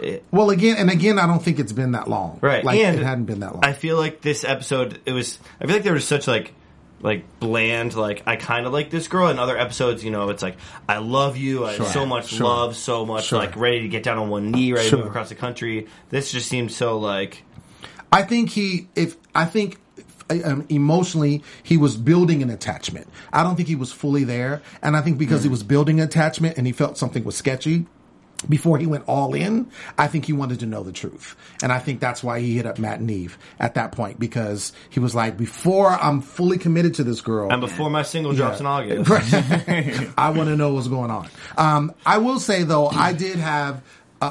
Right. 0.00 0.22
Well, 0.32 0.50
again 0.50 0.76
and 0.76 0.90
again, 0.90 1.18
I 1.20 1.26
don't 1.26 1.42
think 1.42 1.58
it's 1.60 1.72
been 1.72 1.92
that 1.92 2.08
long. 2.08 2.38
right, 2.40 2.64
Like 2.64 2.80
and 2.80 2.98
it 2.98 3.04
hadn't 3.04 3.26
been 3.26 3.40
that 3.40 3.52
long. 3.54 3.64
I 3.64 3.72
feel 3.72 3.96
like 3.96 4.20
this 4.22 4.42
episode, 4.44 4.98
it 5.06 5.12
was. 5.12 5.38
I 5.60 5.66
feel 5.66 5.76
like 5.76 5.84
there 5.84 5.92
was 5.92 6.06
such 6.06 6.26
like. 6.28 6.52
Like 7.04 7.38
bland, 7.38 7.94
like 7.94 8.22
I 8.26 8.36
kind 8.36 8.66
of 8.66 8.72
like 8.72 8.88
this 8.90 9.06
girl. 9.08 9.28
In 9.28 9.38
other 9.38 9.56
episodes, 9.58 10.02
you 10.02 10.10
know, 10.10 10.30
it's 10.30 10.42
like 10.42 10.56
I 10.88 10.98
love 10.98 11.36
you, 11.36 11.64
I 11.66 11.74
Sure. 11.76 11.84
have 11.84 11.92
so 11.94 12.06
much 12.06 12.28
Sure. 12.30 12.46
love, 12.46 12.76
so 12.76 13.04
much 13.04 13.26
Sure. 13.26 13.38
like 13.38 13.54
ready 13.56 13.82
to 13.82 13.88
get 13.88 14.02
down 14.02 14.16
on 14.16 14.30
one 14.30 14.50
knee, 14.50 14.72
ready 14.72 14.88
to 14.88 14.96
move 14.96 15.06
across 15.06 15.28
the 15.28 15.34
country. 15.34 15.86
This 16.08 16.32
just 16.32 16.48
seemed 16.48 16.72
so 16.72 16.98
like 16.98 17.42
I 18.10 18.22
think 18.22 18.50
he, 18.50 18.88
if 18.96 19.16
I 19.34 19.44
think 19.44 19.78
um, 20.30 20.64
emotionally 20.70 21.42
he 21.62 21.76
was 21.76 21.98
building 21.98 22.42
an 22.42 22.48
attachment. 22.48 23.06
I 23.34 23.42
don't 23.42 23.56
think 23.56 23.68
he 23.68 23.74
was 23.76 23.92
fully 23.92 24.24
there, 24.24 24.62
and 24.82 24.96
I 24.96 25.02
think 25.02 25.18
because 25.18 25.42
he 25.42 25.50
was 25.50 25.62
building 25.62 26.00
an 26.00 26.06
attachment 26.08 26.56
and 26.56 26.66
he 26.66 26.72
felt 26.72 26.96
something 26.96 27.22
was 27.22 27.36
sketchy. 27.36 27.84
Before 28.48 28.78
he 28.78 28.86
went 28.86 29.04
all 29.06 29.34
in, 29.34 29.70
I 29.98 30.06
think 30.06 30.24
he 30.24 30.32
wanted 30.32 30.60
to 30.60 30.66
know 30.66 30.82
the 30.82 30.92
truth. 30.92 31.36
And 31.62 31.72
I 31.72 31.78
think 31.78 32.00
that's 32.00 32.22
why 32.22 32.40
he 32.40 32.56
hit 32.56 32.66
up 32.66 32.78
Max 32.78 32.98
and 32.98 33.06
Nev 33.06 33.38
at 33.58 33.74
that 33.74 33.92
point 33.92 34.18
because 34.18 34.72
he 34.90 35.00
was 35.00 35.14
like, 35.14 35.36
before 35.36 35.90
I'm 35.90 36.20
fully 36.20 36.58
committed 36.58 36.94
to 36.94 37.04
this 37.04 37.20
girl. 37.20 37.50
and 37.50 37.60
before 37.60 37.90
my 37.90 38.02
single 38.02 38.32
drops 38.32 38.60
in 38.60 38.66
August. 38.66 39.10
I 40.18 40.30
want 40.30 40.48
to 40.48 40.56
know 40.56 40.74
what's 40.74 40.88
going 40.88 41.10
on. 41.10 41.28
Um, 41.56 41.94
I 42.04 42.18
will 42.18 42.40
say 42.40 42.64
though, 42.64 42.86
I 42.88 43.12
did 43.12 43.36
have 43.36 43.82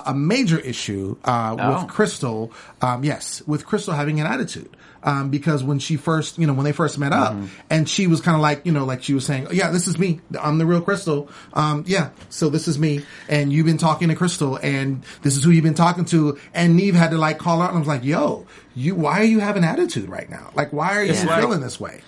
a, 0.06 0.12
a 0.12 0.14
major 0.14 0.60
issue 0.60 1.16
uh, 1.26 1.56
Oh. 1.60 1.74
with 1.84 1.88
Crystal. 1.90 2.52
Um, 2.82 3.04
yes, 3.04 3.42
with 3.48 3.66
Crystal 3.66 3.94
having 3.94 4.20
an 4.20 4.28
attitude. 4.28 4.76
Um, 5.06 5.30
because 5.30 5.66
when 5.66 5.80
she 5.80 5.98
first, 5.98 6.38
you 6.38 6.48
know, 6.48 6.54
when 6.54 6.64
they 6.64 6.72
first 6.72 6.98
met 6.98 7.12
up, 7.12 7.36
and 7.70 7.90
she 7.90 8.08
was 8.08 8.22
kind 8.22 8.36
of 8.36 8.42
like, 8.42 8.66
you 8.66 8.72
know, 8.72 8.86
like 8.86 9.04
she 9.04 9.14
was 9.14 9.26
saying, 9.26 9.48
"Yeah, 9.52 9.70
this 9.70 9.86
is 9.90 10.00
me. 10.00 10.22
I'm 10.42 10.58
the 10.60 10.66
real 10.66 10.80
Crystal. 10.80 11.28
Um, 11.54 11.84
yeah, 11.86 12.12
so 12.30 12.50
this 12.50 12.70
is 12.70 12.80
me." 12.80 13.04
And 13.28 13.52
you've 13.52 13.66
been 13.66 13.78
talking 13.78 14.08
to 14.08 14.16
Crystal, 14.16 14.56
and 14.64 15.04
this 15.22 15.36
is 15.36 15.44
who 15.44 15.52
you've 15.52 15.66
been 15.66 15.74
talking 15.74 16.06
to. 16.06 16.40
And 16.54 16.78
Nev 16.78 16.96
had 16.96 17.12
to 17.12 17.18
like 17.18 17.38
call 17.38 17.62
out, 17.62 17.68
and 17.72 17.76
I 17.76 17.80
was 17.80 17.88
like, 17.90 18.06
"Yo, 18.06 18.46
you, 18.76 18.96
why 18.96 19.20
are 19.20 19.26
you 19.26 19.40
having 19.42 19.66
attitude 19.66 20.08
right 20.08 20.30
now? 20.30 20.52
Like, 20.56 20.72
why 20.72 20.96
are 20.96 21.04
you 21.04 21.12
like- 21.14 21.40
feeling 21.42 21.60
this 21.60 21.82
way?" 21.82 22.00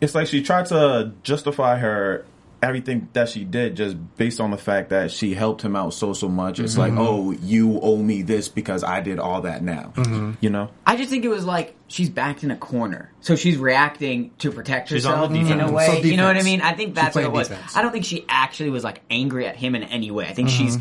It's 0.00 0.14
like 0.14 0.26
she 0.26 0.42
tried 0.42 0.64
to 0.66 1.12
justify 1.22 1.76
her 1.76 2.24
everything 2.62 3.08
that 3.12 3.28
she 3.28 3.44
did 3.44 3.76
just 3.76 3.96
based 4.16 4.40
on 4.40 4.50
the 4.50 4.56
fact 4.56 4.90
that 4.90 5.10
she 5.10 5.34
helped 5.34 5.62
him 5.62 5.76
out 5.76 5.94
so 5.94 6.12
so 6.12 6.28
much. 6.28 6.60
It's 6.60 6.76
like, 6.76 6.92
mm-hmm. 6.92 7.00
oh, 7.00 7.32
you 7.32 7.80
owe 7.80 7.96
me 7.96 8.22
this 8.22 8.48
because 8.48 8.84
I 8.84 9.00
did 9.00 9.18
all 9.18 9.42
that 9.42 9.62
now. 9.62 9.92
Mm-hmm. 9.96 10.32
You 10.40 10.50
know? 10.50 10.70
I 10.86 10.96
just 10.96 11.10
think 11.10 11.24
it 11.24 11.28
was 11.28 11.44
like 11.44 11.74
she's 11.88 12.10
backed 12.10 12.44
in 12.44 12.50
a 12.50 12.56
corner, 12.56 13.10
so 13.20 13.36
she's 13.36 13.56
reacting 13.56 14.30
to 14.38 14.52
protect 14.52 14.88
She's 14.88 15.06
on 15.06 15.12
herself 15.12 15.32
the 15.32 15.52
in 15.52 15.60
a 15.60 15.72
way. 15.72 15.86
So 15.86 15.92
you 15.98 16.16
know 16.16 16.26
what 16.26 16.36
I 16.36 16.42
mean? 16.42 16.60
I 16.60 16.72
think 16.72 16.94
that's 16.94 17.14
what 17.14 17.24
it 17.24 17.32
was. 17.32 17.48
defense. 17.48 17.76
I 17.76 17.82
don't 17.82 17.92
think 17.92 18.04
she 18.04 18.24
actually 18.28 18.70
was 18.70 18.84
like 18.84 19.02
angry 19.10 19.46
at 19.46 19.56
him 19.56 19.74
in 19.74 19.82
any 19.84 20.10
way. 20.10 20.26
I 20.26 20.32
think 20.32 20.48
mm-hmm. 20.48 20.64
she's 20.64 20.78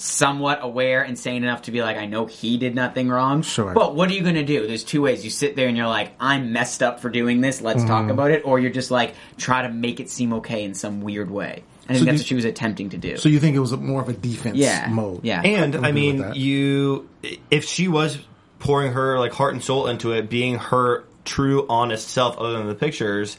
somewhat 0.00 0.60
aware 0.62 1.02
and 1.02 1.18
sane 1.18 1.44
enough 1.44 1.62
to 1.62 1.70
be 1.70 1.82
like, 1.82 1.96
I 1.96 2.06
know 2.06 2.26
he 2.26 2.56
did 2.56 2.74
nothing 2.74 3.08
wrong. 3.08 3.42
Sure. 3.42 3.74
But 3.74 3.94
what 3.94 4.10
are 4.10 4.14
you 4.14 4.22
going 4.22 4.34
to 4.36 4.44
do? 4.44 4.66
There's 4.66 4.84
two 4.84 5.02
ways. 5.02 5.22
You 5.24 5.30
sit 5.30 5.56
there 5.56 5.68
and 5.68 5.76
you're 5.76 5.86
like, 5.88 6.12
I'm 6.18 6.52
messed 6.52 6.82
up 6.82 7.00
for 7.00 7.10
doing 7.10 7.40
this. 7.40 7.60
Let's 7.60 7.84
talk 7.84 8.02
Mm-hmm. 8.02 8.10
about 8.10 8.30
it. 8.30 8.42
Or 8.46 8.58
you're 8.58 8.70
just 8.70 8.90
like, 8.90 9.14
try 9.36 9.62
to 9.62 9.68
make 9.68 10.00
it 10.00 10.08
seem 10.08 10.32
okay 10.34 10.64
in 10.64 10.74
some 10.74 11.02
weird 11.02 11.30
way. 11.30 11.62
I 11.84 11.94
think 11.94 11.98
So 11.98 12.04
that's 12.06 12.16
do- 12.18 12.20
what 12.22 12.26
she 12.26 12.34
was 12.34 12.44
attempting 12.46 12.90
to 12.90 12.98
do. 12.98 13.16
So 13.18 13.28
you 13.28 13.40
think 13.40 13.56
it 13.56 13.60
was 13.60 13.72
more 13.76 14.00
of 14.00 14.08
a 14.08 14.12
defense 14.14 14.56
Yeah. 14.56 14.88
mode? 14.88 15.20
Yeah. 15.24 15.42
And 15.42 15.76
I'm 15.76 15.84
I 15.84 15.92
mean, 15.92 16.32
you 16.34 17.08
if 17.50 17.64
she 17.64 17.88
was 17.88 18.18
pouring 18.58 18.92
her 18.92 19.18
like 19.18 19.32
heart 19.32 19.52
and 19.54 19.62
soul 19.62 19.86
into 19.86 20.12
it, 20.12 20.30
being 20.30 20.56
her 20.56 21.04
true, 21.24 21.66
honest 21.68 22.08
self, 22.08 22.38
other 22.38 22.56
than 22.58 22.68
the 22.68 22.74
pictures, 22.74 23.36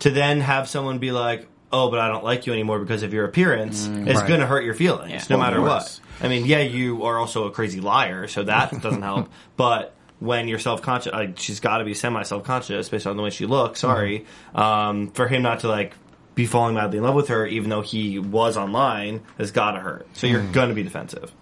to 0.00 0.10
then 0.10 0.40
have 0.40 0.68
someone 0.68 0.98
be 0.98 1.10
like, 1.12 1.46
"Oh, 1.72 1.90
but 1.90 1.98
I 2.00 2.08
don't 2.08 2.24
like 2.24 2.46
you 2.46 2.52
anymore 2.52 2.78
because 2.78 3.02
of 3.02 3.12
your 3.12 3.24
appearance," 3.24 3.82
is 3.82 3.88
Mm, 3.88 4.14
Right. 4.14 4.28
going 4.28 4.40
to 4.40 4.46
hurt 4.46 4.64
your 4.64 4.74
feelings, 4.74 5.10
Yeah. 5.12 5.22
no 5.30 5.36
Of 5.36 5.40
matter 5.42 5.60
what. 5.60 6.00
I 6.22 6.28
mean, 6.28 6.46
yeah, 6.46 6.60
you 6.60 7.04
are 7.04 7.18
also 7.18 7.44
a 7.46 7.50
crazy 7.50 7.80
liar, 7.80 8.26
so 8.28 8.42
that 8.44 8.80
doesn't 8.82 9.02
help. 9.02 9.28
But 9.56 9.94
when 10.18 10.48
you're 10.48 10.58
self 10.58 10.80
conscious, 10.82 11.12
like, 11.12 11.38
she's 11.38 11.60
got 11.60 11.78
to 11.78 11.84
be 11.84 11.92
semi 11.94 12.22
self 12.22 12.44
conscious 12.44 12.88
based 12.88 13.06
on 13.06 13.16
the 13.16 13.22
way 13.22 13.30
she 13.30 13.46
looks. 13.46 13.80
Sorry, 13.80 14.24
Mm-hmm. 14.54 14.58
um, 14.60 15.10
for 15.10 15.28
him 15.28 15.42
not 15.42 15.60
to 15.60 15.68
like. 15.68 15.92
Be 16.34 16.44
falling 16.44 16.74
madly 16.74 16.98
in 16.98 17.02
love 17.02 17.14
with 17.14 17.28
her, 17.28 17.46
even 17.46 17.70
though 17.70 17.80
he 17.80 18.18
was 18.18 18.58
online, 18.58 19.22
has 19.38 19.52
got 19.52 19.70
to 19.70 19.78
hurt. 19.78 20.06
So 20.12 20.26
Mm. 20.26 20.30
you're 20.32 20.42
going 20.52 20.68
to 20.68 20.74
be 20.74 20.82
defensive. 20.82 21.32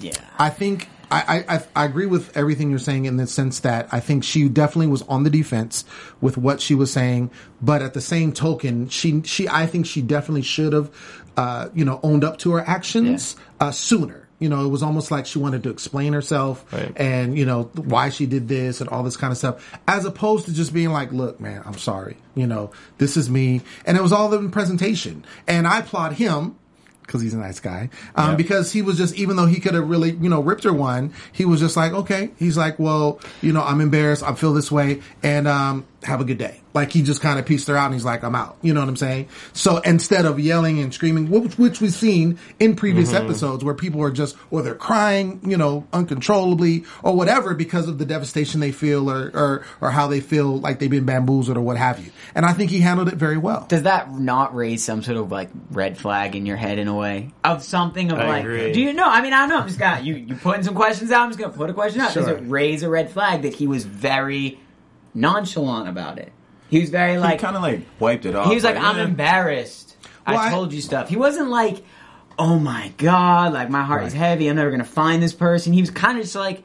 yeah. 0.00 0.12
I 0.38 0.48
think 0.48 0.88
I, 1.10 1.44
I, 1.48 1.62
I- 1.74 1.84
agree 1.84 2.06
with 2.06 2.36
everything 2.36 2.70
you're 2.70 2.78
saying 2.78 3.04
in 3.06 3.16
the 3.16 3.26
sense 3.26 3.60
that 3.60 3.88
I 3.92 4.00
think 4.00 4.22
she 4.24 4.48
definitely 4.48 4.86
was 4.88 5.02
on 5.02 5.24
the 5.24 5.30
defense 5.30 5.84
with 6.20 6.36
what 6.36 6.60
she 6.60 6.74
was 6.74 6.92
saying, 6.92 7.30
but 7.60 7.82
at 7.82 7.94
the 7.94 8.00
same 8.00 8.32
token, 8.32 8.88
she 8.88 9.22
she 9.22 9.48
I 9.48 9.66
think 9.66 9.86
she 9.86 10.02
definitely 10.02 10.42
should 10.42 10.72
have, 10.72 10.90
uh, 11.36 11.68
you 11.74 11.84
know, 11.84 11.98
owned 12.02 12.22
up 12.24 12.38
to 12.38 12.52
her 12.52 12.60
actions 12.60 13.36
uh, 13.58 13.70
sooner. 13.72 14.28
You 14.38 14.48
know, 14.48 14.64
it 14.64 14.68
was 14.68 14.82
almost 14.82 15.10
like 15.10 15.26
she 15.26 15.38
wanted 15.38 15.64
to 15.64 15.68
explain 15.70 16.14
herself 16.14 16.64
Right. 16.72 16.92
and 16.96 17.36
you 17.36 17.44
know 17.44 17.64
why 17.74 18.08
she 18.08 18.24
did 18.24 18.48
this 18.48 18.80
and 18.80 18.88
all 18.88 19.02
this 19.02 19.18
kind 19.18 19.30
of 19.32 19.36
stuff, 19.36 19.78
as 19.86 20.06
opposed 20.06 20.46
to 20.46 20.54
just 20.54 20.72
being 20.72 20.90
like, 20.92 21.12
"Look, 21.12 21.40
man, 21.40 21.62
I'm 21.66 21.76
sorry. 21.76 22.16
You 22.34 22.46
know, 22.46 22.70
this 22.96 23.18
is 23.18 23.28
me," 23.28 23.60
and 23.84 23.98
it 23.98 24.02
was 24.02 24.12
all 24.12 24.32
in 24.32 24.50
presentation. 24.50 25.26
And 25.46 25.66
I 25.66 25.80
applaud 25.80 26.12
him 26.14 26.56
because 27.10 27.22
he's 27.22 27.34
a 27.34 27.38
nice 27.38 27.58
guy. 27.58 27.90
Um, 28.14 28.30
Yeah. 28.30 28.36
Because 28.36 28.70
he 28.70 28.82
was 28.82 28.96
just, 28.96 29.16
even 29.16 29.34
though 29.34 29.46
he 29.46 29.58
could 29.58 29.74
have 29.74 29.88
really, 29.90 30.12
you 30.12 30.28
know, 30.28 30.40
ripped 30.40 30.62
her 30.62 30.72
one, 30.72 31.12
he 31.32 31.44
was 31.44 31.58
just 31.58 31.76
like, 31.76 31.92
okay. 31.92 32.30
He's 32.38 32.56
like, 32.56 32.78
well, 32.78 33.18
you 33.42 33.52
know, 33.52 33.62
I'm 33.64 33.80
embarrassed. 33.80 34.22
I 34.22 34.32
feel 34.34 34.52
this 34.54 34.70
way, 34.70 35.00
and 35.22 35.48
um, 35.48 35.84
have 36.04 36.20
a 36.20 36.24
good 36.24 36.38
day. 36.38 36.59
Like 36.72 36.92
he 36.92 37.02
just 37.02 37.20
kind 37.20 37.38
of 37.38 37.46
pieced 37.46 37.68
her 37.68 37.76
out 37.76 37.86
and 37.86 37.94
he's 37.94 38.04
like, 38.04 38.22
I'm 38.22 38.34
out. 38.34 38.56
You 38.62 38.74
know 38.74 38.80
what 38.80 38.88
I'm 38.88 38.96
saying? 38.96 39.28
So 39.52 39.78
instead 39.78 40.24
of 40.24 40.38
yelling 40.38 40.78
and 40.78 40.94
screaming, 40.94 41.30
which, 41.30 41.58
which 41.58 41.80
we've 41.80 41.92
seen 41.92 42.38
in 42.58 42.76
previous 42.76 43.12
mm-hmm. 43.12 43.24
episodes 43.24 43.64
where 43.64 43.74
people 43.74 44.02
are 44.02 44.10
just, 44.10 44.36
or 44.50 44.62
they're 44.62 44.74
crying, 44.74 45.40
you 45.44 45.56
know, 45.56 45.86
uncontrollably 45.92 46.84
or 47.02 47.14
whatever 47.16 47.54
because 47.54 47.88
of 47.88 47.98
the 47.98 48.06
devastation 48.06 48.60
they 48.60 48.72
feel 48.72 49.10
or, 49.10 49.30
or, 49.34 49.64
or 49.80 49.90
how 49.90 50.06
they 50.06 50.20
feel 50.20 50.58
like 50.58 50.78
they've 50.78 50.90
been 50.90 51.06
bamboozled 51.06 51.56
or 51.56 51.60
what 51.60 51.76
have 51.76 52.04
you. 52.04 52.12
And 52.34 52.46
I 52.46 52.52
think 52.52 52.70
he 52.70 52.80
handled 52.80 53.08
it 53.08 53.16
very 53.16 53.38
well. 53.38 53.66
Does 53.68 53.82
that 53.82 54.12
not 54.12 54.54
raise 54.54 54.84
some 54.84 55.02
sort 55.02 55.16
of 55.16 55.32
like 55.32 55.50
red 55.70 55.98
flag 55.98 56.36
in 56.36 56.46
your 56.46 56.56
head 56.56 56.78
in 56.78 56.88
a 56.88 56.94
way 56.94 57.32
of 57.44 57.62
something 57.62 58.12
of 58.12 58.18
I 58.18 58.28
like? 58.28 58.44
agree. 58.44 58.72
Do 58.72 58.80
you 58.80 58.92
know? 58.92 59.08
I 59.08 59.22
mean, 59.22 59.32
I 59.32 59.40
don't 59.40 59.48
know. 59.50 59.58
I'm 59.58 59.66
just 59.66 59.78
gonna 59.78 60.02
you 60.02 60.14
you 60.14 60.36
putting 60.36 60.62
some 60.62 60.74
questions 60.74 61.10
out. 61.10 61.22
I'm 61.22 61.30
just 61.30 61.38
gonna 61.38 61.52
put 61.52 61.70
a 61.70 61.74
question 61.74 62.00
out. 62.00 62.14
Does 62.14 62.28
it 62.28 62.42
raise 62.46 62.82
a 62.82 62.88
red 62.88 63.10
flag 63.10 63.42
that 63.42 63.54
he 63.54 63.66
was 63.66 63.84
very 63.84 64.60
nonchalant 65.14 65.88
about 65.88 66.18
it? 66.18 66.32
He 66.70 66.80
was 66.80 66.90
very 66.90 67.12
He 67.12 67.18
like 67.18 67.40
kind 67.40 67.56
of 67.56 67.62
like 67.62 67.80
wiped 67.98 68.24
it 68.26 68.34
off. 68.34 68.48
he 68.48 68.54
was 68.54 68.64
like, 68.64 68.76
I'm 68.76 68.96
yeah. 68.96 69.04
embarrassed. 69.04 69.96
Well, 70.26 70.38
I 70.38 70.48
I- 70.48 70.50
told 70.50 70.72
you 70.72 70.80
stuff. 70.80 71.08
He 71.08 71.16
wasn't 71.16 71.50
like, 71.50 71.82
oh 72.38 72.58
my 72.58 72.92
god, 72.96 73.52
like 73.52 73.68
my 73.70 73.82
heart 73.82 74.04
is 74.04 74.12
heavy. 74.12 74.48
I'm 74.48 74.56
never 74.56 74.70
gonna 74.70 74.84
find 74.84 75.22
this 75.22 75.32
person. 75.34 75.72
He 75.72 75.80
was 75.80 75.90
kind 75.90 76.16
of 76.18 76.24
just 76.24 76.36
like, 76.36 76.62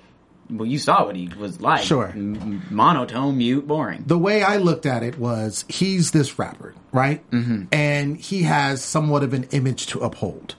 well, 0.50 0.68
you 0.68 0.78
saw 0.78 1.06
what 1.08 1.16
he 1.16 1.30
was 1.40 1.60
like. 1.60 1.84
Sure. 1.84 2.10
M- 2.10 2.62
monotone, 2.70 3.38
mute, 3.38 3.68
boring. 3.68 4.04
the 4.06 4.18
way 4.18 4.44
I 4.44 4.58
looked 4.58 4.86
at 4.86 5.02
it 5.02 5.18
was 5.18 5.66
he's 5.68 6.12
this 6.12 6.38
rapper, 6.38 6.76
right? 6.92 7.28
Mm-hmm. 7.32 7.64
And 7.72 8.16
he 8.18 8.44
has 8.44 8.84
somewhat 8.84 9.24
of 9.24 9.34
an 9.34 9.46
image 9.52 9.88
to 9.88 10.02
uphold. 10.02 10.54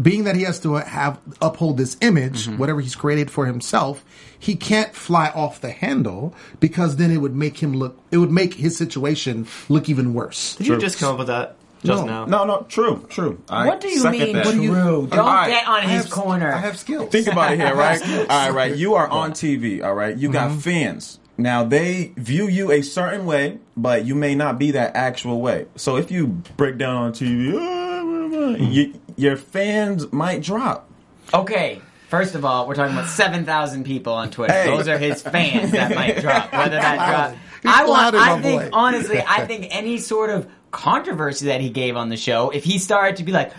Being 0.00 0.24
that 0.24 0.36
he 0.36 0.42
has 0.42 0.60
to 0.60 0.76
uh, 0.76 0.84
have 0.84 1.18
uphold 1.40 1.76
this 1.76 1.96
image, 2.00 2.46
mm-hmm. 2.46 2.58
whatever 2.58 2.80
he's 2.80 2.94
created 2.94 3.30
for 3.30 3.46
himself, 3.46 4.04
he 4.38 4.54
can't 4.54 4.94
fly 4.94 5.30
off 5.30 5.60
the 5.60 5.70
handle 5.70 6.34
because 6.60 6.96
then 6.96 7.10
it 7.10 7.16
would 7.18 7.34
make 7.34 7.58
him 7.58 7.74
look. 7.74 7.98
It 8.10 8.18
would 8.18 8.30
make 8.30 8.54
his 8.54 8.76
situation 8.76 9.46
look 9.68 9.88
even 9.88 10.14
worse. 10.14 10.54
Did 10.56 10.68
you 10.68 10.78
just 10.78 10.98
come 10.98 11.12
up 11.12 11.18
with 11.18 11.26
that 11.28 11.56
just 11.82 12.04
No. 12.04 12.06
now? 12.06 12.24
No, 12.26 12.44
no, 12.44 12.66
true, 12.68 13.04
true. 13.08 13.42
I 13.48 13.66
what 13.66 13.80
do 13.80 13.88
you 13.88 14.00
second 14.00 14.20
mean, 14.20 14.32
that. 14.34 14.44
true? 14.44 15.08
Don't 15.10 15.18
Alright, 15.18 15.50
get 15.50 15.66
on 15.66 15.80
I 15.80 15.88
his 15.88 16.04
have- 16.04 16.10
corner. 16.10 16.52
I 16.52 16.58
have 16.58 16.78
skills. 16.78 17.10
Think 17.10 17.26
about 17.26 17.52
it 17.52 17.58
here, 17.58 17.74
right? 17.74 18.00
all 18.02 18.26
right, 18.26 18.50
right. 18.52 18.76
You 18.76 18.94
are 18.94 19.08
on 19.08 19.32
TV, 19.32 19.82
all 19.82 19.94
right. 19.94 20.16
You 20.16 20.30
got 20.30 20.50
mm-hmm. 20.50 20.60
fans. 20.60 21.18
Now 21.40 21.62
they 21.62 22.12
view 22.16 22.48
you 22.48 22.72
a 22.72 22.82
certain 22.82 23.24
way, 23.24 23.58
but 23.76 24.04
you 24.04 24.16
may 24.16 24.34
not 24.34 24.58
be 24.58 24.72
that 24.72 24.96
actual 24.96 25.40
way. 25.40 25.66
So 25.76 25.96
if 25.96 26.10
you 26.10 26.26
break 26.56 26.78
down 26.78 26.96
on 26.96 27.12
TV, 27.12 27.52
uh, 28.54 28.58
you, 28.58 29.00
your 29.16 29.36
fans 29.36 30.12
might 30.12 30.42
drop. 30.42 30.88
Okay, 31.32 31.80
first 32.08 32.34
of 32.34 32.44
all, 32.44 32.66
we're 32.66 32.74
talking 32.74 32.94
about 32.94 33.08
7,000 33.08 33.84
people 33.84 34.12
on 34.12 34.30
Twitter. 34.30 34.52
Hey. 34.52 34.66
Those 34.66 34.88
are 34.88 34.98
his 34.98 35.22
fans 35.22 35.72
that 35.72 35.94
might 35.94 36.16
drop. 36.20 36.52
Whether 36.52 36.76
that 36.76 36.96
drops. 36.96 37.38
He's 37.62 37.72
I 37.72 37.84
want, 37.86 38.14
I 38.14 38.40
think, 38.40 38.62
boy. 38.62 38.70
honestly, 38.72 39.20
I 39.26 39.46
think 39.46 39.68
any 39.70 39.98
sort 39.98 40.30
of 40.30 40.48
controversy 40.70 41.46
that 41.46 41.60
he 41.60 41.70
gave 41.70 41.96
on 41.96 42.08
the 42.08 42.16
show, 42.16 42.50
if 42.50 42.64
he 42.64 42.78
started 42.78 43.16
to 43.16 43.24
be 43.24 43.32
like, 43.32 43.52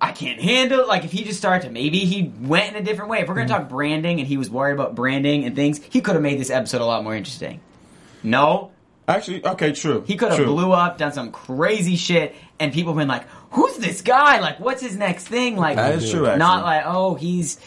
I 0.00 0.12
can't 0.12 0.40
handle 0.40 0.80
it, 0.80 0.88
like 0.88 1.04
if 1.04 1.12
he 1.12 1.24
just 1.24 1.38
started 1.38 1.66
to, 1.66 1.72
maybe 1.72 2.00
he 2.00 2.32
went 2.40 2.74
in 2.74 2.82
a 2.82 2.84
different 2.84 3.10
way. 3.10 3.20
If 3.20 3.28
we're 3.28 3.34
going 3.36 3.46
to 3.46 3.52
talk 3.52 3.68
branding 3.68 4.18
and 4.18 4.28
he 4.28 4.36
was 4.36 4.50
worried 4.50 4.74
about 4.74 4.94
branding 4.94 5.44
and 5.44 5.54
things, 5.54 5.80
he 5.90 6.00
could 6.00 6.14
have 6.14 6.22
made 6.22 6.38
this 6.38 6.50
episode 6.50 6.80
a 6.80 6.84
lot 6.84 7.04
more 7.04 7.14
interesting. 7.14 7.60
No, 8.22 8.70
Actually, 9.06 9.44
okay, 9.44 9.72
true. 9.72 10.02
he 10.06 10.16
could 10.16 10.32
have 10.32 10.44
blew 10.44 10.72
up, 10.72 10.96
done 10.96 11.12
some 11.12 11.30
crazy 11.30 11.96
shit, 11.96 12.34
and 12.58 12.72
people 12.72 12.92
have 12.92 12.98
been 12.98 13.08
like, 13.08 13.26
"Who's 13.54 13.76
this 13.78 14.02
guy? 14.02 14.40
Like, 14.40 14.60
what's 14.60 14.82
his 14.82 14.96
next 14.96 15.26
thing?" 15.28 15.56
Like, 15.56 15.76
That 15.76 15.94
is 15.94 16.10
true, 16.10 16.26
actually. 16.26 16.38
Not 16.38 16.64
like, 16.64 16.82
"Oh, 16.86 17.14
he's 17.14 17.58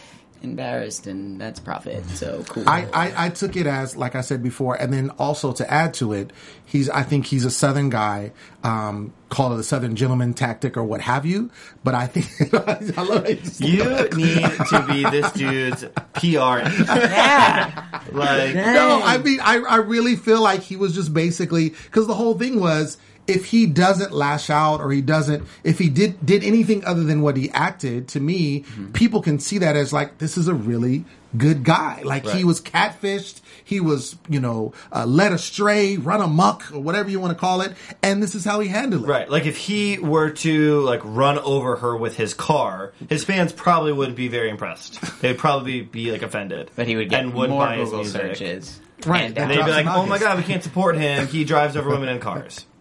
embarrassed 0.43 1.07
and 1.07 1.41
that's 1.41 1.59
profit." 1.59 2.05
So 2.09 2.43
cool. 2.47 2.63
I, 2.67 2.85
I, 2.93 3.25
I 3.25 3.29
took 3.29 3.55
it 3.55 3.65
as 3.67 3.97
like 3.97 4.15
I 4.15 4.21
said 4.21 4.43
before, 4.43 4.75
and 4.75 4.93
then 4.93 5.09
also 5.11 5.51
to 5.53 5.71
add 5.71 5.93
to 5.95 6.13
it, 6.13 6.31
he's 6.65 6.89
I 6.89 7.03
think 7.03 7.25
he's 7.25 7.43
a 7.45 7.51
Southern 7.51 7.89
guy, 7.89 8.33
um, 8.63 9.13
call 9.29 9.53
it 9.53 9.59
a 9.59 9.63
Southern 9.63 9.95
gentleman 9.95 10.33
tactic 10.33 10.77
or 10.77 10.83
what 10.83 11.01
have 11.01 11.25
you. 11.25 11.49
But 11.83 11.95
I 11.95 12.07
think 12.07 12.53
I 12.97 13.01
love 13.01 13.25
it. 13.25 13.59
You 13.59 13.83
need 14.15 14.43
to 14.69 14.85
be 14.87 15.03
this 15.09 15.31
dude's 15.31 15.85
PR. 16.13 16.59
yeah, 16.91 18.01
Like, 18.11 18.55
No, 18.55 19.01
I 19.03 19.17
mean, 19.17 19.39
I, 19.41 19.57
I 19.57 19.77
really 19.77 20.15
feel 20.15 20.41
like 20.41 20.61
he 20.61 20.75
was 20.75 20.93
just 20.93 21.13
basically 21.13 21.69
because 21.69 22.07
the 22.07 22.13
whole 22.15 22.37
thing 22.37 22.59
was 22.59 22.97
if 23.27 23.45
he 23.45 23.65
doesn't 23.65 24.11
lash 24.11 24.49
out 24.49 24.79
or 24.81 24.91
he 24.91 25.01
doesn't, 25.01 25.43
if 25.63 25.79
he 25.79 25.89
did 25.89 26.25
did 26.25 26.43
anything 26.43 26.83
other 26.85 27.03
than 27.03 27.21
what 27.21 27.37
he 27.37 27.49
acted, 27.51 28.07
to 28.09 28.19
me, 28.19 28.63
people 28.93 29.21
can 29.21 29.39
see 29.39 29.57
that 29.59 29.75
as 29.75 29.91
like 29.93 30.17
this 30.19 30.37
is 30.37 30.47
a 30.47 30.53
really 30.53 31.05
good 31.37 31.63
guy. 31.63 32.01
Like 32.03 32.25
he 32.25 32.43
was 32.43 32.61
catfished, 32.61 33.41
he 33.63 33.79
was 33.79 34.15
you 34.29 34.39
know 34.39 34.73
uh, 34.93 35.05
led 35.05 35.33
astray, 35.33 35.97
run 35.97 36.21
amok, 36.21 36.71
or 36.73 36.79
whatever 36.79 37.09
you 37.09 37.19
want 37.19 37.33
to 37.33 37.39
call 37.39 37.61
it, 37.61 37.73
and 38.01 38.23
this 38.23 38.33
is 38.33 38.45
how 38.45 38.59
he 38.59 38.69
handled 38.69 39.03
it. 39.03 39.07
Right, 39.07 39.29
like 39.29 39.45
if 39.45 39.57
he 39.57 39.99
were 39.99 40.29
to 40.31 40.79
like 40.81 41.01
run 41.03 41.37
over 41.39 41.75
her 41.77 41.95
with 41.97 42.15
his 42.17 42.33
car, 42.33 42.93
his 43.09 43.23
fans 43.25 43.51
probably 43.51 43.91
wouldn't 43.91 44.17
be 44.17 44.29
very 44.29 44.49
impressed. 44.49 45.01
They'd 45.21 45.37
probably 45.37 45.81
be 45.81 46.11
like 46.11 46.21
offended. 46.21 46.71
but 46.75 46.87
he 46.87 46.95
would 46.95 47.09
get 47.09 47.21
and 47.25 47.33
wouldn't 47.33 47.57
more 47.57 47.65
buy 47.65 47.75
his 47.77 47.89
Google 47.89 47.99
music. 48.03 48.21
searches. 48.21 48.81
Right. 49.05 49.25
And, 49.25 49.37
And 49.37 49.51
They'd 49.51 49.63
be 49.63 49.71
like, 49.71 49.85
"Oh 49.85 50.05
my 50.05 50.17
god, 50.17 50.37
we 50.37 50.43
can't 50.43 50.63
support 50.63 50.97
him. 50.97 51.27
He 51.27 51.43
drives 51.43 51.75
over 51.75 51.89
women 51.89 52.09
in 52.09 52.19
cars." 52.19 52.65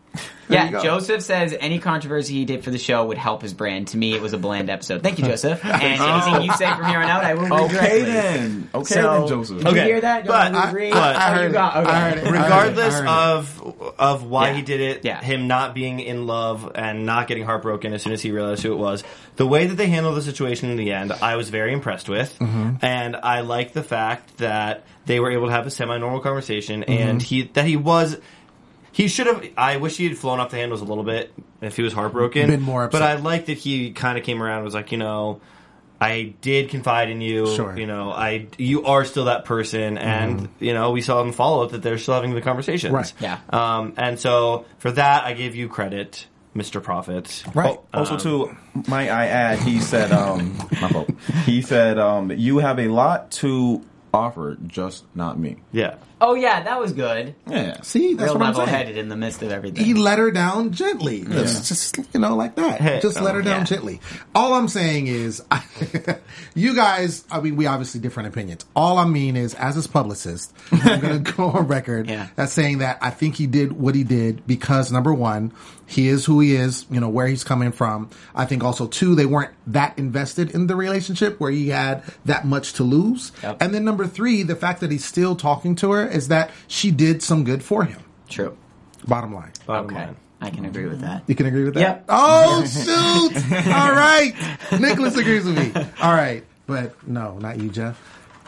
yeah. 0.49 0.83
Joseph 0.83 1.23
says 1.23 1.55
any 1.59 1.79
controversy 1.79 2.35
he 2.35 2.45
did 2.45 2.63
for 2.65 2.71
the 2.71 2.79
show 2.79 3.07
would 3.07 3.19
help 3.19 3.43
his 3.43 3.53
brand. 3.55 3.89
To 3.89 3.97
me, 3.97 4.15
it 4.15 4.23
was 4.23 4.33
a 4.33 4.39
bland 4.39 4.71
episode. 4.71 5.03
Thank 5.03 5.19
you, 5.19 5.25
Joseph. 5.29 5.65
And 5.65 5.83
anything 6.01 6.43
you 6.43 6.53
say 6.55 6.73
from 6.75 6.85
here 6.87 6.99
on 6.99 7.09
out, 7.09 7.25
I 7.25 7.35
will 7.35 7.43
read 7.43 7.53
Okay 7.53 7.73
directly. 7.75 8.01
then. 8.05 8.71
Okay 8.75 8.95
So, 8.95 9.19
then, 9.21 9.29
Joseph. 9.29 9.57
Did 9.59 9.65
you 9.67 9.71
Okay, 9.73 9.85
hear 9.85 10.01
that? 10.01 10.25
You 10.25 10.29
but- 10.29 10.53
want 10.53 10.65
to 10.65 10.69
agree? 10.71 10.91
but- 10.91 11.17
I 11.17 11.29
Oh, 11.31 11.35
you 11.35 11.43
heard 11.43 11.53
got- 11.53 11.77
it. 11.77 11.81
okay. 11.81 11.91
I 11.91 12.01
heard 12.11 12.19
it. 12.19 12.31
regardless 12.31 12.95
I 12.95 12.99
heard 12.99 13.05
it. 13.05 13.09
of 13.09 13.93
of 13.99 14.25
why 14.25 14.49
Yeah. 14.49 14.55
he 14.57 14.63
did 14.63 14.81
it, 14.81 15.05
Yeah. 15.05 15.21
him 15.23 15.49
not 15.49 15.75
being 15.75 16.01
in 16.01 16.27
love 16.27 16.71
and 16.75 17.07
not 17.07 17.27
getting 17.29 17.45
heartbroken 17.45 17.93
as 17.95 18.03
soon 18.03 18.13
as 18.13 18.21
he 18.23 18.31
realized 18.31 18.63
who 18.63 18.73
it 18.73 18.77
was, 18.79 19.03
the 19.37 19.47
way 19.47 19.67
that 19.67 19.77
they 19.77 19.87
handled 19.89 20.17
the 20.17 20.23
situation 20.23 20.71
in 20.71 20.77
the 20.77 20.93
end, 20.93 21.13
I 21.13 21.37
was 21.37 21.49
very 21.51 21.73
impressed 21.73 22.09
with, 22.09 22.37
Mm-hmm. 22.39 22.85
and 22.85 23.17
I 23.17 23.41
like 23.41 23.73
the 23.73 23.83
fact 23.83 24.39
that 24.39 24.85
they 25.07 25.19
were 25.21 25.31
able 25.31 25.47
to 25.47 25.53
have 25.53 25.67
a 25.67 25.71
semi-normal 25.71 26.21
conversation, 26.21 26.83
Mm-hmm. 26.83 26.93
and 27.09 27.23
he 27.23 27.43
that 27.55 27.65
he 27.65 27.77
was. 27.77 28.17
He 28.97 29.09
should 29.09 29.27
have. 29.27 29.47
I 29.59 29.77
wish 29.77 29.99
he 29.99 30.09
had 30.09 30.17
flown 30.17 30.41
off 30.41 30.51
the 30.51 30.57
handles 30.57 30.81
a 30.81 30.87
little 30.87 31.05
bit 31.05 31.31
if 31.61 31.77
he 31.77 31.83
was 31.83 31.93
heartbroken. 31.93 32.47
Been 32.49 32.63
more 32.63 32.89
but. 32.89 33.03
I 33.03 33.17
like 33.17 33.45
that 33.47 33.59
he 33.59 33.91
kind 33.93 34.17
of 34.17 34.25
came 34.25 34.43
around 34.43 34.57
and 34.57 34.65
was 34.65 34.73
like, 34.73 34.91
you 34.91 34.97
know, 34.97 35.43
I 36.01 36.33
did 36.41 36.71
confide 36.71 37.11
in 37.11 37.21
you. 37.21 37.47
Sure. 37.55 37.77
You 37.77 37.87
know, 37.87 38.11
I 38.11 38.47
you 38.57 38.87
are 38.87 39.05
still 39.05 39.27
that 39.27 39.45
person, 39.45 39.99
and 39.99 40.49
you 40.61 40.73
know, 40.73 40.93
we 40.93 41.03
saw 41.03 41.21
in 41.23 41.33
follow 41.33 41.63
up 41.63 41.73
that 41.73 41.83
they're 41.83 41.99
still 41.99 42.15
having 42.15 42.35
the 42.35 42.41
conversations. 42.41 42.95
Right. 42.95 43.13
Yeah. 43.21 43.39
Um, 43.51 43.93
and 43.99 44.19
so 44.19 44.65
for 44.79 44.91
that, 44.93 45.25
I 45.25 45.35
give 45.35 45.55
you 45.55 45.69
credit, 45.69 46.27
Mr. 46.55 46.83
Prophet. 46.83 47.45
Right. 47.55 47.79
Also, 47.93 48.15
Um, 48.15 48.19
too, 48.21 48.57
might 48.89 49.11
I 49.11 49.27
add, 49.27 49.59
he 49.59 49.79
said, 49.79 50.11
um, 50.11 50.57
my 50.81 50.89
fault. 50.89 51.11
He 51.45 51.61
said, 51.61 51.99
um, 51.99 52.31
you 52.33 52.61
have 52.61 52.79
a 52.79 52.89
lot 52.89 53.31
to 53.43 53.85
offer, 54.15 54.57
just 54.67 55.05
not 55.15 55.39
me. 55.39 55.57
Yeah. 55.73 55.97
Oh 56.21 56.35
yeah, 56.35 56.63
that 56.63 56.81
was 56.81 56.93
good. 56.93 57.35
Yeah. 57.47 57.83
See, 57.83 58.15
that's 58.15 58.31
Real 58.31 58.39
what 58.39 58.43
I'm 58.47 58.55
level-headed 58.55 58.97
in 58.97 59.09
the 59.11 59.17
midst 59.17 59.43
of 59.43 59.51
everything. 59.53 59.85
he 59.85 59.93
let 59.93 60.19
her 60.19 60.31
down 60.31 60.73
gently. 60.73 61.23
Just, 61.25 61.69
just, 61.69 61.99
you 62.15 62.21
know, 62.21 62.35
like 62.35 62.55
that. 62.55 62.81
Hey, 62.81 63.01
just 63.03 63.21
let 63.21 63.35
her 63.35 63.43
down 63.43 63.61
yeah. 63.61 63.65
gently. 63.65 64.01
All 64.35 64.55
I'm 64.55 64.69
saying 64.69 65.09
is, 65.09 65.43
you 66.55 66.75
guys. 66.75 67.25
I 67.31 67.41
mean, 67.41 67.57
we 67.57 67.67
obviously 67.67 68.01
different 68.01 68.29
opinions. 68.31 68.65
All 68.75 68.99
I 68.99 69.05
mean 69.05 69.37
is, 69.37 69.55
as 69.55 69.75
his 69.75 69.87
publicist, 69.87 70.55
I'm 70.73 71.01
going 71.01 71.23
to 71.25 71.33
go 71.33 71.51
on 71.51 71.67
record 71.69 72.09
Yeah. 72.09 72.29
as 72.37 72.53
saying 72.53 72.79
that 72.79 72.99
I 73.03 73.11
think 73.11 73.35
he 73.37 73.47
did 73.47 73.73
what 73.73 73.95
he 73.95 74.05
did 74.05 74.47
because 74.47 74.91
number 74.91 75.13
one, 75.13 75.53
he 75.87 76.09
is 76.09 76.25
who 76.25 76.41
he 76.41 76.55
is. 76.55 76.87
You 76.91 77.01
know 77.01 77.09
where 77.09 77.27
he's 77.27 77.45
coming 77.45 77.73
from. 77.73 78.11
I 78.35 78.45
think 78.47 78.65
also 78.65 78.87
two, 78.87 79.15
they 79.15 79.27
weren't 79.27 79.53
that 79.69 79.99
invested 79.99 80.53
in 80.55 80.67
the 80.67 80.77
relationship 80.77 81.39
where 81.41 81.51
he 81.51 81.69
had 81.69 82.03
that 82.25 82.47
much 82.47 82.73
to 82.75 82.85
lose. 82.85 83.33
Yep. 83.43 83.59
And 83.61 83.75
then 83.75 83.85
number 83.85 83.96
three, 84.05 84.43
the 84.43 84.57
fact 84.57 84.81
that 84.81 84.91
he's 84.91 85.05
still 85.05 85.37
talking 85.37 85.77
to 85.77 85.93
her 85.93 86.05
is 86.07 86.29
that 86.29 86.51
she 86.67 86.91
did 86.91 87.23
some 87.23 87.45
good 87.45 87.63
for 87.63 87.85
him. 87.85 88.01
True. 88.29 88.57
Bottom 89.07 89.33
line. 89.33 89.53
Bottom 89.65 89.87
Okay, 89.87 89.95
line. 89.95 90.17
I 90.41 90.51
can 90.51 90.65
agree 90.67 90.87
with 90.87 91.01
that. 91.01 91.23
You 91.29 91.35
can 91.37 91.47
agree 91.47 91.65
with 91.65 91.75
that? 91.75 91.81
Yep. 91.81 92.05
Oh, 92.09 92.65
shoot. 92.67 93.37
All 93.69 93.93
right. 93.93 94.35
Nicholas 94.79 95.17
agrees 95.17 95.45
with 95.45 95.57
me. 95.57 95.73
All 96.03 96.13
right. 96.13 96.45
But 96.67 97.07
no, 97.09 97.39
not 97.39 97.59
you, 97.59 97.71
Jeff. 97.71 97.99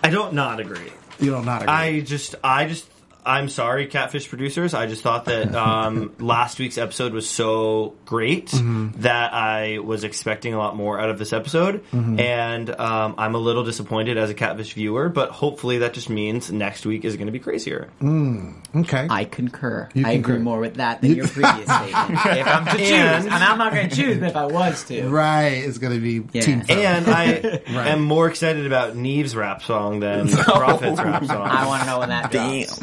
I 0.03 0.11
don't 0.11 0.35
not 0.35 0.61
agree. 0.61 0.93
You 1.21 1.31
don't 1.31 1.45
not 1.45 1.63
agree. 1.63 1.73
I 1.75 2.01
just, 2.01 2.35
I 2.45 2.67
just, 2.67 2.89
I'm 3.29 3.49
sorry, 3.49 3.87
Catfish 3.87 4.29
producers. 4.29 4.75
I 4.75 4.87
just 4.87 5.03
thought 5.03 5.27
that 5.27 5.55
um, 5.55 6.15
last 6.19 6.59
week's 6.59 6.79
episode 6.79 7.13
was 7.13 7.29
so 7.29 7.95
great 8.07 8.47
Mm-hmm. 8.49 9.03
that 9.03 9.33
I 9.35 9.79
was 9.79 10.03
expecting 10.05 10.55
a 10.55 10.59
lot 10.59 10.75
more 10.77 10.99
out 10.99 11.11
of 11.11 11.19
this 11.19 11.33
episode, 11.33 11.85
Mm-hmm. 11.93 12.19
and 12.21 12.71
um, 12.81 13.15
I'm 13.19 13.35
a 13.35 13.39
little 13.39 13.65
disappointed 13.65 14.17
as 14.19 14.31
a 14.31 14.35
Catfish 14.35 14.73
viewer. 14.73 15.09
But 15.09 15.31
hopefully, 15.31 15.79
that 15.79 15.93
just 15.93 16.09
means 16.11 16.51
next 16.51 16.87
week 16.87 17.05
is 17.05 17.17
going 17.17 17.27
to 17.27 17.33
be 17.33 17.39
crazier. 17.39 17.89
okay. 18.03 19.07
I 19.11 19.25
concur. 19.25 19.89
You 19.95 20.07
I 20.07 20.13
agree 20.13 20.39
more 20.39 20.59
with 20.61 20.75
that 20.77 21.01
than 21.03 21.15
your 21.15 21.29
previous 21.29 21.65
statement. 21.65 22.19
If 22.27 22.47
I'm 22.47 22.65
to 22.67 22.77
choose, 22.79 22.91
And- 22.91 23.25
and 23.27 23.35
I'm 23.45 23.59
not 23.59 23.73
going 23.73 23.89
to 23.91 23.95
choose, 23.97 24.19
but 24.19 24.29
if 24.31 24.37
I 24.37 24.47
was 24.47 24.85
to, 24.85 25.09
right. 25.09 25.49
It's 25.69 25.79
going 25.79 25.95
to 25.95 26.01
be 26.01 26.27
Yeah. 26.33 26.43
team 26.43 26.61
first. 26.61 26.71
And 26.71 27.09
I 27.09 27.25
am 27.91 28.03
more 28.03 28.29
excited 28.29 28.67
about 28.67 28.97
Nev's 28.97 29.37
rap 29.37 29.63
song 29.63 30.01
than 30.01 30.29
Prophet's 30.29 30.99
rap 31.01 31.25
song. 31.25 31.43
I 31.49 31.67
want 31.67 31.83
to 31.83 31.87
know 31.87 31.99
when 32.01 32.09
that 32.09 32.31
drops. 32.31 32.81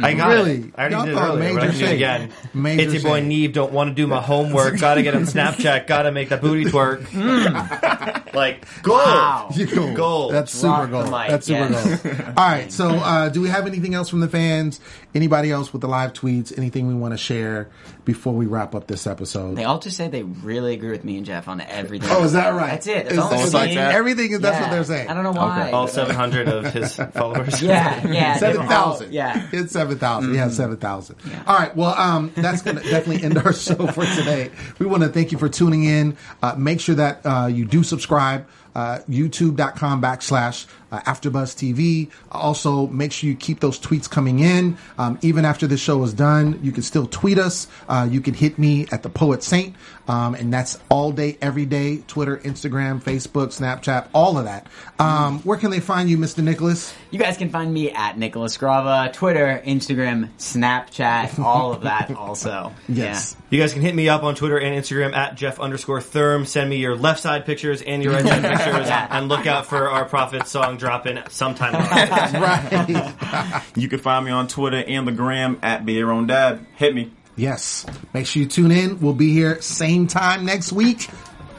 I 0.00 0.14
got 0.14 0.28
Really? 0.28 0.56
it. 0.58 0.74
I 0.76 0.80
already 0.92 0.94
Y'all 0.94 1.04
did 1.04 1.10
it 1.12 1.14
thought 1.14 1.28
earlier, 1.30 1.54
but 1.54 1.62
I 1.62 1.66
major 1.66 1.70
can 1.70 1.78
do 1.78 1.84
it 1.84 1.88
shade. 1.88 1.94
again. 1.94 2.32
Major 2.54 2.82
it's 2.82 2.92
your 2.94 3.02
boy 3.02 3.20
shade. 3.20 3.42
Nev. 3.44 3.52
Don't 3.52 3.72
want 3.72 3.88
to 3.90 3.94
do 3.94 4.06
my 4.06 4.20
homework. 4.20 4.78
Gotta 4.78 5.02
get 5.02 5.14
on 5.14 5.22
Snapchat. 5.26 5.86
Gotta 5.86 6.12
make 6.12 6.28
that 6.30 6.40
booty 6.40 6.64
twerk. 6.64 7.02
like 8.34 8.64
gold. 8.82 8.98
Wow. 8.98 9.48
You. 9.54 9.94
Gold. 9.94 10.32
That's 10.32 10.52
super 10.52 10.68
Rock 10.72 10.90
the 10.90 10.98
gold. 11.02 11.10
mic, 11.10 11.28
That's 11.30 11.46
super 11.46 11.68
yes. 11.70 12.02
gold. 12.02 12.16
All 12.36 12.44
right. 12.48 12.72
So, 12.72 12.88
uh, 12.90 13.28
do 13.28 13.40
we 13.40 13.48
have 13.48 13.66
anything 13.66 13.94
else 13.94 14.08
from 14.08 14.20
the 14.20 14.28
fans? 14.28 14.80
Anybody 15.14 15.50
else 15.50 15.72
with 15.72 15.82
the 15.82 15.88
live 15.88 16.12
tweets? 16.14 16.56
Anything 16.56 16.86
we 16.88 16.94
want 16.94 17.12
to 17.12 17.18
share 17.18 17.68
before 18.04 18.32
we 18.32 18.46
wrap 18.46 18.74
up 18.74 18.86
this 18.86 19.06
episode? 19.06 19.56
They 19.56 19.64
all 19.64 19.78
just 19.78 19.96
say 19.96 20.08
they 20.08 20.22
really 20.22 20.72
agree 20.74 20.90
with 20.90 21.04
me 21.04 21.18
and 21.18 21.26
Jeff 21.26 21.48
on 21.48 21.60
everything. 21.60 22.08
Oh, 22.10 22.24
is 22.24 22.32
that 22.32 22.50
right? 22.54 22.70
That's 22.70 22.86
it. 22.86 23.06
That's 23.10 23.18
all 23.18 23.32
I'm 23.32 23.50
like 23.52 23.74
that? 23.74 23.94
Everything 23.94 24.32
is 24.32 24.40
that's 24.40 24.60
what 24.60 24.70
they're 24.70 24.84
saying. 24.84 25.08
I 25.08 25.14
don't 25.14 25.24
know 25.24 25.32
why. 25.32 25.70
All 25.70 25.86
700 25.86 26.48
of 26.48 26.72
his 26.72 26.96
followers. 27.14 27.60
Yeah, 27.62 28.06
yeah. 28.08 28.38
they 28.38 28.46
were 28.48 28.52
Seven 28.54 28.60
all- 28.62 28.68
thousand. 28.68 29.12
Yeah. 29.12 29.48
it's 29.52 29.72
seven 29.72 29.98
thousand. 29.98 30.34
Yeah, 30.34 30.48
seven 30.48 30.76
thousand. 30.78 31.16
Yeah. 31.28 31.42
All 31.46 31.58
right. 31.58 31.76
Well, 31.76 31.94
um, 31.98 32.32
that's 32.34 32.62
going 32.62 32.78
to 32.78 32.82
definitely 32.82 33.22
end 33.24 33.36
our 33.38 33.52
show 33.52 33.86
for 33.88 34.06
today. 34.06 34.50
We 34.78 34.86
want 34.86 35.02
to 35.02 35.10
thank 35.10 35.30
you 35.32 35.38
for 35.38 35.48
tuning 35.48 35.84
in. 35.84 36.16
Uh, 36.42 36.54
make 36.56 36.80
sure 36.80 36.94
that 36.94 37.20
uh, 37.26 37.46
you 37.52 37.64
do 37.66 37.82
subscribe. 37.82 38.46
Uh, 38.74 39.00
YouTube.com 39.06 40.00
backslash 40.00 40.66
uh, 40.92 41.00
AfterBuzz 41.00 41.56
TV. 41.56 42.10
Also, 42.30 42.86
make 42.86 43.10
sure 43.10 43.28
you 43.28 43.34
keep 43.34 43.60
those 43.60 43.80
tweets 43.80 44.08
coming 44.08 44.38
in. 44.38 44.76
Um, 44.98 45.18
even 45.22 45.44
after 45.44 45.66
the 45.66 45.76
show 45.76 46.02
is 46.04 46.12
done, 46.12 46.60
you 46.62 46.70
can 46.70 46.82
still 46.82 47.06
tweet 47.06 47.38
us. 47.38 47.66
Uh, 47.88 48.06
you 48.08 48.20
can 48.20 48.34
hit 48.34 48.58
me 48.58 48.86
at 48.92 49.02
the 49.02 49.08
Poet 49.08 49.42
Saint, 49.42 49.74
um, 50.06 50.34
and 50.34 50.52
that's 50.52 50.78
all 50.90 51.10
day, 51.10 51.38
every 51.40 51.66
day. 51.66 52.02
Twitter, 52.06 52.36
Instagram, 52.36 53.02
Facebook, 53.02 53.48
Snapchat, 53.48 54.08
all 54.14 54.38
of 54.38 54.44
that. 54.44 54.66
Um, 54.98 55.40
where 55.40 55.58
can 55.58 55.70
they 55.70 55.80
find 55.80 56.08
you, 56.10 56.18
Mr. 56.18 56.44
Nicholas? 56.44 56.94
You 57.10 57.18
guys 57.18 57.36
can 57.36 57.48
find 57.48 57.72
me 57.72 57.90
at 57.90 58.18
Nicholas 58.18 58.56
Grava, 58.58 59.12
Twitter, 59.12 59.62
Instagram, 59.64 60.28
Snapchat, 60.38 61.38
all 61.38 61.72
of 61.72 61.82
that 61.82 62.10
also. 62.16 62.72
Yes. 62.88 63.36
You 63.50 63.58
guys 63.60 63.72
can 63.72 63.82
hit 63.82 63.94
me 63.94 64.08
up 64.08 64.22
on 64.22 64.34
Twitter 64.34 64.58
and 64.58 64.74
Instagram 64.82 65.14
at 65.14 65.34
Jeff 65.36 65.58
underscore 65.60 66.00
Therm. 66.00 66.46
Send 66.46 66.68
me 66.70 66.76
your 66.76 66.96
left 66.96 67.20
side 67.20 67.44
pictures 67.44 67.82
and 67.82 68.02
your 68.02 68.14
right 68.14 68.24
side 68.24 68.42
pictures, 68.58 68.88
and 68.88 69.28
look 69.28 69.46
out 69.46 69.66
for 69.66 69.90
our 69.90 70.04
Prophet 70.04 70.46
song 70.46 70.78
dropping 70.82 71.18
sometime. 71.30 71.74
in 71.76 71.80
August. 71.80 72.34
right. 72.34 73.62
You 73.76 73.88
can 73.88 74.00
find 74.00 74.24
me 74.26 74.32
on 74.32 74.48
Twitter 74.48 74.82
and 74.86 75.06
the 75.06 75.12
gram 75.12 75.58
at 75.62 75.86
Be 75.86 75.92
Your 75.94 76.10
Own 76.12 76.26
Dad. 76.26 76.66
Hit 76.76 76.92
me. 76.94 77.10
yes. 77.36 77.86
Make 78.12 78.26
sure 78.26 78.42
you 78.42 78.48
tune 78.48 78.70
in. 78.72 79.00
We'll 79.00 79.14
be 79.14 79.32
here 79.32 79.62
same 79.62 80.06
time 80.08 80.44
next 80.44 80.72
week. 80.72 81.08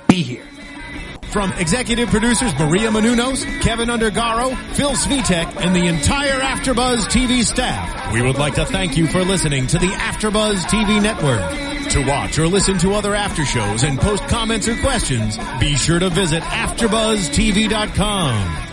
Be 0.08 0.22
here. 0.22 0.44
From 1.32 1.52
executive 1.54 2.10
producers 2.10 2.54
Maria 2.60 2.90
Menounos, 2.92 3.44
Kevin 3.62 3.90
Undergaro, 3.90 4.56
Phil 4.76 4.92
Svitek, 4.92 5.56
and 5.66 5.76
the 5.76 5.88
entire 5.88 6.40
AfterBuzz 6.40 7.06
TV 7.08 7.44
staff, 7.44 8.14
we 8.14 8.22
would 8.22 8.38
like 8.38 8.54
to 8.56 8.66
thank 8.68 8.96
you 8.98 9.08
for 9.08 9.24
listening 9.24 9.66
to 9.68 9.80
the 9.80 9.88
AfterBuzz 9.88 10.58
TV 10.66 11.02
network. 11.02 11.42
To 11.94 12.06
watch 12.08 12.38
or 12.38 12.48
listen 12.48 12.78
to 12.80 12.94
other 12.94 13.16
after 13.16 13.44
shows 13.46 13.82
and 13.84 14.00
post 14.00 14.28
comments 14.28 14.68
or 14.68 14.76
questions, 14.82 15.38
be 15.60 15.76
sure 15.76 15.98
to 16.00 16.10
visit 16.12 16.44
AfterBuzzTV.com. 16.44 18.73